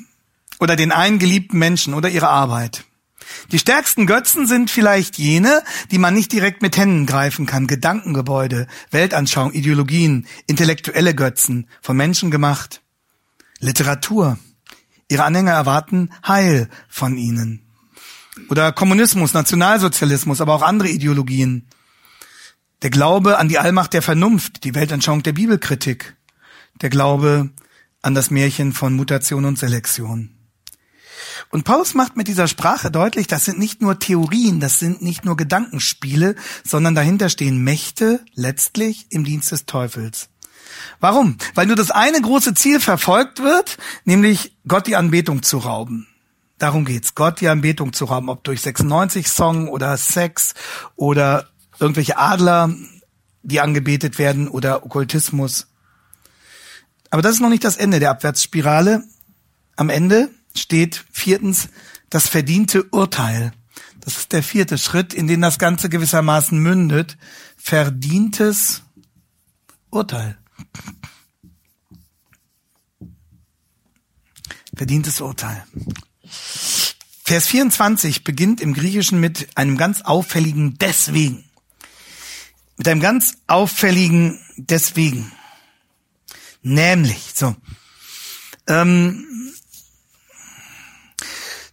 oder 0.61 0.77
den 0.77 0.93
einen 0.93 1.19
geliebten 1.19 1.59
Menschen 1.59 1.95
oder 1.95 2.09
ihre 2.09 2.29
Arbeit. 2.29 2.85
Die 3.53 3.59
stärksten 3.59 4.07
Götzen 4.07 4.47
sind 4.47 4.71
vielleicht 4.71 5.19
jene, 5.19 5.63
die 5.91 5.99
man 5.99 6.15
nicht 6.15 6.33
direkt 6.33 6.63
mit 6.63 6.77
Händen 6.77 7.07
greifen 7.07 7.47
kann. 7.47 7.67
Gedankengebäude, 7.67 8.67
Weltanschauung, 8.91 9.53
Ideologien, 9.53 10.27
intellektuelle 10.47 11.15
Götzen, 11.15 11.69
von 11.81 11.97
Menschen 11.97 12.31
gemacht. 12.31 12.83
Literatur. 13.59 14.39
Ihre 15.09 15.25
Anhänger 15.25 15.53
erwarten 15.53 16.11
Heil 16.27 16.69
von 16.89 17.17
ihnen. 17.17 17.63
Oder 18.49 18.73
Kommunismus, 18.73 19.33
Nationalsozialismus, 19.33 20.41
aber 20.41 20.55
auch 20.55 20.63
andere 20.63 20.89
Ideologien. 20.89 21.69
Der 22.83 22.91
Glaube 22.91 23.39
an 23.39 23.49
die 23.49 23.59
Allmacht 23.59 23.95
der 23.95 24.03
Vernunft, 24.03 24.65
die 24.65 24.75
Weltanschauung 24.75 25.23
der 25.23 25.33
Bibelkritik. 25.33 26.17
Der 26.83 26.91
Glaube 26.91 27.51
an 28.03 28.15
das 28.15 28.31
Märchen 28.31 28.73
von 28.73 28.95
Mutation 28.95 29.47
und 29.47 29.59
Selektion. 29.59 30.36
Und 31.51 31.65
Paulus 31.65 31.95
macht 31.95 32.17
mit 32.17 32.29
dieser 32.29 32.49
Sprache 32.49 32.91
deutlich, 32.91 33.27
das 33.27 33.45
sind 33.45 33.59
nicht 33.59 33.81
nur 33.81 33.99
Theorien, 33.99 34.61
das 34.61 34.79
sind 34.79 35.03
nicht 35.03 35.25
nur 35.25 35.37
Gedankenspiele, 35.37 36.35
sondern 36.65 36.95
dahinter 36.95 37.29
stehen 37.29 37.63
Mächte 37.63 38.25
letztlich 38.35 39.07
im 39.11 39.25
Dienst 39.25 39.53
des 39.53 39.67
Teufels. 39.67 40.29
Warum? 41.01 41.37
Weil 41.55 41.67
nur 41.67 41.77
das 41.77 41.91
eine 41.91 42.21
große 42.21 42.55
Ziel 42.55 42.81
verfolgt 42.81 43.43
wird, 43.43 43.79
nämlich 44.05 44.57
Gott 44.67 44.87
die 44.87 44.97
Anbetung 44.97 45.43
zu 45.43 45.59
rauben. 45.59 46.09
Darum 46.59 46.85
geht's. 46.85 47.15
Gott 47.15 47.41
die 47.41 47.49
Anbetung 47.49 47.93
zu 47.93 48.07
rauben, 48.07 48.31
ob 48.31 48.43
durch 48.45 48.63
96 48.63 49.29
Song 49.29 49.69
oder 49.69 49.97
Sex 49.97 50.55
oder 50.97 51.49
irgendwelche 51.79 52.17
Adler, 52.17 52.75
die 53.43 53.61
angebetet 53.61 54.19
werden 54.19 54.49
oder 54.49 54.85
Okkultismus. 54.85 55.69
Aber 57.11 57.23
das 57.23 57.35
ist 57.35 57.41
noch 57.41 57.51
nicht 57.51 57.65
das 57.65 57.77
Ende 57.77 58.01
der 58.01 58.11
Abwärtsspirale. 58.11 59.05
Am 59.77 59.91
Ende 59.91 60.31
steht 60.59 61.05
viertens 61.11 61.69
das 62.11 62.29
verdiente 62.29 62.85
Urteil. 62.91 63.53
Das 64.01 64.19
ist 64.19 64.33
der 64.33 64.43
vierte 64.43 64.79
Schritt, 64.79 65.15
in 65.15 65.27
den 65.27 65.41
das 65.41 65.59
Ganze 65.59 65.89
gewissermaßen 65.89 66.59
mündet. 66.59 67.17
Verdientes 67.57 68.83
Urteil. 69.91 70.39
Verdientes 74.77 75.21
Urteil. 75.21 75.67
Vers 77.25 77.47
24 77.49 78.23
beginnt 78.23 78.61
im 78.61 78.75
Griechischen 78.75 79.19
mit 79.19 79.49
einem 79.57 79.77
ganz 79.77 80.03
auffälligen 80.03 80.79
Deswegen. 80.79 81.45
Mit 82.77 82.87
einem 82.87 83.01
ganz 83.01 83.39
auffälligen 83.49 84.39
Deswegen. 84.57 85.33
Nämlich, 86.63 87.33
so. 87.35 87.57
Ähm, 88.69 89.27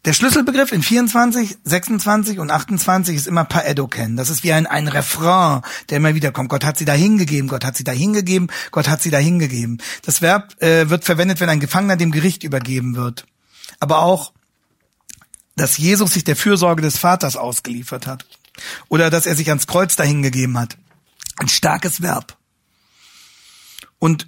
der 0.06 0.12
Schlüsselbegriff 0.12 0.74
in 0.74 0.84
24, 0.84 1.58
26 1.64 2.40
und 2.40 2.52
28 2.52 3.16
ist 3.16 3.28
immer 3.28 3.46
Paedoken. 3.46 4.18
Das 4.18 4.30
ist 4.30 4.44
wie 4.44 4.52
ein, 4.52 4.68
ein 4.68 4.90
Refrain, 4.90 5.62
der 5.90 5.98
immer 5.98 6.14
wieder 6.14 6.34
kommt. 6.34 6.50
Gott 6.50 6.66
hat 6.66 6.78
sie 6.78 6.84
da 6.84 6.92
hingegeben, 6.92 7.48
Gott 7.48 7.64
hat 7.64 7.78
sie 7.78 7.86
da 7.86 7.94
hingegeben, 7.94 8.52
Gott 8.72 8.90
hat 8.90 9.02
sie 9.02 9.12
da 9.12 9.18
hingegeben. 9.18 9.82
Das 10.02 10.22
Verb 10.22 10.62
äh, 10.62 10.90
wird 10.90 11.06
verwendet, 11.06 11.40
wenn 11.40 11.50
ein 11.50 11.62
Gefangener 11.62 11.96
dem 11.96 12.12
Gericht 12.12 12.44
übergeben 12.44 12.98
wird. 12.98 13.26
Aber 13.80 14.00
auch, 14.00 14.34
dass 15.56 15.78
Jesus 15.78 16.14
sich 16.14 16.26
der 16.26 16.36
Fürsorge 16.36 16.82
des 16.82 16.98
Vaters 16.98 17.38
ausgeliefert 17.38 18.06
hat. 18.06 18.26
Oder 18.90 19.10
dass 19.10 19.26
er 19.26 19.36
sich 19.36 19.50
ans 19.50 19.68
Kreuz 19.68 19.96
dahingegeben 19.96 20.60
hat. 20.60 20.78
Ein 21.38 21.48
starkes 21.48 22.02
Verb. 22.02 22.38
Und 24.00 24.28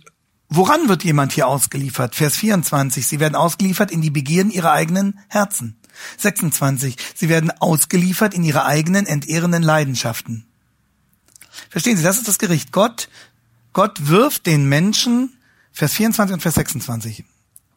Woran 0.50 0.88
wird 0.88 1.04
jemand 1.04 1.34
hier 1.34 1.48
ausgeliefert? 1.48 2.16
Vers 2.16 2.36
24. 2.38 3.06
Sie 3.06 3.20
werden 3.20 3.36
ausgeliefert 3.36 3.92
in 3.92 4.02
die 4.02 4.12
Begierden 4.12 4.52
ihrer 4.52 4.72
eigenen 4.72 5.20
Herzen. 5.28 5.78
26. 6.18 6.98
Sie 7.16 7.30
werden 7.30 7.52
ausgeliefert 7.52 8.34
in 8.34 8.44
ihre 8.44 8.66
eigenen 8.66 9.06
entehrenden 9.06 9.64
Leidenschaften. 9.64 10.46
Verstehen 11.70 11.98
Sie, 11.98 12.04
das 12.04 12.18
ist 12.18 12.28
das 12.28 12.38
Gericht. 12.38 12.72
Gott, 12.72 13.10
Gott 13.74 14.08
wirft 14.08 14.46
den 14.46 14.68
Menschen, 14.68 15.38
Vers 15.72 15.94
24 15.94 16.34
und 16.34 16.42
Vers 16.42 16.56
26 16.56 17.26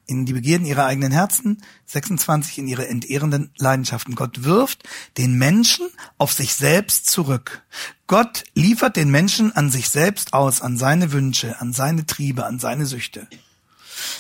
in 0.09 0.27
die 0.27 0.33
Begierden 0.33 0.67
ihrer 0.67 0.87
eigenen 0.87 1.13
Herzen, 1.13 1.63
26 1.87 2.59
in 2.59 2.67
ihre 2.67 2.89
entehrenden 2.89 3.51
Leidenschaften. 3.59 4.15
Gott 4.15 4.43
wirft 4.43 4.83
den 5.19 5.35
Menschen 5.35 5.89
auf 6.17 6.33
sich 6.33 6.55
selbst 6.55 7.07
zurück. 7.09 7.63
Gott 8.07 8.45
liefert 8.55 8.97
den 8.97 9.11
Menschen 9.11 9.55
an 9.55 9.71
sich 9.71 9.91
selbst 9.91 10.33
aus, 10.33 10.63
an 10.63 10.79
seine 10.79 11.13
Wünsche, 11.13 11.61
an 11.61 11.73
seine 11.73 12.07
Triebe, 12.07 12.47
an 12.47 12.59
seine 12.59 12.87
Süchte. 12.87 13.29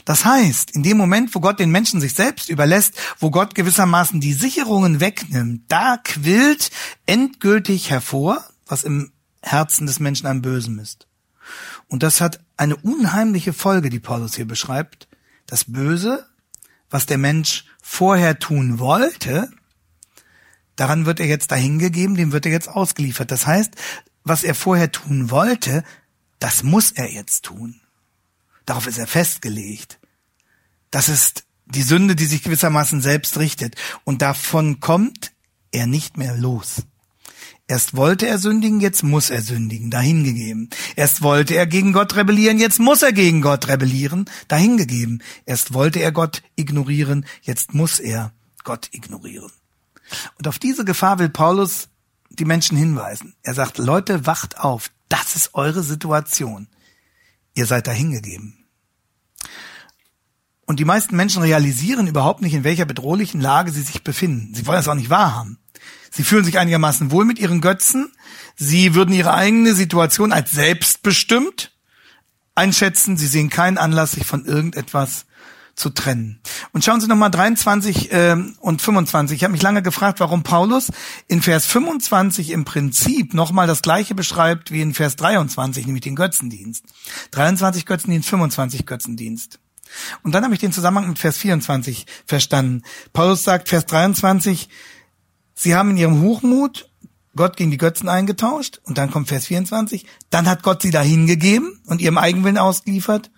Das 0.05 0.25
heißt, 0.25 0.73
in 0.73 0.83
dem 0.83 0.99
Moment, 0.99 1.35
wo 1.35 1.41
Gott 1.41 1.59
den 1.59 1.71
Menschen 1.71 2.01
sich 2.01 2.13
selbst 2.13 2.51
überlässt, 2.51 2.95
wo 3.19 3.31
Gott 3.31 3.55
gewissermaßen 3.55 4.21
die 4.21 4.35
Sicherungen 4.35 5.01
wegnimmt, 5.01 5.63
da 5.69 5.99
quillt 6.03 6.71
endgültig 7.07 7.91
hervor, 7.91 8.45
was 8.67 8.85
im 8.85 9.13
Herzen 9.43 9.87
des 9.87 10.01
Menschen 10.01 10.27
am 10.27 10.43
Bösen 10.43 10.79
ist. 10.79 11.07
Und 11.89 12.03
das 12.03 12.21
hat 12.21 12.41
eine 12.57 12.77
unheimliche 12.77 13.53
Folge, 13.55 13.89
die 13.89 14.01
Paulus 14.01 14.35
hier 14.35 14.47
beschreibt, 14.47 15.08
das 15.49 15.65
Böse, 15.65 16.29
was 16.91 17.07
der 17.07 17.19
Mensch 17.19 17.65
vorher 17.83 18.39
tun 18.39 18.79
wollte, 18.79 19.51
daran 20.77 21.07
wird 21.07 21.19
er 21.19 21.27
jetzt 21.27 21.51
dahingegeben, 21.51 22.17
dem 22.17 22.31
wird 22.31 22.47
er 22.47 22.53
jetzt 22.53 22.69
ausgeliefert. 22.69 23.33
Das 23.33 23.47
heißt, 23.47 23.75
was 24.23 24.45
er 24.45 24.55
vorher 24.55 24.93
tun 24.93 25.31
wollte, 25.31 25.83
das 26.39 26.63
muss 26.63 26.93
er 26.93 27.11
jetzt 27.11 27.47
tun. 27.47 27.81
Darauf 28.67 28.87
ist 28.87 28.99
er 28.99 29.07
festgelegt. 29.07 29.99
Das 30.91 31.09
ist 31.09 31.45
die 31.65 31.83
Sünde, 31.83 32.15
die 32.15 32.27
sich 32.27 32.43
gewissermaßen 32.43 33.01
selbst 33.01 33.39
richtet. 33.39 33.75
Und 34.05 34.23
davon 34.23 34.81
kommt 34.81 35.33
er 35.73 35.87
nicht 35.87 36.19
mehr 36.19 36.37
los. 36.37 36.83
Erst 37.71 37.95
wollte 37.95 38.27
er 38.27 38.39
sündigen, 38.39 38.81
jetzt 38.81 39.03
muss 39.03 39.29
er 39.29 39.43
sündigen, 39.43 39.91
dahingegeben. 39.91 40.71
Erst 40.97 41.21
wollte 41.21 41.55
er 41.55 41.67
gegen 41.67 41.93
Gott 41.93 42.17
rebellieren, 42.17 42.59
jetzt 42.59 42.81
muss 42.81 43.03
er 43.03 43.13
gegen 43.13 43.43
Gott 43.43 43.69
rebellieren, 43.69 44.25
dahingegeben. 44.49 45.23
Erst 45.45 45.75
wollte 45.75 46.01
er 46.01 46.11
Gott 46.11 46.43
ignorieren, 46.57 47.27
jetzt 47.43 47.75
muss 47.75 47.99
er 47.99 48.33
Gott 48.65 48.89
ignorieren. 48.93 49.53
Und 50.39 50.49
auf 50.49 50.59
diese 50.59 50.87
Gefahr 50.87 51.19
will 51.19 51.29
Paulus 51.29 51.89
die 52.31 52.47
Menschen 52.47 52.79
hinweisen. 52.79 53.35
Er 53.43 53.53
sagt, 53.53 53.77
Leute, 53.77 54.25
wacht 54.25 54.59
auf, 54.59 54.91
das 55.11 55.37
ist 55.37 55.51
eure 55.53 55.83
Situation. 55.83 56.69
Ihr 57.55 57.67
seid 57.67 57.87
dahingegeben. 57.87 58.65
Und 60.65 60.81
die 60.81 60.87
meisten 60.87 61.17
Menschen 61.17 61.43
realisieren 61.43 62.07
überhaupt 62.07 62.41
nicht, 62.41 62.55
in 62.55 62.65
welcher 62.65 62.87
bedrohlichen 62.87 63.43
Lage 63.43 63.73
sie 63.73 63.83
sich 63.83 64.03
befinden. 64.03 64.55
Sie 64.55 64.67
wollen 64.67 64.81
es 64.81 64.89
auch 64.89 64.95
nicht 64.95 65.11
wahrhaben. 65.11 65.59
Sie 66.11 66.25
fühlen 66.25 66.45
sich 66.45 66.59
einigermaßen 66.59 67.11
wohl 67.11 67.25
mit 67.25 67.39
ihren 67.39 67.61
Götzen. 67.61 68.13
Sie 68.57 68.95
würden 68.95 69.15
ihre 69.15 69.35
eigene 69.35 69.75
Situation 69.75 70.33
als 70.33 70.53
selbstbestimmt 70.53 71.73
einschätzen. 72.55 73.17
Sie 73.17 73.27
sehen 73.27 73.51
keinen 73.51 73.79
Anlass, 73.79 74.13
sich 74.13 74.27
von 74.27 74.45
irgendetwas 74.45 75.27
zu 75.79 75.91
trennen. 75.91 76.41
Und 76.73 76.85
schauen 76.85 77.01
Sie 77.01 77.07
nochmal 77.07 77.31
23 77.31 78.13
äh, 78.13 78.37
und 78.59 78.83
25. 78.83 79.37
Ich 79.37 79.45
habe 79.45 79.53
mich 79.53 79.63
lange 79.63 79.81
gefragt, 79.81 80.19
warum 80.21 80.43
Paulus 80.43 80.91
in 81.29 81.41
Vers 81.41 81.67
25 81.67 82.51
im 82.51 82.65
Prinzip 82.65 83.33
nochmal 83.33 83.69
das 83.69 83.81
gleiche 83.81 84.15
beschreibt 84.15 84.73
wie 84.73 84.83
in 84.83 84.93
Vers 84.93 85.15
23, 85.17 85.87
nämlich 85.87 86.03
den 86.03 86.17
Götzendienst. 86.17 86.85
23 87.31 87.87
Götzendienst, 87.87 88.29
25 88.29 88.87
Götzendienst. 88.87 89.61
Und 90.23 90.35
dann 90.35 90.45
habe 90.45 90.53
ich 90.53 90.61
den 90.61 90.73
Zusammenhang 90.73 91.09
mit 91.09 91.19
Vers 91.19 91.39
24 91.39 92.07
verstanden. 92.27 92.83
Paulus 93.13 93.45
sagt, 93.45 93.69
Vers 93.69 93.87
23, 93.87 94.69
Sie 95.61 95.75
haben 95.75 95.91
in 95.91 95.97
ihrem 95.97 96.23
Hochmut 96.23 96.89
Gott 97.35 97.57
gegen 97.57 97.73
die 97.73 97.79
Götzen 97.79 98.09
eingetauscht. 98.09 98.81
Und 98.85 98.97
dann 98.97 99.11
kommt 99.11 99.27
Vers 99.27 99.47
24. 99.47 100.07
Dann 100.31 100.49
hat 100.49 100.63
Gott 100.63 100.83
sie 100.83 100.93
dahin 100.93 101.27
gegeben 101.27 101.81
und 101.87 102.01
ihrem 102.01 102.17
Eigenwillen 102.17 102.59
ausgeliefert. 102.59 103.33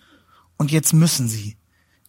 Und 0.55 0.71
jetzt 0.71 0.93
müssen 0.93 1.27
sie 1.27 1.57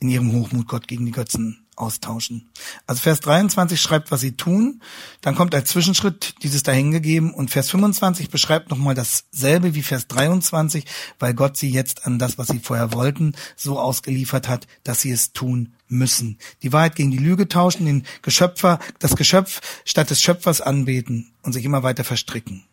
in 0.00 0.10
ihrem 0.10 0.32
Hochmut 0.32 0.68
Gott 0.68 0.86
gegen 0.86 1.06
die 1.06 1.12
Götzen 1.12 1.66
austauschen. 1.76 2.50
Also 2.86 3.00
Vers 3.00 3.20
23 3.20 3.80
schreibt, 3.80 4.10
was 4.10 4.20
sie 4.20 4.36
tun. 4.36 4.82
Dann 5.22 5.34
kommt 5.34 5.54
als 5.54 5.70
Zwischenschritt 5.70 6.34
dieses 6.42 6.62
dahingegeben 6.62 7.32
und 7.32 7.50
Vers 7.50 7.70
25 7.70 8.28
beschreibt 8.28 8.68
nochmal 8.68 8.94
dasselbe 8.94 9.74
wie 9.74 9.82
Vers 9.82 10.08
23, 10.08 10.84
weil 11.18 11.32
Gott 11.32 11.56
sie 11.56 11.70
jetzt 11.70 12.06
an 12.06 12.18
das, 12.18 12.36
was 12.36 12.48
sie 12.48 12.58
vorher 12.58 12.92
wollten, 12.92 13.32
so 13.56 13.78
ausgeliefert 13.78 14.46
hat, 14.46 14.66
dass 14.84 15.00
sie 15.00 15.10
es 15.10 15.32
tun 15.32 15.72
müssen. 15.92 16.38
Die 16.62 16.72
Wahrheit 16.72 16.96
gegen 16.96 17.10
die 17.10 17.18
Lüge 17.18 17.48
tauschen, 17.48 17.86
den 17.86 18.04
Geschöpfer, 18.22 18.78
das 18.98 19.16
Geschöpf 19.16 19.60
statt 19.84 20.10
des 20.10 20.20
Schöpfers 20.22 20.60
anbeten 20.60 21.32
und 21.42 21.52
sich 21.52 21.64
immer 21.64 21.82
weiter 21.82 22.04
verstricken. 22.04 22.64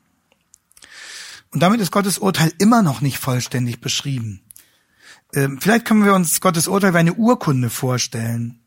Und 1.52 1.62
damit 1.62 1.82
ist 1.82 1.92
Gottes 1.92 2.20
Urteil 2.20 2.54
immer 2.60 2.82
noch 2.82 3.02
nicht 3.02 3.18
vollständig 3.18 3.82
beschrieben. 3.82 4.42
Ähm, 5.34 5.60
vielleicht 5.62 5.86
können 5.86 6.06
wir 6.06 6.14
uns 6.14 6.42
Gottes 6.42 6.68
Urteil 6.68 6.94
wie 6.94 7.00
eine 7.00 7.14
Urkunde 7.14 7.70
vorstellen. 7.70 8.60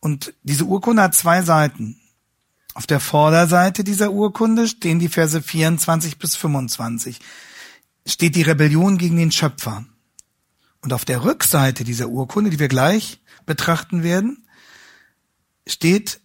Und 0.00 0.34
diese 0.42 0.64
Urkunde 0.64 1.02
hat 1.02 1.14
zwei 1.14 1.42
Seiten. 1.42 2.00
Auf 2.74 2.86
der 2.86 3.00
Vorderseite 3.00 3.84
dieser 3.84 4.10
Urkunde 4.10 4.66
stehen 4.68 4.98
die 4.98 5.08
Verse 5.08 5.40
24 5.40 6.18
bis 6.18 6.36
25. 6.36 7.20
Steht 8.04 8.36
die 8.36 8.42
Rebellion 8.42 8.98
gegen 8.98 9.16
den 9.16 9.32
Schöpfer. 9.32 9.84
Und 10.82 10.92
auf 10.92 11.04
der 11.04 11.24
Rückseite 11.24 11.84
dieser 11.84 12.08
Urkunde, 12.08 12.50
die 12.50 12.58
wir 12.58 12.68
gleich 12.68 13.20
betrachten 13.46 14.02
werden, 14.02 14.46
steht, 15.66 16.20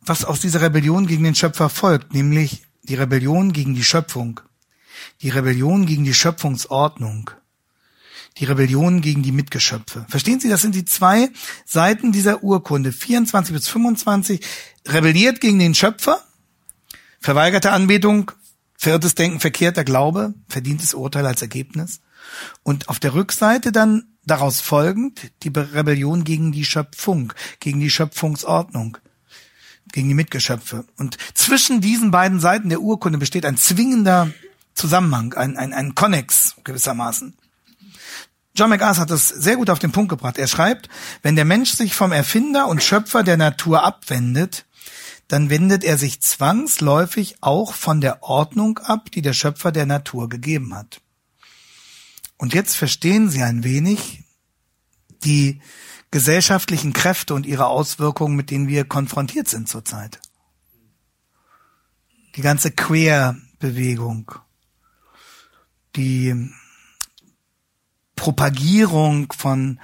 was 0.00 0.24
aus 0.24 0.40
dieser 0.40 0.60
Rebellion 0.60 1.06
gegen 1.06 1.24
den 1.24 1.34
Schöpfer 1.34 1.68
folgt, 1.68 2.14
nämlich 2.14 2.64
die 2.82 2.94
Rebellion 2.94 3.52
gegen 3.52 3.74
die 3.74 3.84
Schöpfung, 3.84 4.40
die 5.22 5.30
Rebellion 5.30 5.86
gegen 5.86 6.04
die 6.04 6.14
Schöpfungsordnung, 6.14 7.30
die 8.38 8.44
Rebellion 8.44 9.00
gegen 9.00 9.22
die 9.22 9.32
Mitgeschöpfe. 9.32 10.06
Verstehen 10.08 10.40
Sie, 10.40 10.48
das 10.48 10.62
sind 10.62 10.74
die 10.74 10.84
zwei 10.84 11.30
Seiten 11.64 12.12
dieser 12.12 12.42
Urkunde. 12.42 12.92
24 12.92 13.54
bis 13.54 13.68
25 13.68 14.40
rebelliert 14.88 15.40
gegen 15.40 15.58
den 15.58 15.74
Schöpfer, 15.74 16.22
verweigerte 17.20 17.70
Anbetung, 17.70 18.32
viertes 18.76 19.14
Denken, 19.14 19.40
verkehrter 19.40 19.84
Glaube, 19.84 20.34
verdientes 20.48 20.94
Urteil 20.94 21.26
als 21.26 21.42
Ergebnis. 21.42 22.00
Und 22.62 22.88
auf 22.88 23.00
der 23.00 23.14
Rückseite 23.14 23.72
dann 23.72 24.04
daraus 24.26 24.60
folgend 24.60 25.30
die 25.42 25.52
Rebellion 25.54 26.24
gegen 26.24 26.52
die 26.52 26.64
Schöpfung, 26.64 27.32
gegen 27.60 27.80
die 27.80 27.90
Schöpfungsordnung, 27.90 28.98
gegen 29.92 30.08
die 30.08 30.14
Mitgeschöpfe. 30.14 30.84
Und 30.96 31.16
zwischen 31.34 31.80
diesen 31.80 32.10
beiden 32.10 32.40
Seiten 32.40 32.68
der 32.68 32.80
Urkunde 32.80 33.18
besteht 33.18 33.44
ein 33.44 33.56
zwingender 33.56 34.30
Zusammenhang, 34.74 35.34
ein, 35.34 35.56
ein, 35.56 35.72
ein 35.72 35.94
Konnex 35.94 36.56
gewissermaßen. 36.64 37.36
John 38.56 38.70
McArthur 38.70 39.02
hat 39.02 39.10
das 39.10 39.28
sehr 39.28 39.56
gut 39.56 39.68
auf 39.68 39.80
den 39.80 39.90
Punkt 39.90 40.10
gebracht. 40.10 40.38
Er 40.38 40.46
schreibt, 40.46 40.88
wenn 41.22 41.34
der 41.34 41.44
Mensch 41.44 41.72
sich 41.72 41.94
vom 41.94 42.12
Erfinder 42.12 42.68
und 42.68 42.82
Schöpfer 42.82 43.24
der 43.24 43.36
Natur 43.36 43.82
abwendet, 43.82 44.64
dann 45.26 45.50
wendet 45.50 45.82
er 45.82 45.98
sich 45.98 46.20
zwangsläufig 46.20 47.36
auch 47.40 47.72
von 47.72 48.00
der 48.00 48.22
Ordnung 48.22 48.78
ab, 48.78 49.10
die 49.10 49.22
der 49.22 49.32
Schöpfer 49.32 49.72
der 49.72 49.86
Natur 49.86 50.28
gegeben 50.28 50.74
hat. 50.74 51.00
Und 52.36 52.54
jetzt 52.54 52.76
verstehen 52.76 53.28
Sie 53.28 53.42
ein 53.42 53.64
wenig 53.64 54.24
die 55.24 55.60
gesellschaftlichen 56.10 56.92
Kräfte 56.92 57.34
und 57.34 57.46
ihre 57.46 57.66
Auswirkungen, 57.66 58.36
mit 58.36 58.50
denen 58.50 58.68
wir 58.68 58.84
konfrontiert 58.84 59.48
sind 59.48 59.68
zurzeit. 59.68 60.20
Die 62.36 62.42
ganze 62.42 62.70
Queer-Bewegung, 62.70 64.32
die 65.96 66.50
Propagierung 68.16 69.32
von 69.32 69.80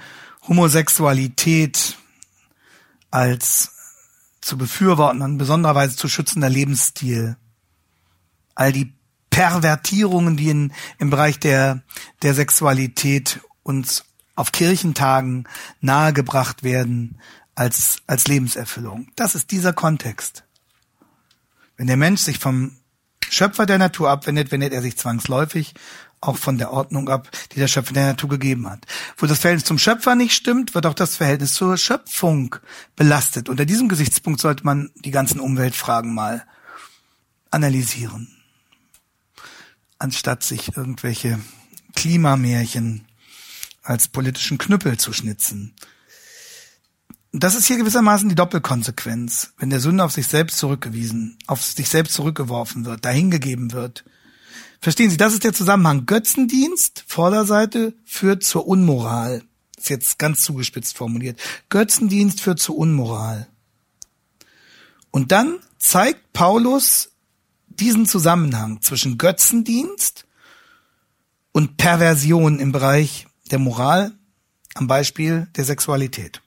Homosexualität 0.47 1.97
als 3.09 3.71
zu 4.41 4.57
befürworten, 4.57 5.21
in 5.21 5.37
besonderer 5.37 5.75
Weise 5.75 5.95
zu 5.95 6.07
schützender 6.07 6.49
Lebensstil. 6.49 7.37
All 8.55 8.71
die 8.71 8.93
Pervertierungen, 9.31 10.37
die 10.37 10.49
in, 10.49 10.73
im 10.99 11.09
Bereich 11.09 11.39
der, 11.39 11.81
der 12.21 12.35
Sexualität 12.35 13.39
uns 13.63 14.05
auf 14.35 14.51
Kirchentagen 14.51 15.47
nahegebracht 15.79 16.63
werden 16.63 17.19
als, 17.55 17.97
als 18.07 18.27
Lebenserfüllung. 18.27 19.07
Das 19.15 19.33
ist 19.33 19.51
dieser 19.51 19.73
Kontext. 19.73 20.43
Wenn 21.77 21.87
der 21.87 21.97
Mensch 21.97 22.21
sich 22.21 22.37
vom 22.37 22.77
Schöpfer 23.29 23.65
der 23.65 23.77
Natur 23.77 24.09
abwendet, 24.09 24.51
wendet 24.51 24.73
er 24.73 24.81
sich 24.81 24.97
zwangsläufig 24.97 25.73
auch 26.21 26.37
von 26.37 26.59
der 26.59 26.71
Ordnung 26.71 27.09
ab, 27.09 27.29
die 27.51 27.59
der 27.59 27.67
Schöpfer 27.67 27.93
der 27.93 28.05
Natur 28.05 28.29
gegeben 28.29 28.69
hat. 28.69 28.85
Wo 29.17 29.25
das 29.25 29.39
Verhältnis 29.39 29.67
zum 29.67 29.79
Schöpfer 29.79 30.15
nicht 30.15 30.33
stimmt, 30.33 30.75
wird 30.75 30.85
auch 30.85 30.93
das 30.93 31.15
Verhältnis 31.15 31.53
zur 31.55 31.77
Schöpfung 31.77 32.55
belastet. 32.95 33.49
Unter 33.49 33.65
diesem 33.65 33.89
Gesichtspunkt 33.89 34.39
sollte 34.39 34.63
man 34.63 34.91
die 34.95 35.11
ganzen 35.11 35.39
Umweltfragen 35.39 36.13
mal 36.13 36.45
analysieren, 37.49 38.40
anstatt 40.01 40.43
sich 40.43 40.75
irgendwelche 40.75 41.39
Klimamärchen 41.95 43.05
als 43.83 44.07
politischen 44.07 44.57
Knüppel 44.57 44.97
zu 44.97 45.13
schnitzen. 45.13 45.75
Das 47.31 47.55
ist 47.55 47.65
hier 47.65 47.77
gewissermaßen 47.77 48.27
die 48.27 48.35
Doppelkonsequenz, 48.35 49.53
wenn 49.57 49.69
der 49.69 49.79
Sünder 49.79 50.05
auf 50.05 50.11
sich 50.11 50.27
selbst 50.27 50.57
zurückgewiesen, 50.57 51.37
auf 51.47 51.63
sich 51.63 51.87
selbst 51.87 52.13
zurückgeworfen 52.13 52.85
wird, 52.85 53.05
dahingegeben 53.05 53.71
wird, 53.71 54.03
Verstehen 54.83 55.11
Sie, 55.11 55.17
das 55.17 55.33
ist 55.33 55.43
der 55.43 55.53
Zusammenhang. 55.53 56.07
Götzendienst, 56.07 57.03
Vorderseite, 57.05 57.93
führt 58.03 58.43
zur 58.43 58.67
Unmoral. 58.67 59.43
Ist 59.77 59.91
jetzt 59.91 60.17
ganz 60.17 60.41
zugespitzt 60.41 60.97
formuliert. 60.97 61.39
Götzendienst 61.69 62.41
führt 62.41 62.59
zur 62.59 62.79
Unmoral. 62.79 63.47
Und 65.11 65.31
dann 65.31 65.59
zeigt 65.77 66.33
Paulus 66.33 67.10
diesen 67.81 68.05
Zusammenhang 68.05 68.81
zwischen 68.81 69.17
Götzendienst 69.17 70.25
und 71.51 71.77
Perversion 71.77 72.59
im 72.59 72.71
Bereich 72.71 73.27
der 73.51 73.59
Moral 73.59 74.13
am 74.75 74.87
Beispiel 74.87 75.47
der 75.57 75.65
Sexualität 75.65 76.41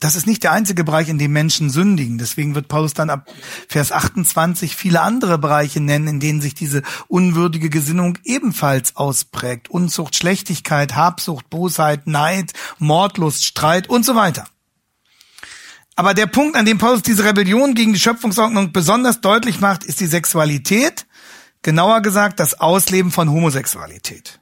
das 0.00 0.14
ist 0.14 0.26
nicht 0.26 0.42
der 0.42 0.52
einzige 0.52 0.84
Bereich, 0.84 1.08
in 1.08 1.18
dem 1.18 1.32
Menschen 1.32 1.70
sündigen. 1.70 2.18
Deswegen 2.18 2.54
wird 2.54 2.68
Paulus 2.68 2.94
dann 2.94 3.10
ab 3.10 3.28
Vers 3.68 3.92
28 3.92 4.76
viele 4.76 5.00
andere 5.00 5.38
Bereiche 5.38 5.80
nennen, 5.80 6.08
in 6.08 6.20
denen 6.20 6.40
sich 6.40 6.54
diese 6.54 6.82
unwürdige 7.08 7.70
Gesinnung 7.70 8.18
ebenfalls 8.24 8.96
ausprägt. 8.96 9.70
Unzucht, 9.70 10.14
Schlechtigkeit, 10.14 10.94
Habsucht, 10.94 11.48
Bosheit, 11.48 12.06
Neid, 12.06 12.52
Mordlust, 12.78 13.44
Streit 13.44 13.88
und 13.88 14.04
so 14.04 14.14
weiter. 14.14 14.46
Aber 15.96 16.12
der 16.12 16.26
Punkt, 16.26 16.56
an 16.56 16.66
dem 16.66 16.76
Paulus 16.76 17.02
diese 17.02 17.24
Rebellion 17.24 17.74
gegen 17.74 17.94
die 17.94 17.98
Schöpfungsordnung 17.98 18.70
besonders 18.70 19.22
deutlich 19.22 19.60
macht, 19.60 19.82
ist 19.82 19.98
die 19.98 20.06
Sexualität, 20.06 21.06
genauer 21.62 22.02
gesagt 22.02 22.38
das 22.38 22.60
Ausleben 22.60 23.10
von 23.10 23.30
Homosexualität. 23.30 24.38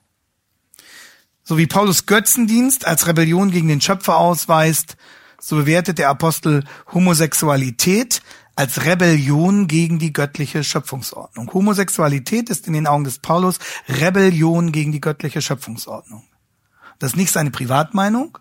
So 1.44 1.56
wie 1.56 1.68
Paulus 1.68 2.06
Götzendienst 2.06 2.86
als 2.86 3.06
Rebellion 3.06 3.52
gegen 3.52 3.68
den 3.68 3.80
Schöpfer 3.80 4.16
ausweist, 4.16 4.96
so 5.40 5.56
bewertet 5.56 5.98
der 5.98 6.08
Apostel 6.08 6.64
Homosexualität 6.92 8.20
als 8.56 8.84
Rebellion 8.84 9.68
gegen 9.68 9.98
die 9.98 10.12
göttliche 10.12 10.64
Schöpfungsordnung. 10.64 11.52
Homosexualität 11.52 12.50
ist 12.50 12.66
in 12.66 12.72
den 12.72 12.86
Augen 12.86 13.04
des 13.04 13.18
Paulus 13.18 13.58
Rebellion 13.88 14.72
gegen 14.72 14.90
die 14.90 15.00
göttliche 15.00 15.40
Schöpfungsordnung. 15.40 16.24
Das 16.98 17.12
ist 17.12 17.16
nicht 17.16 17.32
seine 17.32 17.50
Privatmeinung, 17.50 18.38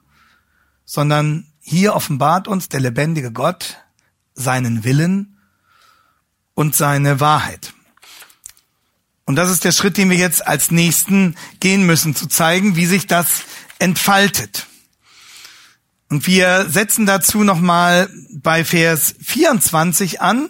sondern 0.85 1.52
hier 1.65 1.95
offenbart 1.95 2.47
uns 2.47 2.67
der 2.67 2.81
lebendige 2.81 3.31
Gott 3.31 3.77
seinen 4.35 4.83
Willen 4.83 5.39
und 6.53 6.75
seine 6.75 7.19
Wahrheit. 7.19 7.73
Und 9.25 9.37
das 9.37 9.49
ist 9.49 9.63
der 9.63 9.71
Schritt, 9.71 9.97
den 9.97 10.09
wir 10.09 10.17
jetzt 10.17 10.45
als 10.45 10.71
nächsten 10.71 11.35
gehen 11.61 11.85
müssen, 11.85 12.15
zu 12.15 12.27
zeigen, 12.27 12.75
wie 12.75 12.85
sich 12.85 13.07
das 13.07 13.43
entfaltet. 13.79 14.67
Und 16.09 16.27
wir 16.27 16.69
setzen 16.69 17.05
dazu 17.05 17.43
nochmal 17.43 18.09
bei 18.29 18.65
Vers 18.65 19.15
24 19.21 20.21
an 20.21 20.49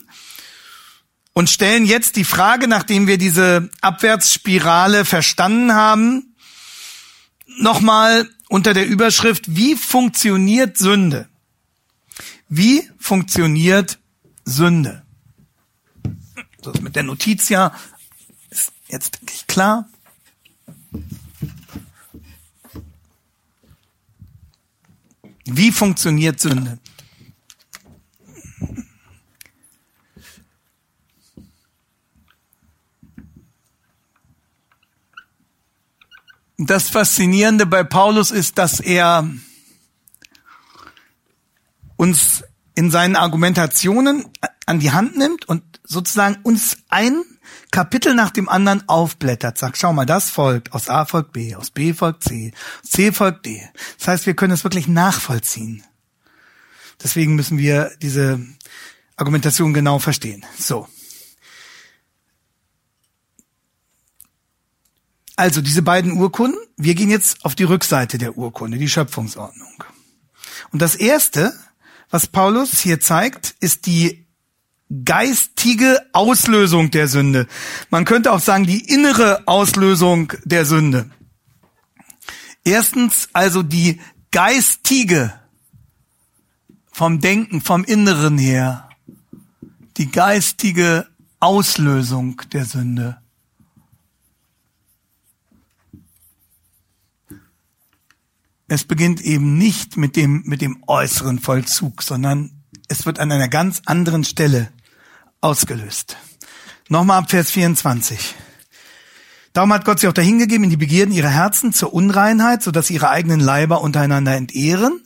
und 1.34 1.50
stellen 1.50 1.86
jetzt 1.86 2.16
die 2.16 2.26
Frage, 2.26 2.68
nachdem 2.68 3.06
wir 3.06 3.20
diese 3.20 3.70
Abwärtsspirale 3.82 5.06
verstanden 5.06 5.74
haben, 5.74 6.33
nochmal 7.60 8.30
unter 8.50 8.74
der 8.74 8.88
Überschrift, 8.88 9.56
wie 9.56 9.76
funktioniert 9.76 10.78
Sünde? 10.78 11.28
Wie 12.50 12.90
funktioniert 13.00 14.00
Sünde? 14.46 15.04
Das 16.62 16.82
mit 16.82 16.96
der 16.96 17.04
Notizia 17.04 17.74
ist 18.50 18.72
jetzt 18.88 19.20
klar. 19.48 19.90
Wie 25.46 25.72
funktioniert 25.72 26.40
Sünde? 26.40 26.80
Das 36.58 36.90
Faszinierende 36.90 37.66
bei 37.66 37.84
Paulus 37.84 38.32
ist, 38.32 38.58
dass 38.58 38.80
er 38.80 39.28
uns 41.96 42.44
in 42.76 42.92
seinen 42.92 43.16
Argumentationen 43.16 44.26
an 44.66 44.80
die 44.80 44.92
Hand 44.92 45.18
nimmt 45.18 45.48
und 45.48 45.64
sozusagen 45.84 46.38
uns 46.44 46.78
ein 46.90 47.24
Kapitel 47.72 48.14
nach 48.14 48.30
dem 48.30 48.50
anderen 48.50 48.88
aufblättert, 48.88 49.58
sagt, 49.58 49.78
schau 49.78 49.94
mal, 49.94 50.06
das 50.06 50.30
folgt, 50.30 50.74
aus 50.74 50.90
A 50.90 51.06
folgt 51.06 51.34
B, 51.34 51.56
aus 51.56 51.72
B 51.72 51.94
folgt 51.94 52.24
C, 52.24 52.54
aus 52.84 52.90
C 52.92 53.12
folgt 53.12 53.46
D. 53.46 53.68
Das 53.98 54.08
heißt, 54.08 54.26
wir 54.26 54.36
können 54.36 54.54
es 54.54 54.64
wirklich 54.64 54.88
nachvollziehen. 54.88 55.84
Deswegen 57.02 57.36
müssen 57.36 57.58
wir 57.58 57.92
diese 58.02 58.40
Argumentation 59.18 59.74
genau 59.74 60.00
verstehen. 60.00 60.46
So. 60.58 60.88
Also 65.36 65.62
diese 65.62 65.82
beiden 65.82 66.14
Urkunden, 66.14 66.60
wir 66.78 66.96
gehen 66.96 67.10
jetzt 67.10 67.44
auf 67.44 67.56
die 67.56 67.64
Rückseite 67.64 68.18
der 68.18 68.38
Urkunde, 68.38 68.78
die 68.78 68.90
Schöpfungsordnung. 68.90 69.84
Und 70.72 70.82
das 70.82 70.96
erste, 70.96 71.54
was 72.10 72.28
Paulus 72.28 72.80
hier 72.80 73.00
zeigt, 73.00 73.56
ist 73.60 73.86
die 73.86 74.28
geistige 75.06 76.00
Auslösung 76.14 76.92
der 76.92 77.08
Sünde. 77.08 77.48
Man 77.90 78.06
könnte 78.06 78.32
auch 78.32 78.40
sagen, 78.40 78.66
die 78.66 78.86
innere 78.94 79.48
Auslösung 79.48 80.34
der 80.44 80.66
Sünde. 80.66 81.10
Erstens 82.64 83.30
also 83.34 83.64
die 83.64 84.00
geistige 84.32 85.34
vom 86.92 87.20
Denken, 87.20 87.62
vom 87.62 87.84
Inneren 87.84 88.38
her, 88.38 88.90
die 89.98 90.12
geistige 90.12 91.08
Auslösung 91.40 92.42
der 92.52 92.66
Sünde. 92.66 93.18
Es 98.74 98.84
beginnt 98.84 99.22
eben 99.22 99.58
nicht 99.58 99.98
mit 99.98 100.16
dem, 100.16 100.44
mit 100.46 100.62
dem 100.62 100.84
äußeren 100.88 101.40
Vollzug, 101.40 102.02
sondern 102.04 102.52
es 102.88 103.06
wird 103.06 103.20
an 103.20 103.32
einer 103.32 103.48
ganz 103.48 103.82
anderen 103.86 104.24
Stelle 104.24 104.70
ausgelöst. 105.42 106.18
Nochmal 106.90 107.20
ab 107.20 107.30
Vers 107.30 107.52
24. 107.52 108.36
Darum 109.54 109.72
hat 109.72 109.86
Gott 109.86 110.00
sie 110.00 110.08
auch 110.08 110.14
dahingegeben 110.14 110.64
in 110.64 110.70
die 110.72 110.78
Begierden 110.78 111.14
ihrer 111.14 111.30
Herzen 111.30 111.74
zur 111.74 111.94
Unreinheit, 111.94 112.64
sodass 112.64 112.88
sie 112.88 112.96
ihre 112.96 113.10
eigenen 113.10 113.40
Leiber 113.40 113.82
untereinander 113.82 114.36
entehren, 114.36 115.06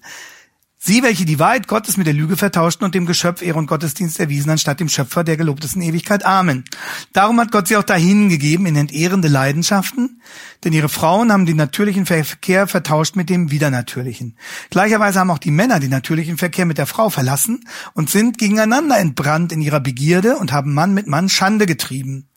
Sie, 0.87 1.03
welche 1.03 1.25
die 1.25 1.37
Wahrheit 1.37 1.67
Gottes 1.67 1.97
mit 1.97 2.07
der 2.07 2.13
Lüge 2.13 2.37
vertauschten 2.37 2.85
und 2.85 2.95
dem 2.95 3.05
Geschöpf 3.05 3.41
Ehre 3.41 3.59
und 3.59 3.67
Gottesdienst 3.67 4.21
erwiesen, 4.21 4.51
anstatt 4.51 4.79
dem 4.79 4.87
Schöpfer 4.87 5.25
der 5.25 5.35
gelobtesten 5.35 5.81
Ewigkeit. 5.81 6.25
Amen. 6.25 6.63
Darum 7.11 7.41
hat 7.41 7.51
Gott 7.51 7.67
sie 7.67 7.75
auch 7.75 7.83
dahin 7.83 8.29
gegeben 8.29 8.65
in 8.65 8.77
entehrende 8.77 9.27
Leidenschaften, 9.27 10.21
denn 10.63 10.71
ihre 10.71 10.87
Frauen 10.87 11.29
haben 11.33 11.45
den 11.45 11.57
natürlichen 11.57 12.05
Verkehr 12.05 12.67
vertauscht 12.67 13.17
mit 13.17 13.29
dem 13.29 13.51
widernatürlichen. 13.51 14.37
Gleicherweise 14.69 15.19
haben 15.19 15.29
auch 15.29 15.39
die 15.39 15.51
Männer 15.51 15.81
den 15.81 15.89
natürlichen 15.89 16.37
Verkehr 16.37 16.65
mit 16.65 16.77
der 16.77 16.87
Frau 16.87 17.09
verlassen 17.09 17.65
und 17.93 18.09
sind 18.09 18.37
gegeneinander 18.37 18.97
entbrannt 18.97 19.51
in 19.51 19.59
ihrer 19.59 19.81
Begierde 19.81 20.37
und 20.37 20.53
haben 20.53 20.73
Mann 20.73 20.93
mit 20.93 21.05
Mann 21.05 21.27
Schande 21.27 21.65
getrieben 21.65 22.29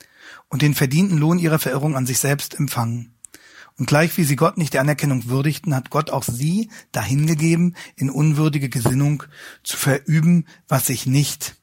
und 0.48 0.62
den 0.62 0.74
verdienten 0.74 1.18
Lohn 1.18 1.38
ihrer 1.38 1.60
Verirrung 1.60 1.94
an 1.94 2.04
sich 2.04 2.18
selbst 2.18 2.58
empfangen. 2.58 3.14
Und 3.78 3.87
gleich 3.87 4.16
wie 4.16 4.24
sie 4.24 4.37
Gott 4.37 4.59
nicht 4.59 4.74
der 4.74 4.83
Anerkennung 4.83 5.28
würdigten, 5.28 5.74
hat 5.74 5.90
Gott 5.90 6.11
auch 6.11 6.24
sie 6.24 6.70
dahingegeben, 6.92 7.76
in 7.96 8.11
unwürdige 8.11 8.68
Gesinnung 8.68 9.22
zu 9.62 9.76
verüben, 9.76 10.46
was 10.68 10.87
sich 10.87 11.06
nicht 11.06 11.56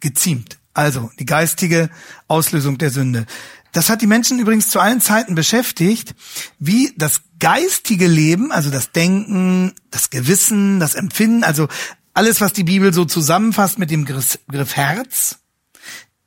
geziemt. 0.00 0.58
Also 0.74 1.10
die 1.18 1.26
geistige 1.26 1.90
Auslösung 2.28 2.78
der 2.78 2.90
Sünde. 2.90 3.26
Das 3.72 3.88
hat 3.88 4.02
die 4.02 4.06
Menschen 4.06 4.38
übrigens 4.38 4.68
zu 4.68 4.80
allen 4.80 5.00
Zeiten 5.00 5.34
beschäftigt, 5.34 6.14
wie 6.58 6.92
das 6.96 7.22
geistige 7.40 8.06
Leben, 8.06 8.52
also 8.52 8.70
das 8.70 8.92
Denken, 8.92 9.72
das 9.90 10.10
Gewissen, 10.10 10.78
das 10.78 10.94
Empfinden, 10.94 11.42
also 11.42 11.68
alles, 12.14 12.42
was 12.42 12.52
die 12.52 12.64
Bibel 12.64 12.92
so 12.92 13.06
zusammenfasst 13.06 13.78
mit 13.78 13.90
dem 13.90 14.04
Begriff 14.04 14.76
Herz, 14.76 15.38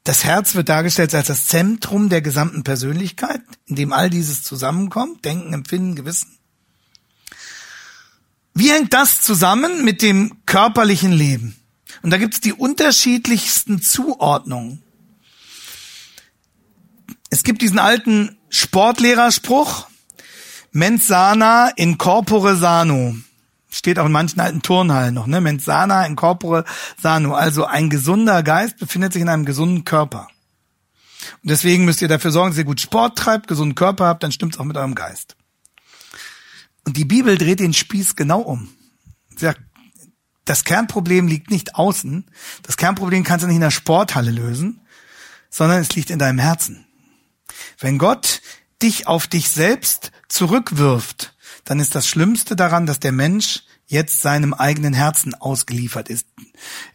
das 0.06 0.24
Herz 0.24 0.54
wird 0.54 0.70
dargestellt 0.70 1.14
als 1.16 1.28
das 1.28 1.48
Zentrum 1.48 2.10
der 2.10 2.22
gesamten 2.22 2.64
Persönlichkeit, 2.64 3.42
in 3.66 3.76
dem 3.76 3.92
all 3.92 4.10
dieses 4.10 4.44
zusammenkommt, 4.44 5.26
Denken, 5.26 5.52
Empfinden, 5.52 5.96
Gewissen. 5.96 6.38
Wie 8.54 8.70
hängt 8.70 8.94
das 8.94 9.22
zusammen 9.22 9.84
mit 9.84 10.04
dem 10.04 10.38
körperlichen 10.46 11.12
Leben? 11.12 11.56
Und 12.04 12.12
da 12.12 12.18
gibt 12.18 12.36
es 12.36 12.40
die 12.40 12.54
unterschiedlichsten 12.54 13.82
Zuordnungen. 13.82 14.84
Es 17.32 17.44
gibt 17.44 17.64
diesen 17.64 17.80
alten 17.80 18.38
Sportlehrerspruch, 18.50 19.88
mens 20.72 21.08
sana 21.08 21.70
in 21.70 21.98
corpore 21.98 22.56
sano. 22.56 23.16
Steht 23.76 24.00
auch 24.00 24.06
in 24.06 24.12
manchen 24.14 24.40
alten 24.40 24.62
Turnhallen 24.62 25.14
noch, 25.14 25.28
ne? 25.28 25.42
Mens 25.42 25.66
sana 25.66 26.06
in 26.06 26.16
corpore 26.16 26.64
sano. 27.02 27.34
Also 27.34 27.66
ein 27.66 27.90
gesunder 27.90 28.42
Geist 28.42 28.78
befindet 28.78 29.12
sich 29.12 29.22
in 29.22 29.28
einem 29.28 29.44
gesunden 29.44 29.84
Körper. 29.84 30.30
Und 31.44 31.50
deswegen 31.50 31.84
müsst 31.84 32.02
ihr 32.02 32.08
dafür 32.08 32.32
sorgen, 32.32 32.52
dass 32.52 32.58
ihr 32.58 32.64
gut 32.64 32.80
Sport 32.80 33.18
treibt, 33.18 33.50
gesunden 33.50 33.76
Körper 33.76 34.06
habt, 34.06 34.24
dann 34.24 34.32
stimmt's 34.32 34.58
auch 34.60 34.64
mit 34.64 34.78
eurem 34.78 34.96
Geist. 34.96 35.36
Und 36.86 36.96
die 36.96 37.04
Bibel 37.04 37.38
dreht 37.38 37.60
den 37.60 37.74
Spieß 37.74 38.16
genau 38.16 38.40
um. 38.40 38.70
Sie 39.36 39.44
sagt, 39.44 39.60
das 40.46 40.64
Kernproblem 40.64 41.28
liegt 41.28 41.52
nicht 41.52 41.76
außen. 41.76 42.32
Das 42.62 42.78
Kernproblem 42.78 43.26
kannst 43.26 43.44
du 43.44 43.48
nicht 43.48 43.56
in 43.56 43.62
der 43.62 43.72
Sporthalle 43.72 44.32
lösen, 44.32 44.80
sondern 45.50 45.82
es 45.82 45.94
liegt 45.96 46.12
in 46.12 46.20
deinem 46.20 46.40
Herzen. 46.40 46.86
Wenn 47.80 47.98
Gott 47.98 48.42
dich 48.82 49.08
auf 49.08 49.28
dich 49.28 49.50
selbst 49.50 50.14
zurückwirft, 50.30 51.35
dann 51.66 51.80
ist 51.80 51.96
das 51.96 52.08
Schlimmste 52.08 52.56
daran, 52.56 52.86
dass 52.86 53.00
der 53.00 53.12
Mensch 53.12 53.64
jetzt 53.88 54.22
seinem 54.22 54.54
eigenen 54.54 54.94
Herzen 54.94 55.34
ausgeliefert 55.36 56.10
ist. 56.10 56.28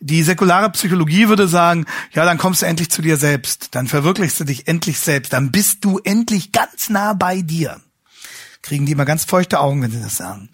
Die 0.00 0.22
säkulare 0.22 0.70
Psychologie 0.70 1.28
würde 1.28 1.46
sagen, 1.46 1.86
ja, 2.12 2.24
dann 2.24 2.38
kommst 2.38 2.62
du 2.62 2.66
endlich 2.66 2.90
zu 2.90 3.02
dir 3.02 3.16
selbst, 3.16 3.68
dann 3.74 3.86
verwirklichst 3.86 4.40
du 4.40 4.44
dich 4.44 4.66
endlich 4.66 4.98
selbst, 4.98 5.32
dann 5.32 5.52
bist 5.52 5.84
du 5.84 5.98
endlich 5.98 6.52
ganz 6.52 6.88
nah 6.88 7.12
bei 7.12 7.42
dir. 7.42 7.80
Kriegen 8.62 8.86
die 8.86 8.92
immer 8.92 9.04
ganz 9.04 9.24
feuchte 9.24 9.60
Augen, 9.60 9.82
wenn 9.82 9.90
sie 9.90 10.00
das 10.00 10.16
sagen. 10.16 10.48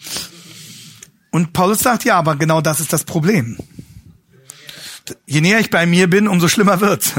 Und 1.31 1.53
Paulus 1.53 1.81
sagt, 1.81 2.05
ja, 2.05 2.17
aber 2.17 2.37
genau 2.37 2.61
das 2.61 2.81
ist 2.81 2.93
das 2.93 3.05
Problem. 3.05 3.57
Je 5.27 5.41
näher 5.41 5.61
ich 5.61 5.71
bei 5.71 5.87
mir 5.87 6.09
bin, 6.09 6.29
umso 6.29 6.49
schlimmer 6.49 6.81
wird's. 6.81 7.13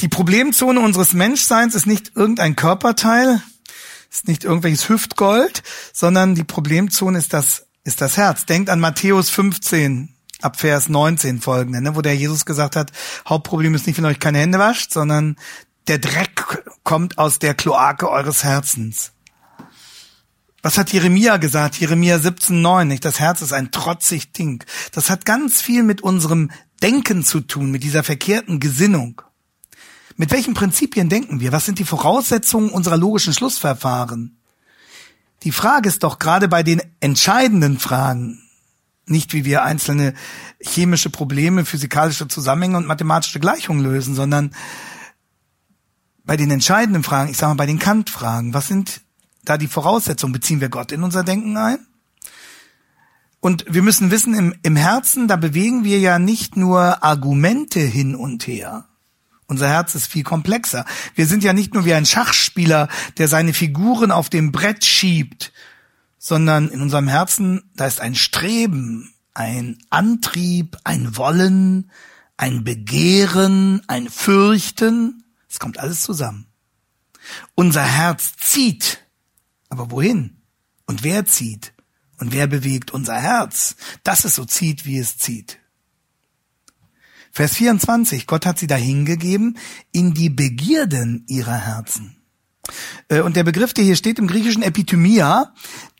Die 0.00 0.08
Problemzone 0.08 0.80
unseres 0.80 1.12
Menschseins 1.12 1.74
ist 1.74 1.86
nicht 1.86 2.12
irgendein 2.14 2.56
Körperteil, 2.56 3.42
ist 4.10 4.28
nicht 4.28 4.44
irgendwelches 4.44 4.88
Hüftgold, 4.88 5.62
sondern 5.92 6.34
die 6.34 6.44
Problemzone 6.44 7.18
ist 7.18 7.32
das, 7.32 7.66
ist 7.84 8.00
das 8.00 8.16
Herz. 8.16 8.46
Denkt 8.46 8.70
an 8.70 8.80
Matthäus 8.80 9.30
15, 9.30 10.14
ab 10.40 10.58
Vers 10.58 10.88
19 10.88 11.40
folgende, 11.40 11.80
ne, 11.80 11.96
wo 11.96 12.02
der 12.02 12.16
Jesus 12.16 12.46
gesagt 12.46 12.76
hat, 12.76 12.92
Hauptproblem 13.28 13.74
ist 13.74 13.86
nicht, 13.86 13.96
wenn 13.96 14.04
ihr 14.04 14.10
euch 14.10 14.20
keine 14.20 14.38
Hände 14.38 14.58
wascht, 14.58 14.92
sondern 14.92 15.36
der 15.88 15.98
Dreck 15.98 16.64
kommt 16.84 17.18
aus 17.18 17.38
der 17.38 17.54
Kloake 17.54 18.10
eures 18.10 18.44
Herzens. 18.44 19.12
Was 20.62 20.76
hat 20.76 20.92
Jeremia 20.92 21.36
gesagt? 21.36 21.76
Jeremia 21.76 22.16
17,9, 22.16 22.84
nicht? 22.84 23.04
Das 23.04 23.20
Herz 23.20 23.42
ist 23.42 23.52
ein 23.52 23.70
trotzig 23.70 24.32
Ding. 24.32 24.64
Das 24.92 25.08
hat 25.08 25.24
ganz 25.24 25.62
viel 25.62 25.82
mit 25.82 26.00
unserem 26.00 26.50
Denken 26.82 27.24
zu 27.24 27.40
tun, 27.40 27.70
mit 27.70 27.84
dieser 27.84 28.02
verkehrten 28.02 28.60
Gesinnung. 28.60 29.22
Mit 30.20 30.32
welchen 30.32 30.52
Prinzipien 30.52 31.08
denken 31.08 31.38
wir? 31.38 31.52
Was 31.52 31.64
sind 31.64 31.78
die 31.78 31.84
Voraussetzungen 31.84 32.70
unserer 32.70 32.96
logischen 32.96 33.32
Schlussverfahren? 33.32 34.36
Die 35.44 35.52
Frage 35.52 35.88
ist 35.88 36.02
doch 36.02 36.18
gerade 36.18 36.48
bei 36.48 36.64
den 36.64 36.82
entscheidenden 36.98 37.78
Fragen, 37.78 38.42
nicht 39.06 39.32
wie 39.32 39.44
wir 39.44 39.62
einzelne 39.62 40.14
chemische 40.60 41.08
Probleme, 41.08 41.64
physikalische 41.64 42.26
Zusammenhänge 42.26 42.78
und 42.78 42.88
mathematische 42.88 43.38
Gleichungen 43.38 43.80
lösen, 43.80 44.16
sondern 44.16 44.56
bei 46.24 46.36
den 46.36 46.50
entscheidenden 46.50 47.04
Fragen, 47.04 47.30
ich 47.30 47.36
sage 47.36 47.50
mal 47.50 47.62
bei 47.62 47.66
den 47.66 47.78
Kant-Fragen, 47.78 48.52
was 48.52 48.66
sind 48.66 49.02
da 49.44 49.56
die 49.56 49.68
Voraussetzungen? 49.68 50.32
Beziehen 50.32 50.60
wir 50.60 50.68
Gott 50.68 50.90
in 50.90 51.04
unser 51.04 51.22
Denken 51.22 51.56
ein? 51.56 51.78
Und 53.38 53.64
wir 53.68 53.82
müssen 53.82 54.10
wissen, 54.10 54.34
im, 54.34 54.52
im 54.64 54.74
Herzen, 54.74 55.28
da 55.28 55.36
bewegen 55.36 55.84
wir 55.84 56.00
ja 56.00 56.18
nicht 56.18 56.56
nur 56.56 57.04
Argumente 57.04 57.78
hin 57.78 58.16
und 58.16 58.48
her, 58.48 58.88
Unser 59.48 59.68
Herz 59.68 59.94
ist 59.94 60.06
viel 60.06 60.24
komplexer. 60.24 60.84
Wir 61.14 61.26
sind 61.26 61.42
ja 61.42 61.54
nicht 61.54 61.72
nur 61.72 61.86
wie 61.86 61.94
ein 61.94 62.04
Schachspieler, 62.04 62.88
der 63.16 63.28
seine 63.28 63.54
Figuren 63.54 64.10
auf 64.10 64.28
dem 64.28 64.52
Brett 64.52 64.84
schiebt, 64.84 65.52
sondern 66.18 66.68
in 66.68 66.82
unserem 66.82 67.08
Herzen, 67.08 67.70
da 67.74 67.86
ist 67.86 68.02
ein 68.02 68.14
Streben, 68.14 69.14
ein 69.32 69.78
Antrieb, 69.88 70.76
ein 70.84 71.16
Wollen, 71.16 71.90
ein 72.36 72.62
Begehren, 72.62 73.80
ein 73.88 74.10
Fürchten. 74.10 75.24
Es 75.48 75.58
kommt 75.58 75.78
alles 75.78 76.02
zusammen. 76.02 76.46
Unser 77.54 77.84
Herz 77.84 78.34
zieht. 78.38 79.06
Aber 79.70 79.90
wohin? 79.90 80.42
Und 80.84 81.04
wer 81.04 81.24
zieht? 81.24 81.72
Und 82.18 82.32
wer 82.32 82.48
bewegt 82.48 82.90
unser 82.90 83.16
Herz, 83.16 83.76
dass 84.02 84.24
es 84.24 84.34
so 84.34 84.44
zieht, 84.44 84.84
wie 84.84 84.98
es 84.98 85.16
zieht? 85.16 85.58
Vers 87.32 87.54
24, 87.54 88.26
Gott 88.26 88.46
hat 88.46 88.58
sie 88.58 88.66
dahingegeben 88.66 89.58
in 89.92 90.14
die 90.14 90.30
Begierden 90.30 91.24
ihrer 91.28 91.56
Herzen. 91.56 92.16
Äh, 93.08 93.20
und 93.20 93.36
der 93.36 93.44
Begriff, 93.44 93.72
der 93.72 93.84
hier 93.84 93.96
steht 93.96 94.18
im 94.18 94.26
griechischen 94.26 94.62
Epithymia, 94.62 95.52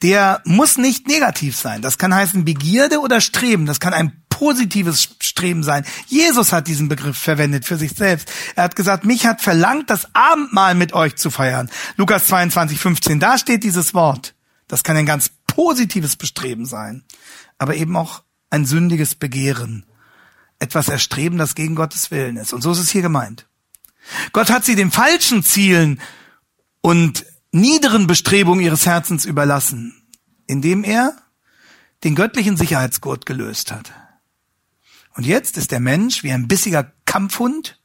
der 0.02 0.42
muss 0.44 0.78
nicht 0.78 1.08
negativ 1.08 1.56
sein. 1.56 1.82
Das 1.82 1.98
kann 1.98 2.14
heißen 2.14 2.44
Begierde 2.44 3.00
oder 3.00 3.20
Streben. 3.20 3.66
Das 3.66 3.80
kann 3.80 3.94
ein 3.94 4.22
positives 4.28 5.16
Streben 5.20 5.64
sein. 5.64 5.84
Jesus 6.06 6.52
hat 6.52 6.68
diesen 6.68 6.88
Begriff 6.88 7.18
verwendet 7.18 7.64
für 7.64 7.76
sich 7.76 7.92
selbst. 7.92 8.30
Er 8.54 8.64
hat 8.64 8.76
gesagt, 8.76 9.04
mich 9.04 9.26
hat 9.26 9.42
verlangt, 9.42 9.90
das 9.90 10.14
Abendmahl 10.14 10.74
mit 10.74 10.92
euch 10.92 11.16
zu 11.16 11.30
feiern. 11.30 11.68
Lukas 11.96 12.26
22, 12.26 12.78
15, 12.78 13.18
da 13.18 13.36
steht 13.36 13.64
dieses 13.64 13.94
Wort. 13.94 14.34
Das 14.68 14.84
kann 14.84 14.96
ein 14.96 15.06
ganz 15.06 15.30
positives 15.46 16.14
Bestreben 16.14 16.66
sein, 16.66 17.02
aber 17.58 17.74
eben 17.74 17.96
auch 17.96 18.22
ein 18.50 18.64
sündiges 18.64 19.16
Begehren. 19.16 19.84
Etwas 20.58 20.88
erstreben, 20.88 21.38
das 21.38 21.54
gegen 21.54 21.74
Gottes 21.74 22.10
Willen 22.10 22.36
ist. 22.36 22.52
Und 22.52 22.62
so 22.62 22.72
ist 22.72 22.78
es 22.78 22.90
hier 22.90 23.02
gemeint. 23.02 23.46
Gott 24.32 24.50
hat 24.50 24.64
sie 24.64 24.74
den 24.74 24.90
falschen 24.90 25.42
Zielen 25.42 26.00
und 26.80 27.26
niederen 27.52 28.06
Bestrebungen 28.06 28.64
ihres 28.64 28.86
Herzens 28.86 29.24
überlassen, 29.24 30.02
indem 30.46 30.84
er 30.84 31.16
den 32.04 32.14
göttlichen 32.14 32.56
Sicherheitsgurt 32.56 33.26
gelöst 33.26 33.72
hat. 33.72 33.92
Und 35.14 35.26
jetzt 35.26 35.56
ist 35.56 35.72
der 35.72 35.80
Mensch 35.80 36.22
wie 36.22 36.32
ein 36.32 36.48
bissiger 36.48 36.92
Kampfhund, 37.04 37.80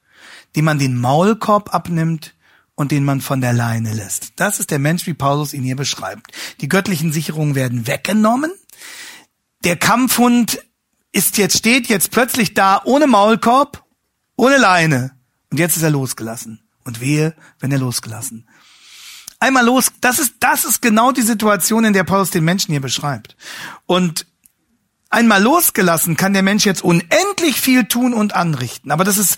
dem 0.55 0.65
man 0.65 0.79
den 0.79 0.99
Maulkorb 0.99 1.73
abnimmt 1.73 2.35
und 2.75 2.91
den 2.91 3.03
man 3.03 3.21
von 3.21 3.41
der 3.41 3.53
Leine 3.53 3.93
lässt. 3.93 4.33
Das 4.35 4.59
ist 4.59 4.71
der 4.71 4.79
Mensch, 4.79 5.07
wie 5.07 5.13
Paulus 5.13 5.53
ihn 5.53 5.63
hier 5.63 5.75
beschreibt. 5.75 6.31
Die 6.61 6.69
göttlichen 6.69 7.11
Sicherungen 7.11 7.55
werden 7.55 7.87
weggenommen. 7.87 8.51
Der 9.63 9.77
Kampfhund 9.77 10.59
ist 11.13 11.37
jetzt, 11.37 11.57
steht 11.57 11.87
jetzt 11.87 12.11
plötzlich 12.11 12.53
da 12.53 12.81
ohne 12.83 13.07
Maulkorb, 13.07 13.85
ohne 14.35 14.57
Leine. 14.57 15.15
Und 15.49 15.59
jetzt 15.59 15.77
ist 15.77 15.83
er 15.83 15.91
losgelassen. 15.91 16.59
Und 16.83 16.99
wehe, 16.99 17.33
wenn 17.59 17.71
er 17.71 17.79
losgelassen. 17.79 18.49
Einmal 19.39 19.65
los, 19.65 19.91
das 20.01 20.19
ist, 20.19 20.35
das 20.41 20.65
ist 20.65 20.81
genau 20.81 21.13
die 21.13 21.21
Situation, 21.21 21.85
in 21.85 21.93
der 21.93 22.03
Paulus 22.03 22.29
den 22.29 22.43
Menschen 22.43 22.71
hier 22.71 22.81
beschreibt. 22.81 23.37
Und 23.85 24.25
Einmal 25.13 25.43
losgelassen 25.43 26.17
kann 26.17 26.33
der 26.33 26.41
Mensch 26.41 26.65
jetzt 26.65 26.83
unendlich 26.83 27.61
viel 27.61 27.85
tun 27.85 28.15
und 28.15 28.33
anrichten. 28.33 28.89
Aber 28.89 29.03
das 29.03 29.19
ist 29.19 29.37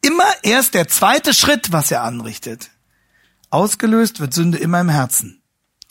immer 0.00 0.24
erst 0.42 0.74
der 0.74 0.88
zweite 0.88 1.32
Schritt, 1.32 1.70
was 1.70 1.92
er 1.92 2.02
anrichtet. 2.02 2.70
Ausgelöst 3.48 4.18
wird 4.18 4.34
Sünde 4.34 4.58
immer 4.58 4.80
im 4.80 4.88
Herzen. 4.88 5.40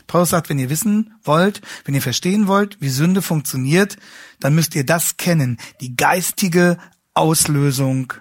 Paulus 0.06 0.32
sagt, 0.32 0.50
wenn 0.50 0.60
ihr 0.60 0.70
wissen 0.70 1.14
wollt, 1.24 1.62
wenn 1.86 1.96
ihr 1.96 2.02
verstehen 2.02 2.48
wollt, 2.48 2.82
wie 2.82 2.90
Sünde 2.90 3.22
funktioniert, 3.22 3.96
dann 4.42 4.54
müsst 4.54 4.76
ihr 4.76 4.86
das 4.86 5.16
kennen, 5.16 5.58
die 5.80 5.96
geistige 5.96 6.78
Auslösung 7.14 8.14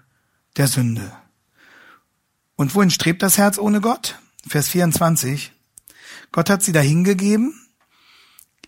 der 0.57 0.68
Sünde. 0.68 1.12
Und 2.55 2.75
wohin 2.75 2.91
strebt 2.91 3.23
das 3.23 3.39
Herz 3.39 3.59
ohne 3.59 3.81
Gott? 3.81 4.18
Vers 4.47 4.68
24. 4.68 5.53
Gott 6.31 6.51
hat 6.51 6.62
sie 6.62 6.73
dahingegeben 6.73 7.55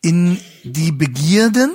in 0.00 0.40
die 0.64 0.92
Begierden 0.92 1.70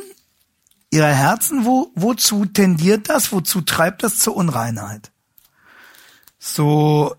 ihrer 0.90 1.14
Herzen, 1.14 1.66
wo, 1.66 1.92
wozu 1.96 2.46
tendiert 2.46 3.10
das? 3.10 3.32
Wozu 3.32 3.62
treibt 3.62 4.04
das 4.04 4.20
zur 4.20 4.36
Unreinheit? 4.36 5.12
So, 6.40 7.16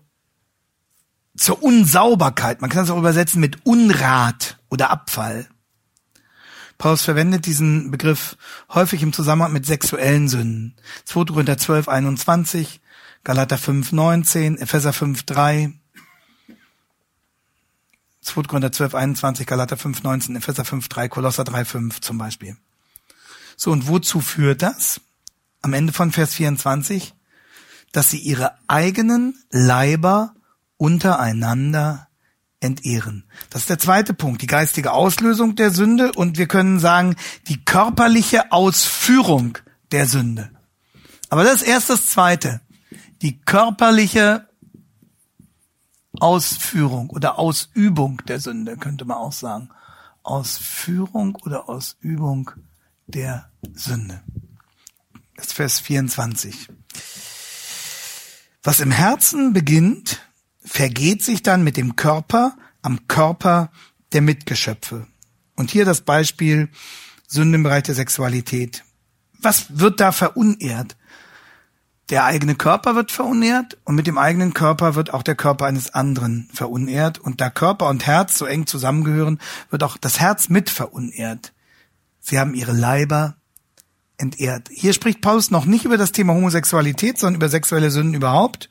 zur 1.37 1.63
Unsauberkeit. 1.63 2.61
Man 2.61 2.69
kann 2.69 2.81
das 2.81 2.89
auch 2.89 2.97
übersetzen 2.97 3.39
mit 3.39 3.65
Unrat 3.65 4.57
oder 4.69 4.89
Abfall. 4.89 5.47
Paulus 6.79 7.03
verwendet 7.03 7.45
diesen 7.45 7.91
Begriff 7.91 8.37
häufig 8.69 9.03
im 9.03 9.11
Zusammenhang 9.11 9.51
mit 9.51 9.65
sexuellen 9.65 10.29
Sünden. 10.29 10.75
2. 11.03 11.25
Korinther 11.25 11.57
12, 11.57 11.89
21, 11.89 12.79
Galater 13.25 13.57
5, 13.57 13.91
19, 13.91 14.57
Epheser 14.57 14.93
5, 14.93 15.23
3. 15.23 15.73
2. 18.21 18.43
Korinther 18.43 18.71
12, 18.71 18.95
21, 18.95 19.45
Galater 19.45 19.75
5, 19.75 20.03
19, 20.03 20.37
Epheser 20.37 20.63
5, 20.63 20.87
3, 20.87 21.09
Kolosser 21.09 21.43
3, 21.43 21.65
5 21.65 21.99
zum 21.99 22.17
Beispiel. 22.17 22.55
So, 23.57 23.71
und 23.71 23.89
wozu 23.89 24.21
führt 24.21 24.61
das? 24.61 25.01
Am 25.61 25.73
Ende 25.73 25.91
von 25.91 26.13
Vers 26.13 26.33
24, 26.35 27.13
dass 27.91 28.09
sie 28.09 28.19
ihre 28.19 28.53
eigenen 28.69 29.37
Leiber 29.49 30.33
untereinander 30.77 32.08
entehren. 32.59 33.23
Das 33.49 33.61
ist 33.63 33.69
der 33.69 33.79
zweite 33.79 34.13
Punkt, 34.13 34.41
die 34.41 34.47
geistige 34.47 34.91
Auslösung 34.91 35.55
der 35.55 35.71
Sünde 35.71 36.11
und 36.11 36.37
wir 36.37 36.47
können 36.47 36.79
sagen, 36.79 37.15
die 37.47 37.63
körperliche 37.63 38.51
Ausführung 38.51 39.57
der 39.91 40.05
Sünde. 40.05 40.49
Aber 41.29 41.43
das 41.43 41.61
ist 41.61 41.67
erst 41.67 41.89
das 41.89 42.07
zweite, 42.07 42.61
die 43.21 43.39
körperliche 43.39 44.47
Ausführung 46.19 47.09
oder 47.09 47.39
Ausübung 47.39 48.21
der 48.27 48.39
Sünde, 48.39 48.77
könnte 48.77 49.05
man 49.05 49.17
auch 49.17 49.31
sagen. 49.31 49.69
Ausführung 50.23 51.35
oder 51.43 51.69
Ausübung 51.69 52.51
der 53.07 53.49
Sünde. 53.73 54.21
Das 55.35 55.47
ist 55.47 55.53
Vers 55.53 55.79
24. 55.79 56.69
Was 58.63 58.81
im 58.81 58.91
Herzen 58.91 59.53
beginnt, 59.53 60.19
vergeht 60.69 61.23
sich 61.23 61.41
dann 61.41 61.63
mit 61.63 61.77
dem 61.77 61.95
Körper 61.95 62.55
am 62.83 63.07
Körper 63.07 63.71
der 64.13 64.21
Mitgeschöpfe. 64.21 65.07
Und 65.55 65.71
hier 65.71 65.83
das 65.83 66.01
Beispiel 66.01 66.69
Sünde 67.27 67.55
im 67.55 67.63
Bereich 67.63 67.83
der 67.83 67.95
Sexualität. 67.95 68.83
Was 69.41 69.79
wird 69.79 69.99
da 69.99 70.11
verunehrt? 70.11 70.95
Der 72.09 72.23
eigene 72.25 72.55
Körper 72.55 72.95
wird 72.95 73.11
verunehrt 73.11 73.77
und 73.83 73.95
mit 73.95 74.07
dem 74.07 74.17
eigenen 74.17 74.53
Körper 74.53 74.95
wird 74.95 75.13
auch 75.13 75.23
der 75.23 75.35
Körper 75.35 75.65
eines 75.65 75.93
anderen 75.93 76.49
verunehrt. 76.53 77.17
Und 77.17 77.41
da 77.41 77.49
Körper 77.49 77.87
und 77.89 78.05
Herz 78.05 78.37
so 78.37 78.45
eng 78.45 78.67
zusammengehören, 78.67 79.39
wird 79.69 79.83
auch 79.83 79.97
das 79.97 80.19
Herz 80.19 80.49
mit 80.49 80.69
verunehrt. 80.69 81.51
Sie 82.19 82.39
haben 82.39 82.53
ihre 82.53 82.73
Leiber 82.73 83.35
entehrt. 84.17 84.69
Hier 84.71 84.93
spricht 84.93 85.21
Paulus 85.21 85.51
noch 85.51 85.65
nicht 85.65 85.85
über 85.85 85.97
das 85.97 86.11
Thema 86.11 86.33
Homosexualität, 86.33 87.17
sondern 87.17 87.35
über 87.35 87.49
sexuelle 87.49 87.91
Sünden 87.91 88.13
überhaupt. 88.13 88.69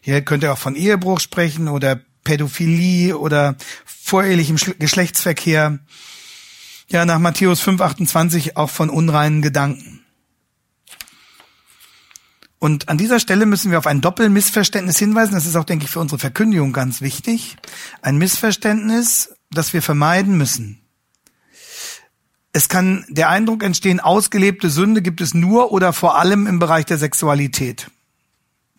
Hier 0.00 0.22
könnte 0.22 0.46
er 0.46 0.52
auch 0.54 0.58
von 0.58 0.74
Ehebruch 0.74 1.20
sprechen 1.20 1.68
oder 1.68 2.00
Pädophilie 2.24 3.16
oder 3.16 3.56
vorehelichem 3.84 4.56
Geschlechtsverkehr. 4.78 5.78
Ja, 6.88 7.04
nach 7.04 7.18
Matthäus 7.18 7.62
5,28 7.62 8.56
auch 8.56 8.70
von 8.70 8.90
unreinen 8.90 9.42
Gedanken. 9.42 10.04
Und 12.58 12.88
an 12.88 12.98
dieser 12.98 13.20
Stelle 13.20 13.46
müssen 13.46 13.70
wir 13.70 13.78
auf 13.78 13.86
ein 13.86 14.00
Doppelmissverständnis 14.00 14.98
hinweisen. 14.98 15.34
Das 15.34 15.46
ist 15.46 15.54
auch, 15.54 15.64
denke 15.64 15.84
ich, 15.84 15.90
für 15.90 16.00
unsere 16.00 16.18
Verkündigung 16.18 16.72
ganz 16.72 17.00
wichtig. 17.00 17.56
Ein 18.02 18.18
Missverständnis, 18.18 19.34
das 19.50 19.72
wir 19.72 19.82
vermeiden 19.82 20.36
müssen 20.36 20.80
es 22.58 22.68
kann 22.68 23.04
der 23.08 23.28
Eindruck 23.28 23.62
entstehen, 23.62 24.00
ausgelebte 24.00 24.68
Sünde 24.68 25.00
gibt 25.00 25.20
es 25.20 25.32
nur 25.32 25.70
oder 25.70 25.92
vor 25.92 26.18
allem 26.18 26.46
im 26.46 26.58
Bereich 26.58 26.86
der 26.86 26.98
Sexualität. 26.98 27.88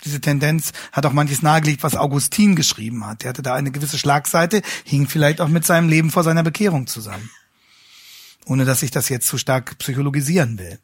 Diese 0.06 0.22
Tendenz 0.22 0.72
hat 0.92 1.06
auch 1.06 1.14
manches 1.14 1.42
nahegelegt, 1.42 1.84
was 1.84 1.96
Augustin 1.96 2.56
geschrieben 2.56 3.06
hat. 3.06 3.24
Er 3.24 3.30
hatte 3.30 3.42
da 3.42 3.54
eine 3.54 3.72
gewisse 3.72 3.98
Schlagseite, 3.98 4.62
hing 4.84 5.08
vielleicht 5.08 5.42
auch 5.42 5.50
mit 5.50 5.66
seinem 5.66 5.90
Leben 5.90 6.12
vor 6.12 6.24
seiner 6.24 6.44
Bekehrung 6.44 6.88
zusammen. 6.88 7.30
Ohne 8.46 8.66
dass 8.66 8.82
ich 8.82 8.92
das 8.92 9.10
jetzt 9.10 9.28
zu 9.28 9.38
stark 9.38 9.78
psychologisieren 9.78 10.58
will. 10.58 10.80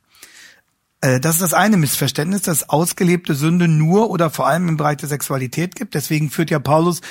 Äh, 1.02 1.20
das 1.20 1.36
ist 1.36 1.42
das 1.42 1.54
eine 1.54 1.78
Missverständnis, 1.78 2.42
dass 2.42 2.70
ausgelebte 2.70 3.36
Sünde 3.36 3.68
nur 3.68 4.10
oder 4.10 4.30
vor 4.30 4.48
allem 4.48 4.68
im 4.68 4.78
Bereich 4.78 4.98
der 4.98 5.10
Sexualität 5.10 5.76
gibt. 5.76 5.94
Deswegen 5.94 6.30
führt 6.30 6.52
ja 6.52 6.60
Paulus 6.60 7.02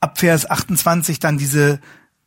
ab 0.00 0.18
Vers 0.18 0.48
28 0.48 1.18
dann 1.18 1.38
diese 1.38 1.80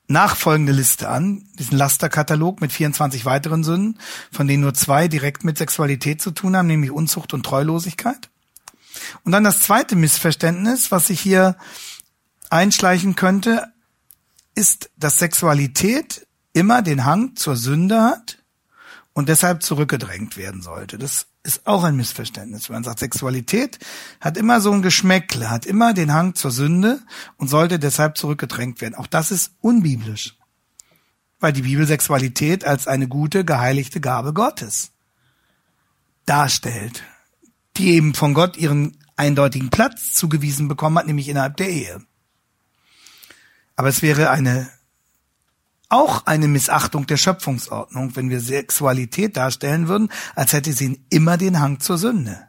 nachfolgende 0.08 0.74
Liste 0.74 1.10
an, 1.10 1.46
diesen 1.58 1.78
Lasterkatalog 1.78 2.62
mit 2.62 2.72
24 2.72 3.26
weiteren 3.26 3.64
Sünden, 3.64 4.00
von 4.32 4.48
denen 4.48 4.64
nur 4.64 4.74
zwei 4.74 5.08
direkt 5.08 5.44
mit 5.44 5.58
Sexualität 5.58 6.22
zu 6.22 6.32
tun 6.32 6.56
haben, 6.56 6.68
nämlich 6.68 6.92
Unzucht 6.92 7.34
und 7.34 7.46
Treulosigkeit. 7.46 8.30
Und 9.24 9.32
dann 9.32 9.44
das 9.44 9.60
zweite 9.60 9.96
Missverständnis, 9.96 10.92
was 10.92 11.08
sich 11.08 11.20
hier 11.20 11.58
einschleichen 12.50 13.16
könnte, 13.16 13.72
ist, 14.56 14.92
dass 14.98 15.20
Sexualität 15.20 16.28
immer 16.54 16.82
den 16.82 17.06
Hang 17.06 17.36
zur 17.36 17.56
Sünde 17.56 18.02
hat 18.02 18.40
und 19.14 19.30
deshalb 19.30 19.64
zurückgedrängt 19.64 20.38
werden 20.38 20.62
sollte. 20.62 20.98
Das 20.98 21.28
ist 21.44 21.68
auch 21.68 21.84
ein 21.84 21.96
Missverständnis. 21.96 22.70
Man 22.70 22.84
sagt, 22.84 23.00
Sexualität 23.00 23.80
hat 24.22 24.38
immer 24.38 24.62
so 24.62 24.72
ein 24.72 24.82
Geschmäckle, 24.82 25.50
hat 25.50 25.66
immer 25.66 25.94
den 25.94 26.14
Hang 26.14 26.36
zur 26.36 26.52
Sünde 26.52 27.02
und 27.38 27.50
sollte 27.50 27.80
deshalb 27.80 28.18
zurückgedrängt 28.18 28.82
werden. 28.82 28.96
Auch 28.96 29.08
das 29.08 29.32
ist 29.32 29.52
unbiblisch. 29.60 30.38
Weil 31.40 31.54
die 31.54 31.64
Bibel 31.64 31.86
Sexualität 31.86 32.64
als 32.66 32.88
eine 32.88 33.08
gute, 33.08 33.44
geheiligte 33.44 34.00
Gabe 34.00 34.34
Gottes 34.34 34.92
darstellt, 36.26 37.04
die 37.78 37.92
eben 37.92 38.14
von 38.14 38.34
Gott 38.34 38.58
ihren 38.58 38.98
eindeutigen 39.16 39.70
Platz 39.70 40.14
zugewiesen 40.14 40.68
bekommen 40.68 40.98
hat, 40.98 41.08
nämlich 41.08 41.30
innerhalb 41.30 41.58
der 41.58 41.70
Ehe. 41.70 42.02
Aber 43.76 43.90
es 43.90 44.02
wäre 44.02 44.30
eine 44.30 44.70
auch 45.90 46.26
eine 46.26 46.48
Missachtung 46.48 47.06
der 47.06 47.18
Schöpfungsordnung, 47.18 48.16
wenn 48.16 48.32
wir 48.32 48.40
Sexualität 48.40 49.38
darstellen 49.38 49.88
würden, 49.88 50.10
als 50.34 50.52
hätte 50.52 50.74
sie 50.74 51.00
immer 51.12 51.38
den 51.38 51.60
Hang 51.60 51.80
zur 51.80 52.00
Sünde. 52.00 52.48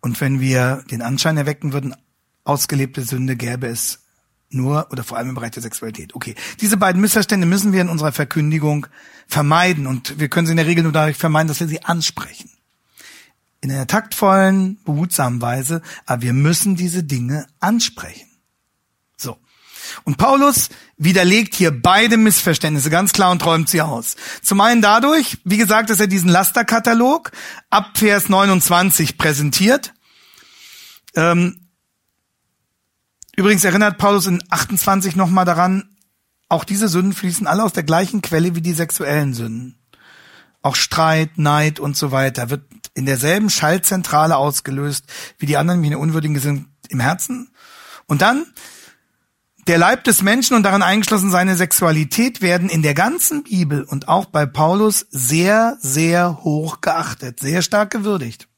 Und 0.00 0.20
wenn 0.20 0.38
wir 0.38 0.84
den 0.88 1.02
Anschein 1.02 1.36
erwecken 1.36 1.72
würden, 1.72 1.96
ausgelebte 2.44 3.02
Sünde 3.02 3.34
gäbe 3.34 3.66
es 3.66 4.04
nur 4.50 4.86
oder 4.92 5.02
vor 5.02 5.18
allem 5.18 5.30
im 5.30 5.34
Bereich 5.34 5.50
der 5.50 5.64
Sexualität. 5.64 6.14
Okay, 6.14 6.36
diese 6.60 6.76
beiden 6.76 7.00
Missverstände 7.00 7.44
müssen 7.44 7.72
wir 7.72 7.80
in 7.80 7.88
unserer 7.88 8.12
Verkündigung 8.12 8.86
vermeiden 9.26 9.88
und 9.88 10.20
wir 10.20 10.28
können 10.28 10.46
sie 10.46 10.52
in 10.52 10.58
der 10.58 10.66
Regel 10.66 10.84
nur 10.84 10.92
dadurch 10.92 11.16
vermeiden, 11.16 11.48
dass 11.48 11.58
wir 11.58 11.66
sie 11.66 11.82
ansprechen. 11.82 12.50
In 13.60 13.72
einer 13.72 13.86
taktvollen, 13.86 14.78
behutsamen 14.84 15.40
Weise, 15.40 15.82
aber 16.04 16.22
wir 16.22 16.32
müssen 16.32 16.76
diese 16.76 17.02
Dinge 17.02 17.46
ansprechen. 17.58 18.28
So. 19.16 19.38
Und 20.04 20.18
Paulus 20.18 20.68
widerlegt 20.96 21.54
hier 21.54 21.70
beide 21.70 22.16
Missverständnisse 22.16 22.90
ganz 22.90 23.12
klar 23.12 23.30
und 23.30 23.40
träumt 23.40 23.68
sie 23.68 23.82
aus. 23.82 24.16
Zum 24.42 24.60
einen 24.60 24.82
dadurch, 24.82 25.38
wie 25.44 25.56
gesagt, 25.56 25.90
dass 25.90 26.00
er 26.00 26.06
diesen 26.06 26.28
Lasterkatalog 26.30 27.32
ab 27.70 27.98
Vers 27.98 28.28
29 28.28 29.18
präsentiert. 29.18 29.94
Ähm, 31.14 31.68
übrigens 33.36 33.64
erinnert 33.64 33.98
Paulus 33.98 34.26
in 34.26 34.42
28 34.50 35.16
nochmal 35.16 35.44
daran, 35.44 35.96
auch 36.48 36.64
diese 36.64 36.88
Sünden 36.88 37.12
fließen 37.12 37.46
alle 37.46 37.64
aus 37.64 37.72
der 37.72 37.82
gleichen 37.82 38.22
Quelle 38.22 38.54
wie 38.54 38.60
die 38.60 38.72
sexuellen 38.72 39.34
Sünden. 39.34 39.78
Auch 40.62 40.76
Streit, 40.76 41.38
Neid 41.38 41.80
und 41.80 41.96
so 41.96 42.12
weiter 42.12 42.50
wird 42.50 42.62
in 42.96 43.06
derselben 43.06 43.50
Schaltzentrale 43.50 44.36
ausgelöst 44.36 45.04
wie 45.38 45.46
die 45.46 45.56
anderen, 45.56 45.82
wie 45.82 45.86
eine 45.86 45.98
Unwürdige 45.98 46.40
sind 46.40 46.66
im 46.88 46.98
Herzen. 46.98 47.52
Und 48.06 48.22
dann 48.22 48.46
der 49.66 49.78
Leib 49.78 50.04
des 50.04 50.22
Menschen 50.22 50.56
und 50.56 50.62
darin 50.62 50.82
eingeschlossen 50.82 51.30
seine 51.30 51.56
Sexualität 51.56 52.40
werden 52.40 52.68
in 52.70 52.82
der 52.82 52.94
ganzen 52.94 53.42
Bibel 53.42 53.82
und 53.82 54.08
auch 54.08 54.26
bei 54.26 54.46
Paulus 54.46 55.06
sehr, 55.10 55.76
sehr 55.80 56.42
hoch 56.42 56.80
geachtet, 56.80 57.40
sehr 57.40 57.62
stark 57.62 57.90
gewürdigt. 57.90 58.48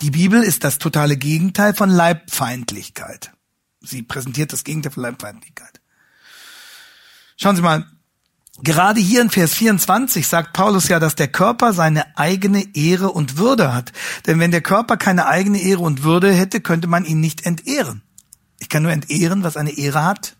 Die 0.00 0.10
Bibel 0.10 0.42
ist 0.42 0.62
das 0.62 0.78
totale 0.78 1.16
Gegenteil 1.16 1.74
von 1.74 1.90
Leibfeindlichkeit. 1.90 3.32
Sie 3.80 4.02
präsentiert 4.02 4.52
das 4.52 4.62
Gegenteil 4.62 4.92
von 4.92 5.02
Leibfeindlichkeit. 5.02 5.80
Schauen 7.36 7.56
Sie 7.56 7.62
mal, 7.62 7.86
gerade 8.62 9.00
hier 9.00 9.20
in 9.20 9.30
Vers 9.30 9.54
24 9.54 10.26
sagt 10.26 10.52
Paulus 10.52 10.88
ja, 10.88 10.98
dass 10.98 11.14
der 11.14 11.28
Körper 11.28 11.72
seine 11.72 12.16
eigene 12.16 12.74
Ehre 12.74 13.10
und 13.10 13.36
Würde 13.36 13.72
hat. 13.72 13.92
Denn 14.26 14.40
wenn 14.40 14.50
der 14.50 14.60
Körper 14.60 14.96
keine 14.96 15.26
eigene 15.26 15.60
Ehre 15.60 15.80
und 15.80 16.02
Würde 16.02 16.32
hätte, 16.32 16.60
könnte 16.60 16.88
man 16.88 17.04
ihn 17.04 17.20
nicht 17.20 17.46
entehren. 17.46 18.02
Ich 18.58 18.68
kann 18.68 18.82
nur 18.82 18.92
entehren, 18.92 19.44
was 19.44 19.56
eine 19.56 19.76
Ehre 19.76 20.04
hat. 20.04 20.36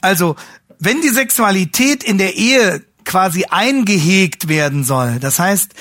Also, 0.00 0.36
wenn 0.78 1.00
die 1.00 1.10
Sexualität 1.10 2.02
in 2.02 2.18
der 2.18 2.34
Ehe 2.34 2.84
quasi 3.04 3.44
eingehegt 3.48 4.48
werden 4.48 4.82
soll, 4.84 5.20
das 5.20 5.38
heißt, 5.38 5.74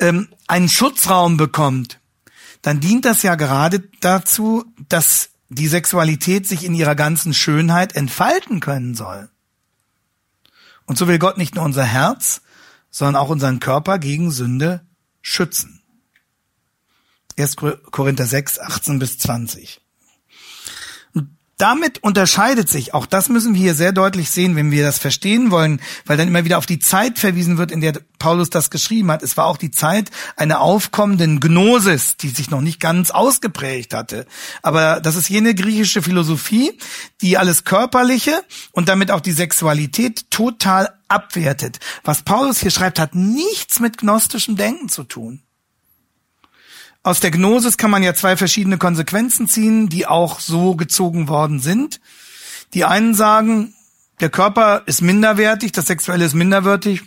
ähm, 0.00 0.28
einen 0.46 0.68
Schutzraum 0.68 1.36
bekommt, 1.36 2.00
dann 2.62 2.80
dient 2.80 3.04
das 3.04 3.22
ja 3.22 3.34
gerade 3.34 3.84
dazu, 4.00 4.64
dass 4.88 5.30
die 5.48 5.68
Sexualität 5.68 6.48
sich 6.48 6.64
in 6.64 6.74
ihrer 6.74 6.94
ganzen 6.94 7.34
Schönheit 7.34 7.94
entfalten 7.94 8.60
können 8.60 8.94
soll. 8.94 9.28
Und 10.86 10.96
so 10.96 11.08
will 11.08 11.18
Gott 11.18 11.36
nicht 11.36 11.54
nur 11.54 11.64
unser 11.64 11.84
Herz, 11.84 12.42
sondern 12.90 13.16
auch 13.16 13.28
unseren 13.28 13.60
Körper 13.60 13.98
gegen 13.98 14.30
Sünde 14.30 14.86
schützen. 15.20 15.82
1. 17.38 17.56
Korinther 17.56 18.26
6, 18.26 18.60
18 18.60 18.98
bis 18.98 19.18
20. 19.18 19.85
Damit 21.58 22.02
unterscheidet 22.02 22.68
sich, 22.68 22.92
auch 22.92 23.06
das 23.06 23.30
müssen 23.30 23.54
wir 23.54 23.60
hier 23.62 23.74
sehr 23.74 23.92
deutlich 23.92 24.30
sehen, 24.30 24.56
wenn 24.56 24.70
wir 24.70 24.84
das 24.84 24.98
verstehen 24.98 25.50
wollen, 25.50 25.80
weil 26.04 26.18
dann 26.18 26.28
immer 26.28 26.44
wieder 26.44 26.58
auf 26.58 26.66
die 26.66 26.80
Zeit 26.80 27.18
verwiesen 27.18 27.56
wird, 27.56 27.70
in 27.70 27.80
der 27.80 27.94
Paulus 28.18 28.50
das 28.50 28.68
geschrieben 28.68 29.10
hat. 29.10 29.22
Es 29.22 29.38
war 29.38 29.46
auch 29.46 29.56
die 29.56 29.70
Zeit 29.70 30.10
einer 30.36 30.60
aufkommenden 30.60 31.40
Gnosis, 31.40 32.18
die 32.18 32.28
sich 32.28 32.50
noch 32.50 32.60
nicht 32.60 32.78
ganz 32.78 33.10
ausgeprägt 33.10 33.94
hatte. 33.94 34.26
Aber 34.60 35.00
das 35.00 35.16
ist 35.16 35.30
jene 35.30 35.54
griechische 35.54 36.02
Philosophie, 36.02 36.78
die 37.22 37.38
alles 37.38 37.64
Körperliche 37.64 38.44
und 38.72 38.90
damit 38.90 39.10
auch 39.10 39.20
die 39.20 39.32
Sexualität 39.32 40.30
total 40.30 40.92
abwertet. 41.08 41.78
Was 42.04 42.22
Paulus 42.22 42.60
hier 42.60 42.70
schreibt, 42.70 42.98
hat 42.98 43.14
nichts 43.14 43.80
mit 43.80 43.96
gnostischem 43.96 44.56
Denken 44.56 44.90
zu 44.90 45.04
tun. 45.04 45.45
Aus 47.06 47.20
der 47.20 47.30
Gnosis 47.30 47.76
kann 47.76 47.92
man 47.92 48.02
ja 48.02 48.14
zwei 48.14 48.36
verschiedene 48.36 48.78
Konsequenzen 48.78 49.46
ziehen, 49.46 49.88
die 49.88 50.08
auch 50.08 50.40
so 50.40 50.74
gezogen 50.74 51.28
worden 51.28 51.60
sind. 51.60 52.00
Die 52.74 52.84
einen 52.84 53.14
sagen, 53.14 53.74
der 54.18 54.28
Körper 54.28 54.82
ist 54.86 55.02
minderwertig, 55.02 55.70
das 55.70 55.86
Sexuelle 55.86 56.24
ist 56.24 56.34
minderwertig. 56.34 57.02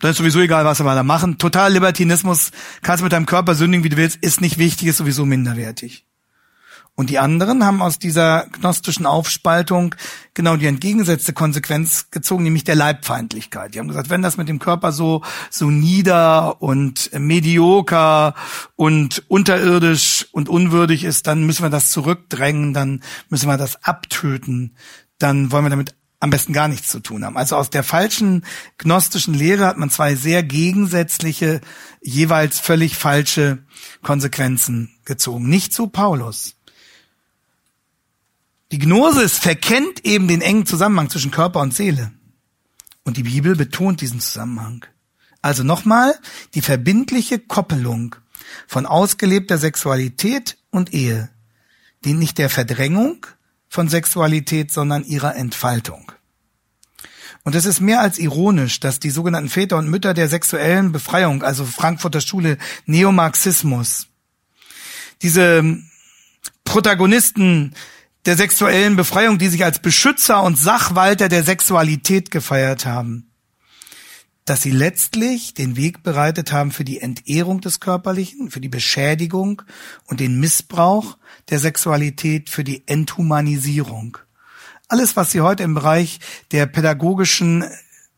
Dann 0.00 0.10
ist 0.10 0.16
sowieso 0.16 0.40
egal, 0.40 0.64
was 0.64 0.80
wir 0.80 0.94
da 0.96 1.04
machen. 1.04 1.38
Total 1.38 1.72
Libertinismus, 1.72 2.50
kannst 2.82 3.04
mit 3.04 3.12
deinem 3.12 3.26
Körper 3.26 3.54
sündigen, 3.54 3.84
wie 3.84 3.88
du 3.88 3.96
willst, 3.96 4.16
ist 4.16 4.40
nicht 4.40 4.58
wichtig, 4.58 4.88
ist 4.88 4.96
sowieso 4.96 5.24
minderwertig. 5.26 6.04
Und 6.94 7.08
die 7.08 7.18
anderen 7.18 7.64
haben 7.64 7.80
aus 7.80 7.98
dieser 7.98 8.46
gnostischen 8.52 9.06
Aufspaltung 9.06 9.94
genau 10.34 10.56
die 10.56 10.66
entgegengesetzte 10.66 11.32
Konsequenz 11.32 12.10
gezogen, 12.10 12.44
nämlich 12.44 12.64
der 12.64 12.74
Leibfeindlichkeit. 12.74 13.74
Die 13.74 13.78
haben 13.78 13.88
gesagt, 13.88 14.10
wenn 14.10 14.20
das 14.20 14.36
mit 14.36 14.48
dem 14.48 14.58
Körper 14.58 14.92
so, 14.92 15.22
so 15.50 15.70
nieder 15.70 16.60
und 16.60 17.10
medioker 17.18 18.34
und 18.76 19.24
unterirdisch 19.28 20.28
und 20.32 20.50
unwürdig 20.50 21.04
ist, 21.04 21.26
dann 21.26 21.44
müssen 21.44 21.62
wir 21.62 21.70
das 21.70 21.90
zurückdrängen, 21.90 22.74
dann 22.74 23.02
müssen 23.30 23.48
wir 23.48 23.56
das 23.56 23.82
abtöten, 23.82 24.76
dann 25.18 25.50
wollen 25.50 25.64
wir 25.64 25.70
damit 25.70 25.94
am 26.20 26.30
besten 26.30 26.52
gar 26.52 26.68
nichts 26.68 26.88
zu 26.88 27.00
tun 27.00 27.24
haben. 27.24 27.36
Also 27.36 27.56
aus 27.56 27.70
der 27.70 27.82
falschen 27.82 28.44
gnostischen 28.78 29.34
Lehre 29.34 29.66
hat 29.66 29.76
man 29.76 29.90
zwei 29.90 30.14
sehr 30.14 30.44
gegensätzliche, 30.44 31.60
jeweils 32.00 32.60
völlig 32.60 32.96
falsche 32.96 33.64
Konsequenzen 34.02 34.94
gezogen. 35.04 35.48
Nicht 35.48 35.72
zu 35.72 35.88
Paulus. 35.88 36.54
Die 38.72 38.78
Gnosis 38.78 39.36
verkennt 39.36 40.04
eben 40.06 40.28
den 40.28 40.40
engen 40.40 40.64
Zusammenhang 40.64 41.10
zwischen 41.10 41.30
Körper 41.30 41.60
und 41.60 41.74
Seele. 41.74 42.10
Und 43.04 43.18
die 43.18 43.24
Bibel 43.24 43.54
betont 43.54 44.00
diesen 44.00 44.18
Zusammenhang. 44.18 44.86
Also 45.42 45.62
nochmal, 45.62 46.18
die 46.54 46.62
verbindliche 46.62 47.38
Koppelung 47.38 48.16
von 48.66 48.86
ausgelebter 48.86 49.58
Sexualität 49.58 50.56
und 50.70 50.94
Ehe 50.94 51.28
dient 52.02 52.18
nicht 52.18 52.38
der 52.38 52.48
Verdrängung 52.48 53.26
von 53.68 53.88
Sexualität, 53.88 54.72
sondern 54.72 55.04
ihrer 55.04 55.36
Entfaltung. 55.36 56.10
Und 57.44 57.54
es 57.54 57.66
ist 57.66 57.80
mehr 57.80 58.00
als 58.00 58.18
ironisch, 58.18 58.80
dass 58.80 59.00
die 59.00 59.10
sogenannten 59.10 59.50
Väter 59.50 59.76
und 59.76 59.90
Mütter 59.90 60.14
der 60.14 60.28
sexuellen 60.28 60.92
Befreiung, 60.92 61.42
also 61.42 61.66
Frankfurter 61.66 62.22
Schule 62.22 62.56
Neomarxismus, 62.86 64.06
diese 65.20 65.76
Protagonisten 66.64 67.74
der 68.26 68.36
sexuellen 68.36 68.96
Befreiung, 68.96 69.38
die 69.38 69.48
sich 69.48 69.64
als 69.64 69.80
Beschützer 69.80 70.42
und 70.42 70.56
Sachwalter 70.56 71.28
der 71.28 71.42
Sexualität 71.42 72.30
gefeiert 72.30 72.86
haben, 72.86 73.30
dass 74.44 74.62
sie 74.62 74.70
letztlich 74.70 75.54
den 75.54 75.76
Weg 75.76 76.02
bereitet 76.02 76.52
haben 76.52 76.70
für 76.70 76.84
die 76.84 77.00
Entehrung 77.00 77.60
des 77.60 77.80
Körperlichen, 77.80 78.50
für 78.50 78.60
die 78.60 78.68
Beschädigung 78.68 79.62
und 80.06 80.20
den 80.20 80.38
Missbrauch 80.38 81.18
der 81.50 81.58
Sexualität, 81.58 82.50
für 82.50 82.64
die 82.64 82.86
Enthumanisierung. 82.86 84.18
Alles, 84.88 85.16
was 85.16 85.30
Sie 85.30 85.40
heute 85.40 85.62
im 85.62 85.74
Bereich 85.74 86.20
der 86.50 86.66
pädagogischen 86.66 87.64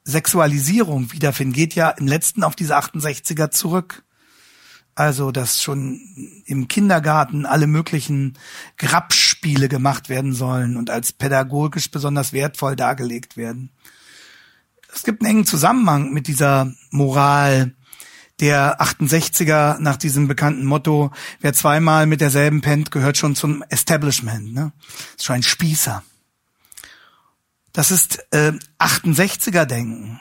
Sexualisierung 0.04 1.12
wiederfinden, 1.12 1.54
geht 1.54 1.74
ja 1.74 1.90
im 1.90 2.06
letzten 2.06 2.42
auf 2.42 2.56
diese 2.56 2.76
68er 2.76 3.50
zurück. 3.50 4.02
Also, 4.96 5.32
dass 5.32 5.60
schon 5.60 6.00
im 6.46 6.68
Kindergarten 6.68 7.46
alle 7.46 7.66
möglichen 7.66 8.38
Grabspiele 8.76 9.68
gemacht 9.68 10.08
werden 10.08 10.32
sollen 10.32 10.76
und 10.76 10.88
als 10.88 11.12
pädagogisch 11.12 11.90
besonders 11.90 12.32
wertvoll 12.32 12.76
dargelegt 12.76 13.36
werden. 13.36 13.70
Es 14.94 15.02
gibt 15.02 15.22
einen 15.22 15.30
engen 15.30 15.46
Zusammenhang 15.46 16.12
mit 16.12 16.28
dieser 16.28 16.72
Moral 16.90 17.74
der 18.40 18.80
68er 18.80 19.78
nach 19.78 19.96
diesem 19.96 20.26
bekannten 20.28 20.64
Motto, 20.64 21.12
wer 21.40 21.52
zweimal 21.52 22.06
mit 22.06 22.20
derselben 22.20 22.60
pennt, 22.60 22.90
gehört 22.90 23.16
schon 23.16 23.36
zum 23.36 23.62
Establishment. 23.68 24.52
Ne? 24.52 24.72
Ist 25.16 25.24
schon 25.24 25.36
ein 25.36 25.42
Spießer. 25.42 26.02
Das 27.72 27.90
ist 27.90 28.24
äh, 28.32 28.52
68er-Denken. 28.78 30.20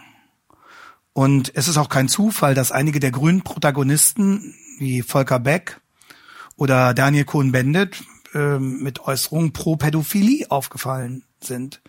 Und 1.13 1.51
es 1.55 1.67
ist 1.67 1.77
auch 1.77 1.89
kein 1.89 2.09
Zufall, 2.09 2.55
dass 2.55 2.71
einige 2.71 2.99
der 2.99 3.11
grünen 3.11 3.43
Protagonisten 3.43 4.55
wie 4.79 5.01
Volker 5.01 5.39
Beck 5.39 5.79
oder 6.55 6.93
Daniel 6.93 7.25
Cohn-Bendit 7.25 8.03
äh, 8.33 8.59
mit 8.59 8.99
Äußerungen 9.01 9.53
pro 9.53 9.75
Pädophilie 9.75 10.49
aufgefallen 10.49 11.23
sind. 11.41 11.81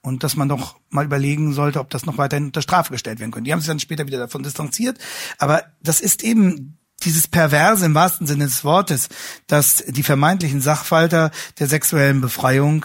Und 0.00 0.22
dass 0.22 0.36
man 0.36 0.50
doch 0.50 0.78
mal 0.90 1.06
überlegen 1.06 1.54
sollte, 1.54 1.80
ob 1.80 1.88
das 1.88 2.04
noch 2.04 2.18
weiterhin 2.18 2.46
unter 2.46 2.60
Strafe 2.60 2.92
gestellt 2.92 3.20
werden 3.20 3.30
könnte. 3.30 3.46
Die 3.46 3.52
haben 3.52 3.60
sich 3.60 3.68
dann 3.68 3.80
später 3.80 4.06
wieder 4.06 4.18
davon 4.18 4.42
distanziert. 4.42 4.98
Aber 5.38 5.64
das 5.82 6.00
ist 6.00 6.22
eben 6.22 6.76
dieses 7.02 7.26
Perverse 7.26 7.86
im 7.86 7.94
wahrsten 7.94 8.26
Sinne 8.26 8.44
des 8.44 8.64
Wortes, 8.64 9.08
dass 9.46 9.82
die 9.86 10.02
vermeintlichen 10.02 10.60
Sachwalter 10.60 11.30
der 11.58 11.68
sexuellen 11.68 12.20
Befreiung 12.20 12.84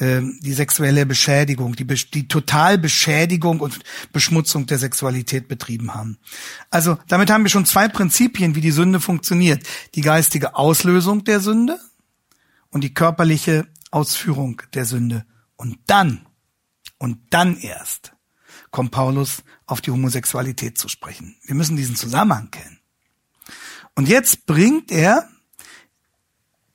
die 0.00 0.52
sexuelle 0.52 1.06
Beschädigung, 1.06 1.74
die, 1.74 1.84
die 1.84 2.28
Totalbeschädigung 2.28 3.60
und 3.60 3.80
Beschmutzung 4.12 4.66
der 4.66 4.78
Sexualität 4.78 5.48
betrieben 5.48 5.94
haben. 5.94 6.18
Also 6.70 6.98
damit 7.08 7.30
haben 7.30 7.42
wir 7.42 7.50
schon 7.50 7.66
zwei 7.66 7.88
Prinzipien, 7.88 8.54
wie 8.54 8.60
die 8.60 8.70
Sünde 8.70 9.00
funktioniert. 9.00 9.66
Die 9.96 10.02
geistige 10.02 10.54
Auslösung 10.54 11.24
der 11.24 11.40
Sünde 11.40 11.80
und 12.70 12.84
die 12.84 12.94
körperliche 12.94 13.66
Ausführung 13.90 14.62
der 14.74 14.84
Sünde. 14.84 15.26
Und 15.56 15.78
dann, 15.86 16.26
und 16.98 17.18
dann 17.30 17.56
erst, 17.56 18.12
kommt 18.70 18.92
Paulus 18.92 19.42
auf 19.66 19.80
die 19.80 19.90
Homosexualität 19.90 20.78
zu 20.78 20.88
sprechen. 20.88 21.36
Wir 21.44 21.56
müssen 21.56 21.76
diesen 21.76 21.96
Zusammenhang 21.96 22.50
kennen. 22.50 22.78
Und 23.96 24.08
jetzt 24.08 24.46
bringt 24.46 24.92
er 24.92 25.28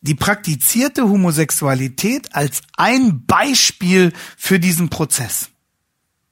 die 0.04 0.16
praktizierte 0.16 1.04
Homosexualität 1.04 2.36
als 2.36 2.62
ein 2.78 3.26
Beispiel 3.26 4.14
für 4.38 4.60
diesen 4.60 4.90
Prozess. 4.90 5.50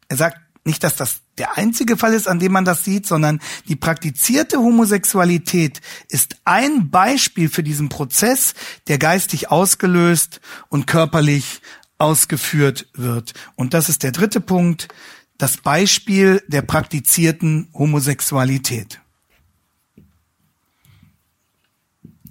Er 0.10 0.18
sagt 0.18 0.38
nicht, 0.66 0.84
dass 0.84 0.98
das 0.98 1.22
der 1.38 1.58
einzige 1.58 1.98
Fall 1.98 2.14
ist, 2.14 2.28
an 2.28 2.38
dem 2.38 2.52
man 2.52 2.66
das 2.66 2.84
sieht, 2.84 3.08
sondern 3.08 3.40
die 3.68 3.78
praktizierte 3.78 4.58
Homosexualität 4.58 5.82
ist 6.10 6.36
ein 6.44 6.92
Beispiel 6.92 7.50
für 7.50 7.64
diesen 7.64 7.90
Prozess, 7.90 8.54
der 8.88 8.98
geistig 8.98 9.50
ausgelöst 9.50 10.42
und 10.68 10.86
körperlich 10.86 11.62
ausgeführt 11.98 12.88
wird. 12.94 13.34
Und 13.56 13.74
das 13.74 13.88
ist 13.88 14.04
der 14.04 14.12
dritte 14.12 14.42
Punkt, 14.42 14.90
das 15.38 15.58
Beispiel 15.58 16.44
der 16.48 16.62
praktizierten 16.62 17.70
Homosexualität. 17.74 19.00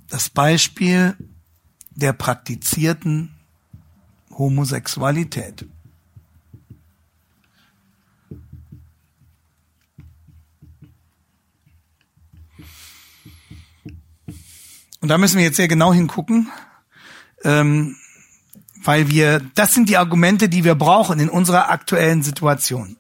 Das 0.07 0.29
Beispiel 0.29 1.17
der 2.01 2.13
praktizierten 2.13 3.35
Homosexualität. 4.31 5.67
Und 15.01 15.09
da 15.09 15.17
müssen 15.17 15.39
wir 15.39 15.45
jetzt 15.45 15.57
sehr 15.57 15.69
genau 15.69 15.95
hingucken, 15.95 16.51
ähm, 17.43 17.97
weil 18.83 19.09
wir, 19.09 19.41
das 19.55 19.75
sind 19.75 19.89
die 19.89 19.97
Argumente, 19.97 20.49
die 20.49 20.65
wir 20.65 20.75
brauchen 20.75 21.21
in 21.21 21.29
unserer 21.29 21.71
aktuellen 21.71 22.23
Situation. 22.23 22.97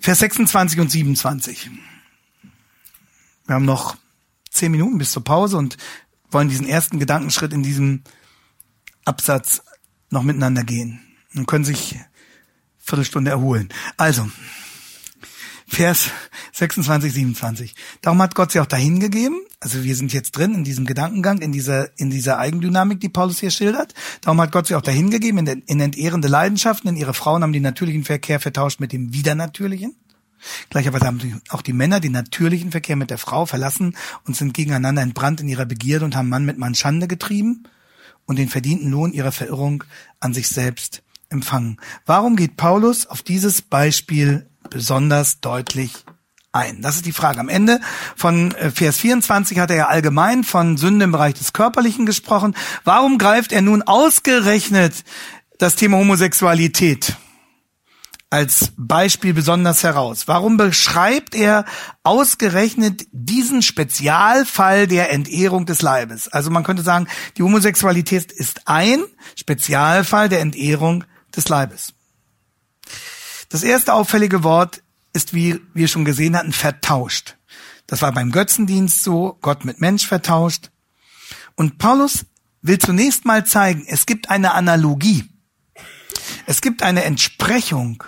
Vers 0.00 0.18
26 0.18 0.80
und 0.80 0.90
27. 0.90 1.70
Wir 3.46 3.54
haben 3.54 3.64
noch 3.64 3.96
zehn 4.52 4.70
Minuten 4.70 4.98
bis 4.98 5.10
zur 5.12 5.24
Pause 5.24 5.56
und 5.56 5.76
wollen 6.30 6.48
diesen 6.48 6.68
ersten 6.68 6.98
Gedankenschritt 6.98 7.52
in 7.52 7.62
diesem 7.62 8.02
Absatz 9.04 9.62
noch 10.10 10.22
miteinander 10.22 10.62
gehen 10.62 11.00
und 11.34 11.46
können 11.46 11.64
sich 11.64 11.98
Viertelstunde 12.78 13.30
erholen. 13.30 13.68
Also, 13.96 14.28
Vers 15.72 16.10
26, 16.52 17.14
27. 17.14 17.74
Darum 18.02 18.20
hat 18.20 18.34
Gott 18.34 18.52
sie 18.52 18.60
auch 18.60 18.66
dahin 18.66 19.00
gegeben. 19.00 19.40
Also 19.58 19.84
wir 19.84 19.96
sind 19.96 20.12
jetzt 20.12 20.32
drin 20.32 20.54
in 20.54 20.64
diesem 20.64 20.84
Gedankengang, 20.84 21.38
in 21.38 21.50
dieser, 21.50 21.98
in 21.98 22.10
dieser 22.10 22.38
Eigendynamik, 22.38 23.00
die 23.00 23.08
Paulus 23.08 23.40
hier 23.40 23.50
schildert. 23.50 23.94
Darum 24.20 24.38
hat 24.42 24.52
Gott 24.52 24.66
sie 24.66 24.74
auch 24.74 24.82
dahin 24.82 25.10
gegeben 25.10 25.38
in, 25.38 25.62
in 25.62 25.80
entehrende 25.80 26.28
Leidenschaften, 26.28 26.88
denn 26.88 26.96
ihre 26.96 27.14
Frauen 27.14 27.42
haben 27.42 27.54
den 27.54 27.62
natürlichen 27.62 28.04
Verkehr 28.04 28.38
vertauscht 28.38 28.80
mit 28.80 28.92
dem 28.92 29.14
widernatürlichen. 29.14 29.96
Gleicherweise 30.70 31.06
haben 31.06 31.42
auch 31.50 31.62
die 31.62 31.72
Männer 31.72 32.00
den 32.00 32.12
natürlichen 32.12 32.70
Verkehr 32.70 32.96
mit 32.96 33.10
der 33.10 33.18
Frau 33.18 33.46
verlassen 33.46 33.96
und 34.26 34.36
sind 34.36 34.54
gegeneinander 34.54 35.02
entbrannt 35.02 35.40
in 35.40 35.48
ihrer 35.48 35.66
Begierde 35.66 36.04
und 36.04 36.16
haben 36.16 36.28
Mann 36.28 36.44
mit 36.44 36.58
Mann 36.58 36.74
Schande 36.74 37.08
getrieben 37.08 37.64
und 38.26 38.38
den 38.38 38.48
verdienten 38.48 38.90
Lohn 38.90 39.12
ihrer 39.12 39.32
Verirrung 39.32 39.84
an 40.20 40.34
sich 40.34 40.48
selbst 40.48 41.02
empfangen. 41.28 41.78
Warum 42.06 42.36
geht 42.36 42.56
Paulus 42.56 43.06
auf 43.06 43.22
dieses 43.22 43.62
Beispiel 43.62 44.46
besonders 44.70 45.40
deutlich 45.40 46.04
ein? 46.52 46.82
Das 46.82 46.96
ist 46.96 47.06
die 47.06 47.12
Frage. 47.12 47.40
Am 47.40 47.48
Ende 47.48 47.80
von 48.14 48.54
äh, 48.54 48.70
Vers 48.70 48.98
24 48.98 49.58
hat 49.58 49.70
er 49.70 49.76
ja 49.76 49.86
allgemein 49.88 50.44
von 50.44 50.76
Sünde 50.76 51.04
im 51.04 51.12
Bereich 51.12 51.34
des 51.34 51.52
Körperlichen 51.52 52.06
gesprochen. 52.06 52.54
Warum 52.84 53.18
greift 53.18 53.52
er 53.52 53.62
nun 53.62 53.82
ausgerechnet 53.82 55.04
das 55.58 55.76
Thema 55.76 55.98
Homosexualität 55.98 57.16
als 58.32 58.72
Beispiel 58.78 59.34
besonders 59.34 59.82
heraus? 59.82 60.26
Warum 60.26 60.56
beschreibt 60.56 61.34
er 61.34 61.66
ausgerechnet 62.02 63.06
diesen 63.12 63.60
Spezialfall 63.60 64.86
der 64.86 65.12
Entehrung 65.12 65.66
des 65.66 65.82
Leibes? 65.82 66.28
Also 66.28 66.50
man 66.50 66.64
könnte 66.64 66.82
sagen, 66.82 67.08
die 67.36 67.42
Homosexualität 67.42 68.32
ist 68.32 68.66
ein 68.66 69.04
Spezialfall 69.36 70.30
der 70.30 70.40
Entehrung 70.40 71.04
des 71.36 71.50
Leibes. 71.50 71.92
Das 73.50 73.62
erste 73.62 73.92
auffällige 73.92 74.42
Wort 74.42 74.82
ist, 75.12 75.34
wie 75.34 75.60
wir 75.74 75.86
schon 75.86 76.06
gesehen 76.06 76.34
hatten, 76.34 76.52
vertauscht. 76.52 77.36
Das 77.86 78.00
war 78.00 78.12
beim 78.12 78.32
Götzendienst 78.32 79.02
so, 79.02 79.36
Gott 79.42 79.66
mit 79.66 79.82
Mensch 79.82 80.06
vertauscht. 80.06 80.70
Und 81.54 81.76
Paulus 81.76 82.24
will 82.62 82.78
zunächst 82.78 83.26
mal 83.26 83.44
zeigen, 83.44 83.84
es 83.86 84.06
gibt 84.06 84.30
eine 84.30 84.54
Analogie. 84.54 85.28
Es 86.46 86.62
gibt 86.62 86.82
eine 86.82 87.04
Entsprechung 87.04 88.02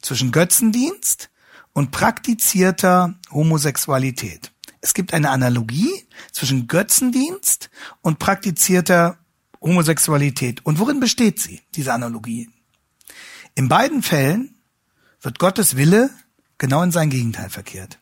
zwischen 0.00 0.32
Götzendienst 0.32 1.30
und 1.72 1.90
praktizierter 1.90 3.14
Homosexualität. 3.30 4.52
Es 4.80 4.94
gibt 4.94 5.12
eine 5.12 5.30
Analogie 5.30 6.06
zwischen 6.32 6.68
Götzendienst 6.68 7.70
und 8.00 8.18
praktizierter 8.18 9.18
Homosexualität. 9.60 10.64
Und 10.64 10.78
worin 10.78 11.00
besteht 11.00 11.40
sie, 11.40 11.62
diese 11.74 11.92
Analogie? 11.92 12.48
In 13.54 13.68
beiden 13.68 14.02
Fällen 14.02 14.54
wird 15.20 15.38
Gottes 15.38 15.76
Wille 15.76 16.10
genau 16.58 16.82
in 16.82 16.92
sein 16.92 17.10
Gegenteil 17.10 17.50
verkehrt. 17.50 17.98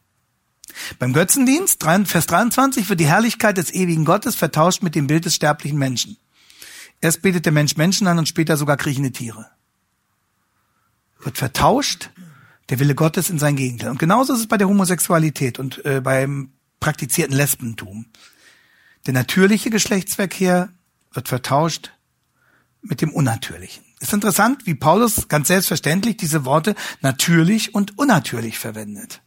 Beim 0.98 1.14
Götzendienst, 1.14 1.82
Vers 1.82 2.26
23, 2.26 2.90
wird 2.90 3.00
die 3.00 3.06
Herrlichkeit 3.06 3.56
des 3.56 3.72
ewigen 3.72 4.04
Gottes 4.04 4.34
vertauscht 4.34 4.82
mit 4.82 4.94
dem 4.94 5.06
Bild 5.06 5.24
des 5.24 5.34
sterblichen 5.34 5.78
Menschen. 5.78 6.18
Erst 7.00 7.22
betet 7.22 7.46
der 7.46 7.52
Mensch 7.52 7.76
Menschen 7.76 8.06
an 8.06 8.18
und 8.18 8.28
später 8.28 8.56
sogar 8.56 8.76
kriechende 8.76 9.12
Tiere 9.12 9.50
wird 11.26 11.36
vertauscht, 11.36 12.10
der 12.70 12.78
Wille 12.78 12.94
Gottes 12.94 13.28
in 13.28 13.38
sein 13.38 13.56
Gegenteil. 13.56 13.90
Und 13.90 13.98
genauso 13.98 14.32
ist 14.32 14.40
es 14.40 14.46
bei 14.46 14.56
der 14.56 14.68
Homosexualität 14.68 15.58
und 15.58 15.84
äh, 15.84 16.00
beim 16.00 16.52
praktizierten 16.80 17.36
Lesbentum. 17.36 18.06
Der 19.06 19.12
natürliche 19.12 19.70
Geschlechtsverkehr 19.70 20.70
wird 21.12 21.28
vertauscht 21.28 21.92
mit 22.80 23.00
dem 23.02 23.12
unnatürlichen. 23.12 23.84
Ist 24.00 24.12
interessant, 24.12 24.66
wie 24.66 24.74
Paulus 24.74 25.28
ganz 25.28 25.48
selbstverständlich 25.48 26.16
diese 26.16 26.44
Worte 26.44 26.74
natürlich 27.00 27.74
und 27.74 27.98
unnatürlich 27.98 28.58
verwendet. 28.58 29.22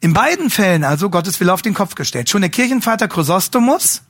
In 0.00 0.12
beiden 0.12 0.50
Fällen 0.50 0.84
also 0.84 1.10
Gottes 1.10 1.40
Wille 1.40 1.52
auf 1.52 1.62
den 1.62 1.74
Kopf 1.74 1.94
gestellt. 1.94 2.28
Schon 2.28 2.42
der 2.42 2.50
Kirchenvater 2.50 3.08
Chrysostomus 3.08 4.02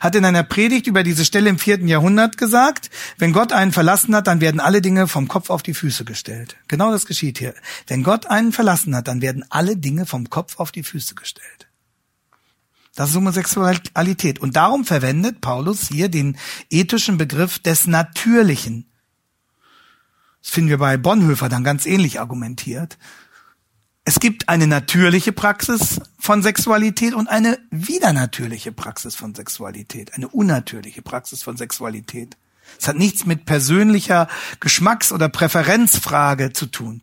hat 0.00 0.14
in 0.14 0.24
einer 0.24 0.42
Predigt 0.42 0.86
über 0.86 1.02
diese 1.02 1.24
Stelle 1.24 1.50
im 1.50 1.58
vierten 1.58 1.88
Jahrhundert 1.88 2.36
gesagt, 2.38 2.90
wenn 3.18 3.32
Gott 3.32 3.52
einen 3.52 3.72
verlassen 3.72 4.14
hat, 4.14 4.26
dann 4.26 4.40
werden 4.40 4.60
alle 4.60 4.80
Dinge 4.80 5.08
vom 5.08 5.28
Kopf 5.28 5.50
auf 5.50 5.62
die 5.62 5.74
Füße 5.74 6.04
gestellt. 6.04 6.56
Genau 6.68 6.90
das 6.90 7.06
geschieht 7.06 7.38
hier. 7.38 7.54
Wenn 7.86 8.02
Gott 8.02 8.26
einen 8.26 8.52
verlassen 8.52 8.94
hat, 8.94 9.08
dann 9.08 9.22
werden 9.22 9.44
alle 9.50 9.76
Dinge 9.76 10.06
vom 10.06 10.30
Kopf 10.30 10.58
auf 10.58 10.72
die 10.72 10.82
Füße 10.82 11.14
gestellt. 11.14 11.68
Das 12.98 13.10
ist 13.10 13.16
Homosexualität. 13.16 14.40
Und 14.40 14.56
darum 14.56 14.84
verwendet 14.84 15.40
Paulus 15.40 15.86
hier 15.86 16.08
den 16.08 16.36
ethischen 16.68 17.16
Begriff 17.16 17.60
des 17.60 17.86
Natürlichen. 17.86 18.86
Das 20.42 20.50
finden 20.50 20.70
wir 20.70 20.78
bei 20.78 20.96
Bonhoeffer 20.96 21.48
dann 21.48 21.62
ganz 21.62 21.86
ähnlich 21.86 22.18
argumentiert. 22.18 22.98
Es 24.08 24.20
gibt 24.20 24.48
eine 24.48 24.66
natürliche 24.66 25.32
Praxis 25.32 26.00
von 26.18 26.42
Sexualität 26.42 27.12
und 27.12 27.28
eine 27.28 27.58
widernatürliche 27.70 28.72
Praxis 28.72 29.14
von 29.14 29.34
Sexualität, 29.34 30.14
eine 30.14 30.28
unnatürliche 30.28 31.02
Praxis 31.02 31.42
von 31.42 31.58
Sexualität. 31.58 32.38
Es 32.80 32.88
hat 32.88 32.96
nichts 32.96 33.26
mit 33.26 33.44
persönlicher 33.44 34.26
Geschmacks- 34.60 35.12
oder 35.12 35.28
Präferenzfrage 35.28 36.54
zu 36.54 36.64
tun. 36.64 37.02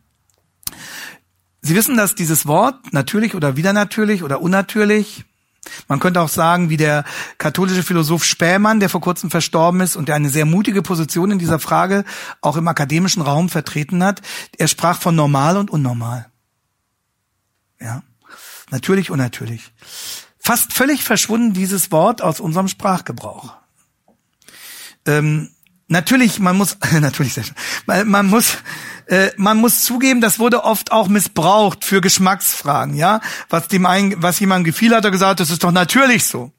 Sie 1.62 1.76
wissen, 1.76 1.96
dass 1.96 2.16
dieses 2.16 2.44
Wort 2.48 2.92
natürlich 2.92 3.36
oder 3.36 3.56
widernatürlich 3.56 4.24
oder 4.24 4.40
unnatürlich 4.42 5.26
Man 5.86 6.00
könnte 6.00 6.20
auch 6.20 6.28
sagen, 6.28 6.70
wie 6.70 6.76
der 6.76 7.04
katholische 7.38 7.84
Philosoph 7.84 8.24
Spähmann, 8.24 8.80
der 8.80 8.88
vor 8.88 9.00
kurzem 9.00 9.30
verstorben 9.30 9.80
ist 9.80 9.94
und 9.94 10.08
der 10.08 10.16
eine 10.16 10.28
sehr 10.28 10.44
mutige 10.44 10.82
Position 10.82 11.30
in 11.30 11.38
dieser 11.38 11.60
Frage 11.60 12.04
auch 12.40 12.56
im 12.56 12.66
akademischen 12.66 13.22
Raum 13.22 13.48
vertreten 13.48 14.02
hat. 14.02 14.22
Er 14.58 14.66
sprach 14.66 15.00
von 15.00 15.14
normal 15.14 15.56
und 15.56 15.70
unnormal. 15.70 16.26
Ja. 17.80 18.02
Natürlich, 18.70 19.10
unnatürlich. 19.10 19.72
Fast 20.38 20.72
völlig 20.72 21.02
verschwunden 21.02 21.52
dieses 21.52 21.90
Wort 21.90 22.22
aus 22.22 22.40
unserem 22.40 22.68
Sprachgebrauch. 22.68 23.54
Ähm, 25.06 25.50
natürlich, 25.88 26.38
man 26.38 26.56
muss, 26.56 26.76
natürlich, 27.00 27.34
man, 27.86 28.08
man 28.08 28.26
muss, 28.26 28.58
äh, 29.06 29.30
man 29.36 29.58
muss 29.58 29.82
zugeben, 29.82 30.20
das 30.20 30.38
wurde 30.38 30.64
oft 30.64 30.92
auch 30.92 31.08
missbraucht 31.08 31.84
für 31.84 32.00
Geschmacksfragen, 32.00 32.94
ja. 32.94 33.20
Was 33.48 33.68
dem 33.68 33.86
ein, 33.86 34.14
was 34.22 34.40
jemandem 34.40 34.64
gefiel, 34.64 34.94
hat 34.94 35.04
er 35.04 35.10
gesagt, 35.10 35.40
das 35.40 35.50
ist 35.50 35.64
doch 35.64 35.72
natürlich 35.72 36.24
so. 36.26 36.52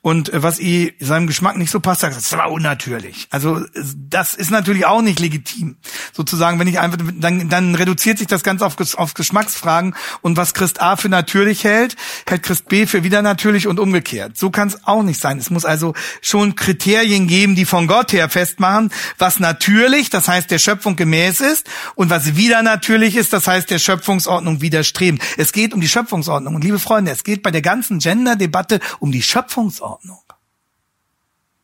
Und 0.00 0.32
äh, 0.32 0.42
was 0.42 0.60
i 0.60 0.94
seinem 1.00 1.26
Geschmack 1.26 1.56
nicht 1.56 1.70
so 1.70 1.80
passt, 1.80 2.00
sagt, 2.00 2.16
das 2.16 2.32
war 2.32 2.50
unnatürlich. 2.50 3.28
Also 3.30 3.60
das 3.96 4.34
ist 4.34 4.50
natürlich 4.50 4.86
auch 4.86 5.02
nicht 5.02 5.20
legitim. 5.20 5.76
Sozusagen, 6.12 6.58
wenn 6.58 6.66
ich 6.66 6.78
einfach, 6.78 6.98
dann, 7.14 7.48
dann 7.48 7.74
reduziert 7.74 8.18
sich 8.18 8.26
das 8.26 8.42
Ganze 8.42 8.66
auf, 8.66 8.76
auf 8.96 9.14
Geschmacksfragen 9.14 9.94
und 10.20 10.36
was 10.36 10.54
Christ 10.54 10.80
A 10.80 10.96
für 10.96 11.08
natürlich 11.08 11.64
hält, 11.64 11.96
hält 12.26 12.42
Christ 12.42 12.68
B 12.68 12.86
für 12.86 13.04
wieder 13.04 13.22
natürlich 13.22 13.66
und 13.66 13.78
umgekehrt. 13.78 14.36
So 14.36 14.50
kann 14.50 14.68
es 14.68 14.84
auch 14.84 15.02
nicht 15.02 15.20
sein. 15.20 15.38
Es 15.38 15.50
muss 15.50 15.64
also 15.64 15.94
schon 16.20 16.54
Kriterien 16.54 17.28
geben, 17.28 17.54
die 17.54 17.64
von 17.64 17.86
Gott 17.86 18.12
her 18.12 18.28
festmachen, 18.28 18.90
was 19.18 19.38
natürlich, 19.38 20.10
das 20.10 20.28
heißt 20.28 20.50
der 20.50 20.58
Schöpfung 20.58 20.96
gemäß 20.96 21.40
ist 21.40 21.68
und 21.94 22.10
was 22.10 22.36
wieder 22.36 22.62
natürlich 22.62 23.16
ist, 23.16 23.32
das 23.32 23.46
heißt 23.46 23.70
der 23.70 23.78
Schöpfungsordnung 23.78 24.60
widerstreben. 24.60 25.20
Es 25.36 25.52
geht 25.52 25.74
um 25.74 25.80
die 25.80 25.88
Schöpfungsordnung. 25.88 26.54
Und 26.54 26.64
liebe 26.64 26.78
Freunde, 26.78 27.10
es 27.10 27.24
geht 27.24 27.42
bei 27.42 27.50
der 27.50 27.62
ganzen 27.62 27.98
Gender-Debatte 27.98 28.80
um 28.98 29.12
die 29.12 29.22
Schöpfungsordnung. 29.22 29.51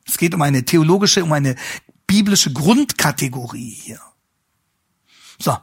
Es 0.07 0.17
geht 0.17 0.35
um 0.35 0.43
eine 0.43 0.65
theologische, 0.65 1.23
um 1.23 1.33
eine 1.33 1.57
biblische 2.07 2.53
Grundkategorie 2.53 3.71
hier. 3.71 4.01
So, 5.39 5.57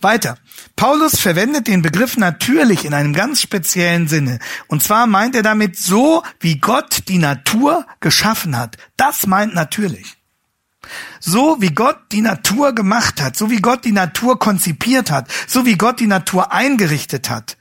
weiter. 0.00 0.38
Paulus 0.74 1.18
verwendet 1.18 1.68
den 1.68 1.82
Begriff 1.82 2.16
natürlich 2.16 2.84
in 2.84 2.92
einem 2.92 3.12
ganz 3.14 3.40
speziellen 3.40 4.08
Sinne. 4.08 4.38
Und 4.66 4.82
zwar 4.82 5.06
meint 5.06 5.34
er 5.34 5.42
damit 5.42 5.78
so, 5.78 6.22
wie 6.40 6.58
Gott 6.58 7.08
die 7.08 7.18
Natur 7.18 7.86
geschaffen 8.00 8.56
hat. 8.56 8.76
Das 8.96 9.26
meint 9.26 9.54
natürlich. 9.54 10.16
So 11.18 11.60
wie 11.60 11.70
Gott 11.70 11.98
die 12.12 12.20
Natur 12.20 12.72
gemacht 12.74 13.20
hat, 13.20 13.36
so 13.36 13.50
wie 13.50 13.60
Gott 13.60 13.84
die 13.84 13.92
Natur 13.92 14.38
konzipiert 14.38 15.10
hat, 15.10 15.28
so 15.48 15.66
wie 15.66 15.76
Gott 15.76 15.98
die 15.98 16.06
Natur 16.06 16.52
eingerichtet 16.52 17.30
hat. 17.30 17.55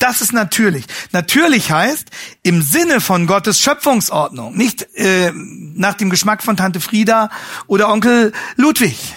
Das 0.00 0.22
ist 0.22 0.32
natürlich. 0.32 0.86
Natürlich 1.12 1.70
heißt 1.70 2.08
im 2.42 2.62
Sinne 2.62 3.00
von 3.00 3.26
Gottes 3.26 3.60
Schöpfungsordnung, 3.60 4.56
nicht 4.56 4.88
äh, 4.94 5.30
nach 5.34 5.94
dem 5.94 6.08
Geschmack 6.08 6.42
von 6.42 6.56
Tante 6.56 6.80
Frieda 6.80 7.30
oder 7.66 7.90
Onkel 7.90 8.32
Ludwig, 8.56 9.14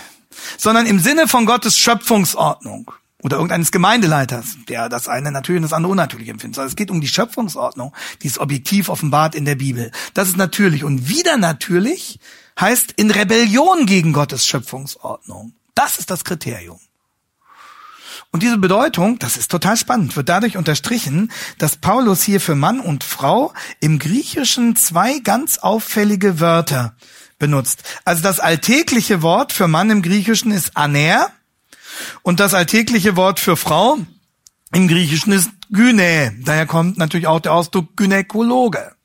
sondern 0.58 0.86
im 0.86 1.00
Sinne 1.00 1.30
von 1.30 1.46
Gottes 1.46 1.78
Schöpfungsordnung 1.78 2.92
oder 3.22 3.38
irgendeines 3.38 3.72
Gemeindeleiters, 3.72 4.58
der 4.68 4.90
das 4.90 5.08
eine 5.08 5.32
natürlich 5.32 5.60
und 5.60 5.64
das 5.64 5.74
andere 5.74 5.94
unnatürlich 5.94 6.28
empfindet. 6.28 6.60
Also 6.60 6.68
es 6.72 6.76
geht 6.76 6.92
um 6.92 7.00
die 7.00 7.08
Schöpfungsordnung, 7.08 7.96
die 8.22 8.28
ist 8.28 8.40
objektiv 8.40 8.90
offenbart 8.90 9.36
in 9.36 9.46
der 9.46 9.56
Bibel. 9.56 9.90
Das 10.14 10.28
ist 10.28 10.36
natürlich. 10.36 10.84
Und 10.84 11.08
wieder 11.08 11.38
natürlich 11.38 12.20
heißt 12.60 12.92
in 12.98 13.10
Rebellion 13.10 13.86
gegen 13.86 14.12
Gottes 14.12 14.46
Schöpfungsordnung. 14.46 15.54
Das 15.76 15.98
ist 15.98 16.12
das 16.12 16.26
Kriterium. 16.26 16.80
Und 18.34 18.42
diese 18.42 18.58
Bedeutung, 18.58 19.20
das 19.20 19.38
ist 19.38 19.52
total 19.52 19.78
spannend, 19.78 20.16
wird 20.16 20.28
dadurch 20.28 20.58
unterstrichen, 20.58 21.32
dass 21.60 21.78
Paulus 21.78 22.24
hier 22.24 22.42
für 22.42 22.56
Mann 22.56 22.80
und 22.80 23.04
Frau 23.04 23.54
im 23.80 24.00
Griechischen 24.00 24.76
zwei 24.76 25.20
ganz 25.20 25.60
auffällige 25.60 26.40
Wörter 26.40 26.96
benutzt. 27.38 27.84
Also 28.06 28.24
das 28.24 28.40
alltägliche 28.40 29.22
Wort 29.22 29.54
für 29.54 29.68
Mann 29.68 29.92
im 29.92 30.02
Griechischen 30.02 30.52
ist 30.52 30.76
aner 30.76 31.30
und 32.24 32.40
das 32.40 32.56
alltägliche 32.56 33.16
Wort 33.16 33.40
für 33.40 33.56
Frau 33.56 34.00
im 34.74 34.88
Griechischen 34.88 35.32
ist 35.32 35.52
gyne. 35.70 36.36
Daher 36.44 36.66
kommt 36.66 36.98
natürlich 36.98 37.28
auch 37.28 37.40
der 37.40 37.54
Ausdruck 37.54 37.96
Gynäkologe. 37.96 38.96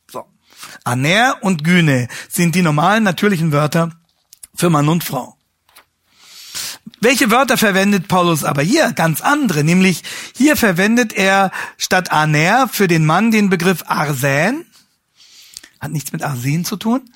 Aner 0.85 1.37
und 1.43 1.64
Gyne 1.64 2.09
sind 2.31 2.55
die 2.55 2.62
normalen 2.62 3.05
natürlichen 3.05 3.53
Wörter 3.53 3.91
für 4.55 4.70
Mann 4.70 4.89
und 4.89 5.05
Frau. 5.05 5.38
Welche 7.01 7.30
Wörter 7.30 7.57
verwendet 7.57 8.09
Paulus 8.09 8.42
aber 8.42 8.62
hier? 8.62 8.92
Ganz 8.92 9.20
andere, 9.20 9.62
nämlich 9.62 10.03
hier 10.36 10.57
verwendet 10.57 11.12
er 11.12 11.53
statt 11.76 12.11
Aner 12.11 12.68
für 12.68 12.88
den 12.88 13.07
Mann 13.07 13.30
den 13.30 13.51
Begriff 13.51 13.84
Arsen, 13.86 14.66
hat 15.80 15.92
nichts 15.92 16.12
mit 16.12 16.22
Arsen 16.22 16.64
zu 16.64 16.76
tun, 16.76 17.09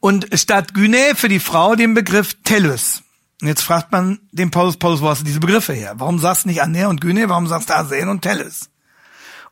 und 0.00 0.26
statt 0.34 0.74
Gyne 0.74 1.14
für 1.14 1.28
die 1.28 1.40
Frau 1.40 1.76
den 1.76 1.94
Begriff 1.94 2.34
Tellus. 2.42 3.02
Und 3.40 3.48
jetzt 3.48 3.62
fragt 3.62 3.92
man 3.92 4.18
den 4.32 4.50
Paulus, 4.50 4.76
Paulus, 4.76 5.00
wo 5.00 5.08
hast 5.08 5.20
du 5.20 5.24
diese 5.24 5.40
Begriffe 5.40 5.72
her? 5.72 5.94
Warum 5.98 6.18
sagst 6.18 6.44
du 6.44 6.48
nicht 6.48 6.62
Aner 6.62 6.88
und 6.88 7.00
Gyne, 7.00 7.28
warum 7.28 7.46
sagst 7.46 7.70
du 7.70 7.74
Arsen 7.74 8.08
und 8.08 8.22
Tellus? 8.22 8.70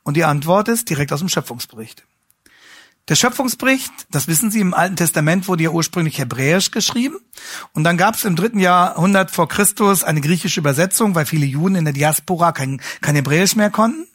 Und 0.03 0.17
die 0.17 0.25
Antwort 0.25 0.69
ist 0.69 0.91
direkt 0.91 1.13
aus 1.13 1.21
dem 1.21 1.29
Schöpfungsbericht. 1.29 2.05
Der 3.09 3.17
Schöpfungsbericht, 3.17 3.93
das 4.11 4.29
wissen 4.29 4.51
Sie, 4.51 4.61
im 4.61 4.73
Alten 4.73 4.97
Testament 4.97 5.47
wurde 5.47 5.65
ja 5.65 5.71
ursprünglich 5.71 6.19
hebräisch 6.19 6.71
geschrieben. 6.71 7.17
Und 7.75 7.85
dann 7.85 7.99
gab 7.99 8.15
es 8.15 8.25
im 8.25 8.35
dritten 8.35 8.61
Jahrhundert 8.61 9.31
vor 9.31 9.47
Christus 9.47 10.03
eine 10.05 10.23
griechische 10.23 10.61
Übersetzung, 10.61 11.15
weil 11.15 11.27
viele 11.27 11.45
Juden 11.45 11.75
in 11.75 11.85
der 11.85 11.93
Diaspora 11.93 12.53
kein, 12.53 12.81
kein 13.03 13.15
Hebräisch 13.15 13.57
mehr 13.57 13.71
konnten. 13.71 14.07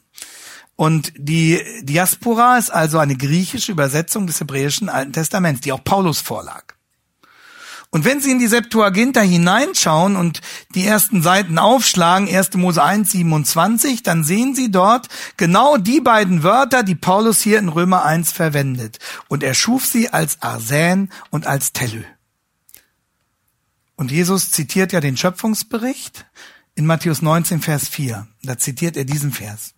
Und 0.74 1.12
die 1.16 1.62
Diaspora 1.82 2.58
ist 2.58 2.70
also 2.70 2.98
eine 2.98 3.14
griechische 3.14 3.70
Übersetzung 3.70 4.26
des 4.26 4.40
hebräischen 4.40 4.88
Alten 4.88 5.12
Testaments, 5.12 5.60
die 5.60 5.72
auch 5.72 5.84
Paulus 5.84 6.20
vorlag. 6.20 6.64
Und 7.92 8.04
wenn 8.04 8.20
Sie 8.20 8.30
in 8.30 8.38
die 8.38 8.46
Septuaginta 8.46 9.20
hineinschauen 9.20 10.14
und 10.14 10.40
die 10.76 10.86
ersten 10.86 11.22
Seiten 11.22 11.58
aufschlagen, 11.58 12.28
1. 12.28 12.54
Mose 12.54 12.82
1, 12.82 13.10
27, 13.10 14.04
dann 14.04 14.22
sehen 14.22 14.54
Sie 14.54 14.70
dort 14.70 15.08
genau 15.36 15.76
die 15.76 16.00
beiden 16.00 16.44
Wörter, 16.44 16.84
die 16.84 16.94
Paulus 16.94 17.40
hier 17.40 17.58
in 17.58 17.68
Römer 17.68 18.04
1 18.04 18.30
verwendet. 18.30 19.00
Und 19.26 19.42
er 19.42 19.54
schuf 19.54 19.86
sie 19.86 20.08
als 20.08 20.40
Arsen 20.40 21.10
und 21.30 21.48
als 21.48 21.72
Tellö. 21.72 22.02
Und 23.96 24.12
Jesus 24.12 24.52
zitiert 24.52 24.92
ja 24.92 25.00
den 25.00 25.16
Schöpfungsbericht 25.16 26.26
in 26.76 26.86
Matthäus 26.86 27.22
19, 27.22 27.60
Vers 27.60 27.88
4. 27.88 28.28
Da 28.44 28.56
zitiert 28.56 28.96
er 28.96 29.04
diesen 29.04 29.32
Vers. 29.32 29.74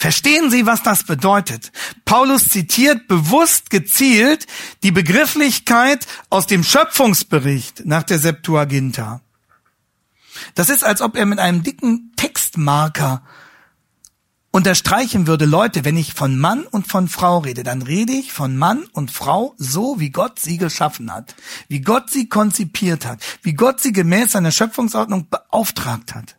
Verstehen 0.00 0.50
Sie, 0.50 0.64
was 0.64 0.82
das 0.82 1.04
bedeutet? 1.04 1.72
Paulus 2.06 2.48
zitiert 2.48 3.06
bewusst 3.06 3.68
gezielt 3.68 4.46
die 4.82 4.92
Begrifflichkeit 4.92 6.06
aus 6.30 6.46
dem 6.46 6.64
Schöpfungsbericht 6.64 7.84
nach 7.84 8.02
der 8.02 8.18
Septuaginta. 8.18 9.20
Das 10.54 10.70
ist, 10.70 10.84
als 10.84 11.02
ob 11.02 11.16
er 11.16 11.26
mit 11.26 11.38
einem 11.38 11.62
dicken 11.62 12.12
Textmarker 12.16 13.22
unterstreichen 14.50 15.26
würde, 15.26 15.44
Leute, 15.44 15.84
wenn 15.84 15.98
ich 15.98 16.14
von 16.14 16.38
Mann 16.38 16.62
und 16.62 16.86
von 16.86 17.06
Frau 17.06 17.36
rede, 17.40 17.62
dann 17.62 17.82
rede 17.82 18.14
ich 18.14 18.32
von 18.32 18.56
Mann 18.56 18.84
und 18.92 19.10
Frau 19.10 19.54
so, 19.58 20.00
wie 20.00 20.08
Gott 20.08 20.38
sie 20.38 20.56
geschaffen 20.56 21.12
hat, 21.12 21.34
wie 21.68 21.82
Gott 21.82 22.08
sie 22.08 22.26
konzipiert 22.26 23.04
hat, 23.04 23.22
wie 23.42 23.52
Gott 23.52 23.80
sie 23.80 23.92
gemäß 23.92 24.32
seiner 24.32 24.50
Schöpfungsordnung 24.50 25.28
beauftragt 25.28 26.14
hat. 26.14 26.38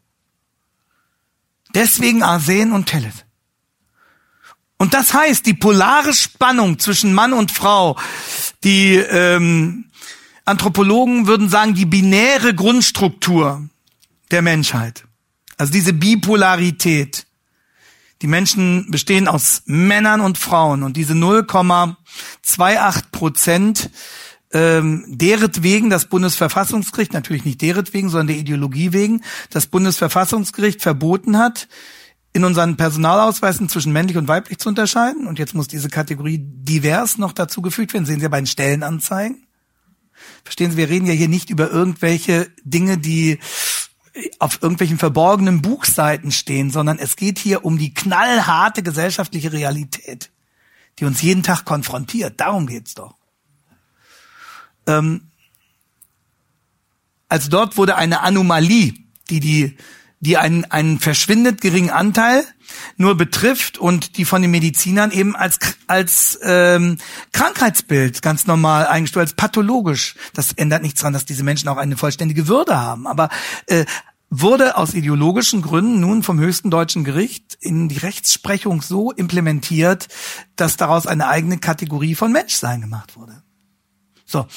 Deswegen 1.75 2.23
Arsen 2.23 2.71
und 2.71 2.87
Telet. 2.87 3.27
Und 4.81 4.95
das 4.95 5.13
heißt, 5.13 5.45
die 5.45 5.53
polare 5.53 6.11
Spannung 6.11 6.79
zwischen 6.79 7.13
Mann 7.13 7.33
und 7.33 7.51
Frau, 7.51 7.99
die 8.63 8.95
ähm, 8.95 9.85
Anthropologen 10.43 11.27
würden 11.27 11.49
sagen, 11.49 11.75
die 11.75 11.85
binäre 11.85 12.55
Grundstruktur 12.55 13.69
der 14.31 14.41
Menschheit. 14.41 15.03
Also 15.55 15.71
diese 15.71 15.93
Bipolarität. 15.93 17.27
Die 18.23 18.27
Menschen 18.27 18.89
bestehen 18.89 19.27
aus 19.27 19.61
Männern 19.67 20.19
und 20.19 20.39
Frauen 20.39 20.81
und 20.81 20.97
diese 20.97 21.13
0,28 21.13 23.03
Prozent 23.11 23.91
ähm, 24.51 25.05
deretwegen 25.07 25.91
das 25.91 26.05
Bundesverfassungsgericht, 26.05 27.13
natürlich 27.13 27.45
nicht 27.45 27.61
deretwegen, 27.61 28.09
sondern 28.09 28.29
der 28.29 28.37
Ideologie 28.37 28.93
wegen, 28.93 29.21
das 29.51 29.67
Bundesverfassungsgericht 29.67 30.81
verboten 30.81 31.37
hat, 31.37 31.67
in 32.33 32.43
unseren 32.43 32.77
Personalausweisen 32.77 33.67
zwischen 33.67 33.91
männlich 33.91 34.17
und 34.17 34.27
weiblich 34.27 34.57
zu 34.57 34.69
unterscheiden. 34.69 35.27
Und 35.27 35.37
jetzt 35.39 35.53
muss 35.53 35.67
diese 35.67 35.89
Kategorie 35.89 36.39
divers 36.39 37.17
noch 37.17 37.33
dazu 37.33 37.61
gefügt 37.61 37.93
werden. 37.93 38.05
Sehen 38.05 38.19
Sie 38.19 38.23
ja 38.23 38.29
bei 38.29 38.39
den 38.39 38.47
Stellenanzeigen. 38.47 39.45
Verstehen 40.43 40.71
Sie, 40.71 40.77
wir 40.77 40.89
reden 40.89 41.07
ja 41.07 41.13
hier 41.13 41.27
nicht 41.27 41.49
über 41.49 41.69
irgendwelche 41.69 42.49
Dinge, 42.63 42.97
die 42.97 43.39
auf 44.39 44.61
irgendwelchen 44.61 44.97
verborgenen 44.97 45.61
Buchseiten 45.61 46.31
stehen, 46.31 46.69
sondern 46.69 46.99
es 46.99 47.15
geht 47.15 47.39
hier 47.39 47.65
um 47.65 47.77
die 47.77 47.93
knallharte 47.93 48.83
gesellschaftliche 48.83 49.53
Realität, 49.53 50.31
die 50.99 51.05
uns 51.05 51.21
jeden 51.21 51.43
Tag 51.43 51.65
konfrontiert. 51.65 52.39
Darum 52.39 52.67
geht's 52.67 52.93
doch. 52.93 53.15
Ähm, 54.87 55.31
also 57.29 57.49
dort 57.49 57.77
wurde 57.77 57.95
eine 57.95 58.21
Anomalie, 58.21 58.93
die 59.29 59.39
die 59.39 59.77
die 60.21 60.37
einen, 60.37 60.65
einen 60.65 60.99
verschwindend 60.99 61.61
geringen 61.61 61.89
Anteil 61.89 62.45
nur 62.95 63.15
betrifft 63.17 63.77
und 63.77 64.17
die 64.17 64.23
von 64.23 64.41
den 64.41 64.51
Medizinern 64.51 65.11
eben 65.11 65.35
als 65.35 65.59
als 65.87 66.39
ähm, 66.41 66.97
Krankheitsbild 67.33 68.21
ganz 68.21 68.47
normal 68.47 68.87
eingestuft 68.87 69.21
als 69.21 69.33
pathologisch. 69.33 70.15
Das 70.33 70.53
ändert 70.53 70.83
nichts 70.83 71.01
daran, 71.01 71.13
dass 71.13 71.25
diese 71.25 71.43
Menschen 71.43 71.67
auch 71.67 71.77
eine 71.77 71.97
vollständige 71.97 72.47
Würde 72.47 72.79
haben. 72.79 73.07
Aber 73.07 73.29
äh, 73.65 73.85
wurde 74.29 74.77
aus 74.77 74.93
ideologischen 74.93 75.61
Gründen 75.61 75.99
nun 75.99 76.23
vom 76.23 76.39
höchsten 76.39 76.71
deutschen 76.71 77.03
Gericht 77.03 77.57
in 77.59 77.89
die 77.89 77.97
Rechtsprechung 77.97 78.81
so 78.81 79.11
implementiert, 79.11 80.07
dass 80.55 80.77
daraus 80.77 81.05
eine 81.05 81.27
eigene 81.27 81.57
Kategorie 81.57 82.15
von 82.15 82.31
Menschsein 82.31 82.79
gemacht 82.79 83.17
wurde. 83.17 83.43
So. 84.25 84.47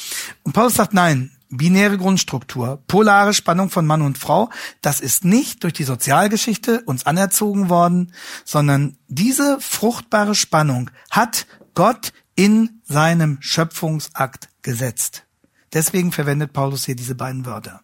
Und 0.44 0.52
Paulus 0.52 0.74
sagt, 0.74 0.94
nein, 0.94 1.32
binäre 1.56 1.98
Grundstruktur, 1.98 2.82
polare 2.86 3.34
Spannung 3.34 3.70
von 3.70 3.86
Mann 3.86 4.02
und 4.02 4.18
Frau, 4.18 4.50
das 4.82 5.00
ist 5.00 5.24
nicht 5.24 5.62
durch 5.62 5.72
die 5.72 5.84
Sozialgeschichte 5.84 6.82
uns 6.82 7.06
anerzogen 7.06 7.68
worden, 7.68 8.12
sondern 8.44 8.96
diese 9.08 9.58
fruchtbare 9.60 10.34
Spannung 10.34 10.90
hat 11.10 11.46
Gott 11.74 12.12
in 12.36 12.80
seinem 12.84 13.38
Schöpfungsakt 13.40 14.48
gesetzt. 14.62 15.24
Deswegen 15.72 16.12
verwendet 16.12 16.52
Paulus 16.52 16.84
hier 16.84 16.96
diese 16.96 17.14
beiden 17.14 17.46
Wörter. 17.46 17.80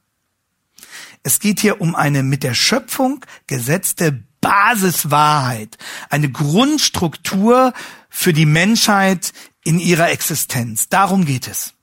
Es 1.22 1.40
geht 1.40 1.60
hier 1.60 1.80
um 1.80 1.94
eine 1.94 2.22
mit 2.22 2.42
der 2.42 2.54
Schöpfung 2.54 3.24
gesetzte 3.46 4.24
Basiswahrheit, 4.40 5.76
eine 6.08 6.30
Grundstruktur 6.30 7.74
für 8.08 8.32
die 8.32 8.46
Menschheit 8.46 9.32
in 9.64 9.78
ihrer 9.78 10.10
Existenz. 10.10 10.88
Darum 10.88 11.26
geht 11.26 11.46
es. 11.46 11.74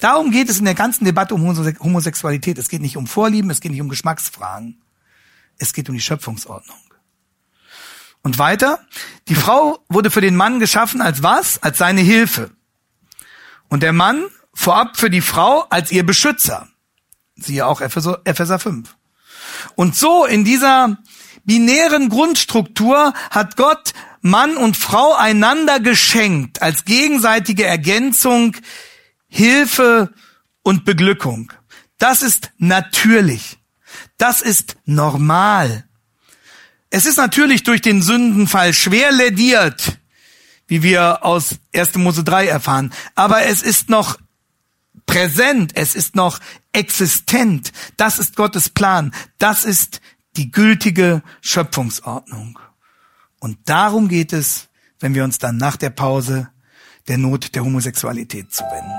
Darum 0.00 0.30
geht 0.30 0.48
es 0.50 0.58
in 0.58 0.64
der 0.64 0.74
ganzen 0.74 1.04
Debatte 1.04 1.34
um 1.34 1.42
Homosexualität. 1.46 2.58
Es 2.58 2.68
geht 2.68 2.82
nicht 2.82 2.96
um 2.96 3.06
Vorlieben, 3.06 3.50
es 3.50 3.60
geht 3.60 3.72
nicht 3.72 3.80
um 3.80 3.88
Geschmacksfragen. 3.88 4.82
Es 5.58 5.72
geht 5.72 5.88
um 5.88 5.94
die 5.94 6.02
Schöpfungsordnung. 6.02 6.76
Und 8.22 8.38
weiter, 8.38 8.80
die 9.28 9.34
Frau 9.34 9.78
wurde 9.88 10.10
für 10.10 10.20
den 10.20 10.36
Mann 10.36 10.60
geschaffen 10.60 11.00
als 11.00 11.22
was? 11.22 11.62
Als 11.62 11.78
seine 11.78 12.00
Hilfe. 12.00 12.50
Und 13.68 13.82
der 13.82 13.92
Mann 13.92 14.26
vorab 14.52 14.96
für 14.96 15.10
die 15.10 15.20
Frau 15.20 15.66
als 15.70 15.92
ihr 15.92 16.04
Beschützer. 16.04 16.68
Siehe 17.36 17.66
auch 17.66 17.80
Epheser, 17.80 18.20
Epheser 18.24 18.58
5. 18.58 18.96
Und 19.76 19.94
so 19.94 20.26
in 20.26 20.44
dieser 20.44 20.98
binären 21.44 22.08
Grundstruktur 22.08 23.14
hat 23.30 23.56
Gott 23.56 23.92
Mann 24.22 24.56
und 24.56 24.76
Frau 24.76 25.14
einander 25.14 25.78
geschenkt 25.78 26.60
als 26.60 26.84
gegenseitige 26.84 27.64
Ergänzung 27.64 28.56
Hilfe 29.36 30.14
und 30.62 30.86
Beglückung. 30.86 31.52
Das 31.98 32.22
ist 32.22 32.52
natürlich. 32.56 33.58
Das 34.16 34.40
ist 34.40 34.76
normal. 34.86 35.84
Es 36.88 37.04
ist 37.04 37.18
natürlich 37.18 37.62
durch 37.62 37.82
den 37.82 38.00
Sündenfall 38.00 38.72
schwer 38.72 39.12
lediert, 39.12 39.98
wie 40.68 40.82
wir 40.82 41.22
aus 41.22 41.56
1. 41.74 41.96
Mose 41.96 42.24
3 42.24 42.46
erfahren. 42.46 42.94
Aber 43.14 43.44
es 43.44 43.60
ist 43.60 43.90
noch 43.90 44.18
präsent, 45.04 45.72
es 45.74 45.94
ist 45.94 46.16
noch 46.16 46.40
existent. 46.72 47.72
Das 47.98 48.18
ist 48.18 48.36
Gottes 48.36 48.70
Plan. 48.70 49.12
Das 49.36 49.66
ist 49.66 50.00
die 50.36 50.50
gültige 50.50 51.22
Schöpfungsordnung. 51.42 52.58
Und 53.38 53.58
darum 53.66 54.08
geht 54.08 54.32
es, 54.32 54.68
wenn 54.98 55.14
wir 55.14 55.24
uns 55.24 55.38
dann 55.38 55.58
nach 55.58 55.76
der 55.76 55.90
Pause 55.90 56.48
der 57.06 57.18
Not 57.18 57.54
der 57.54 57.64
Homosexualität 57.64 58.50
zuwenden 58.54 58.98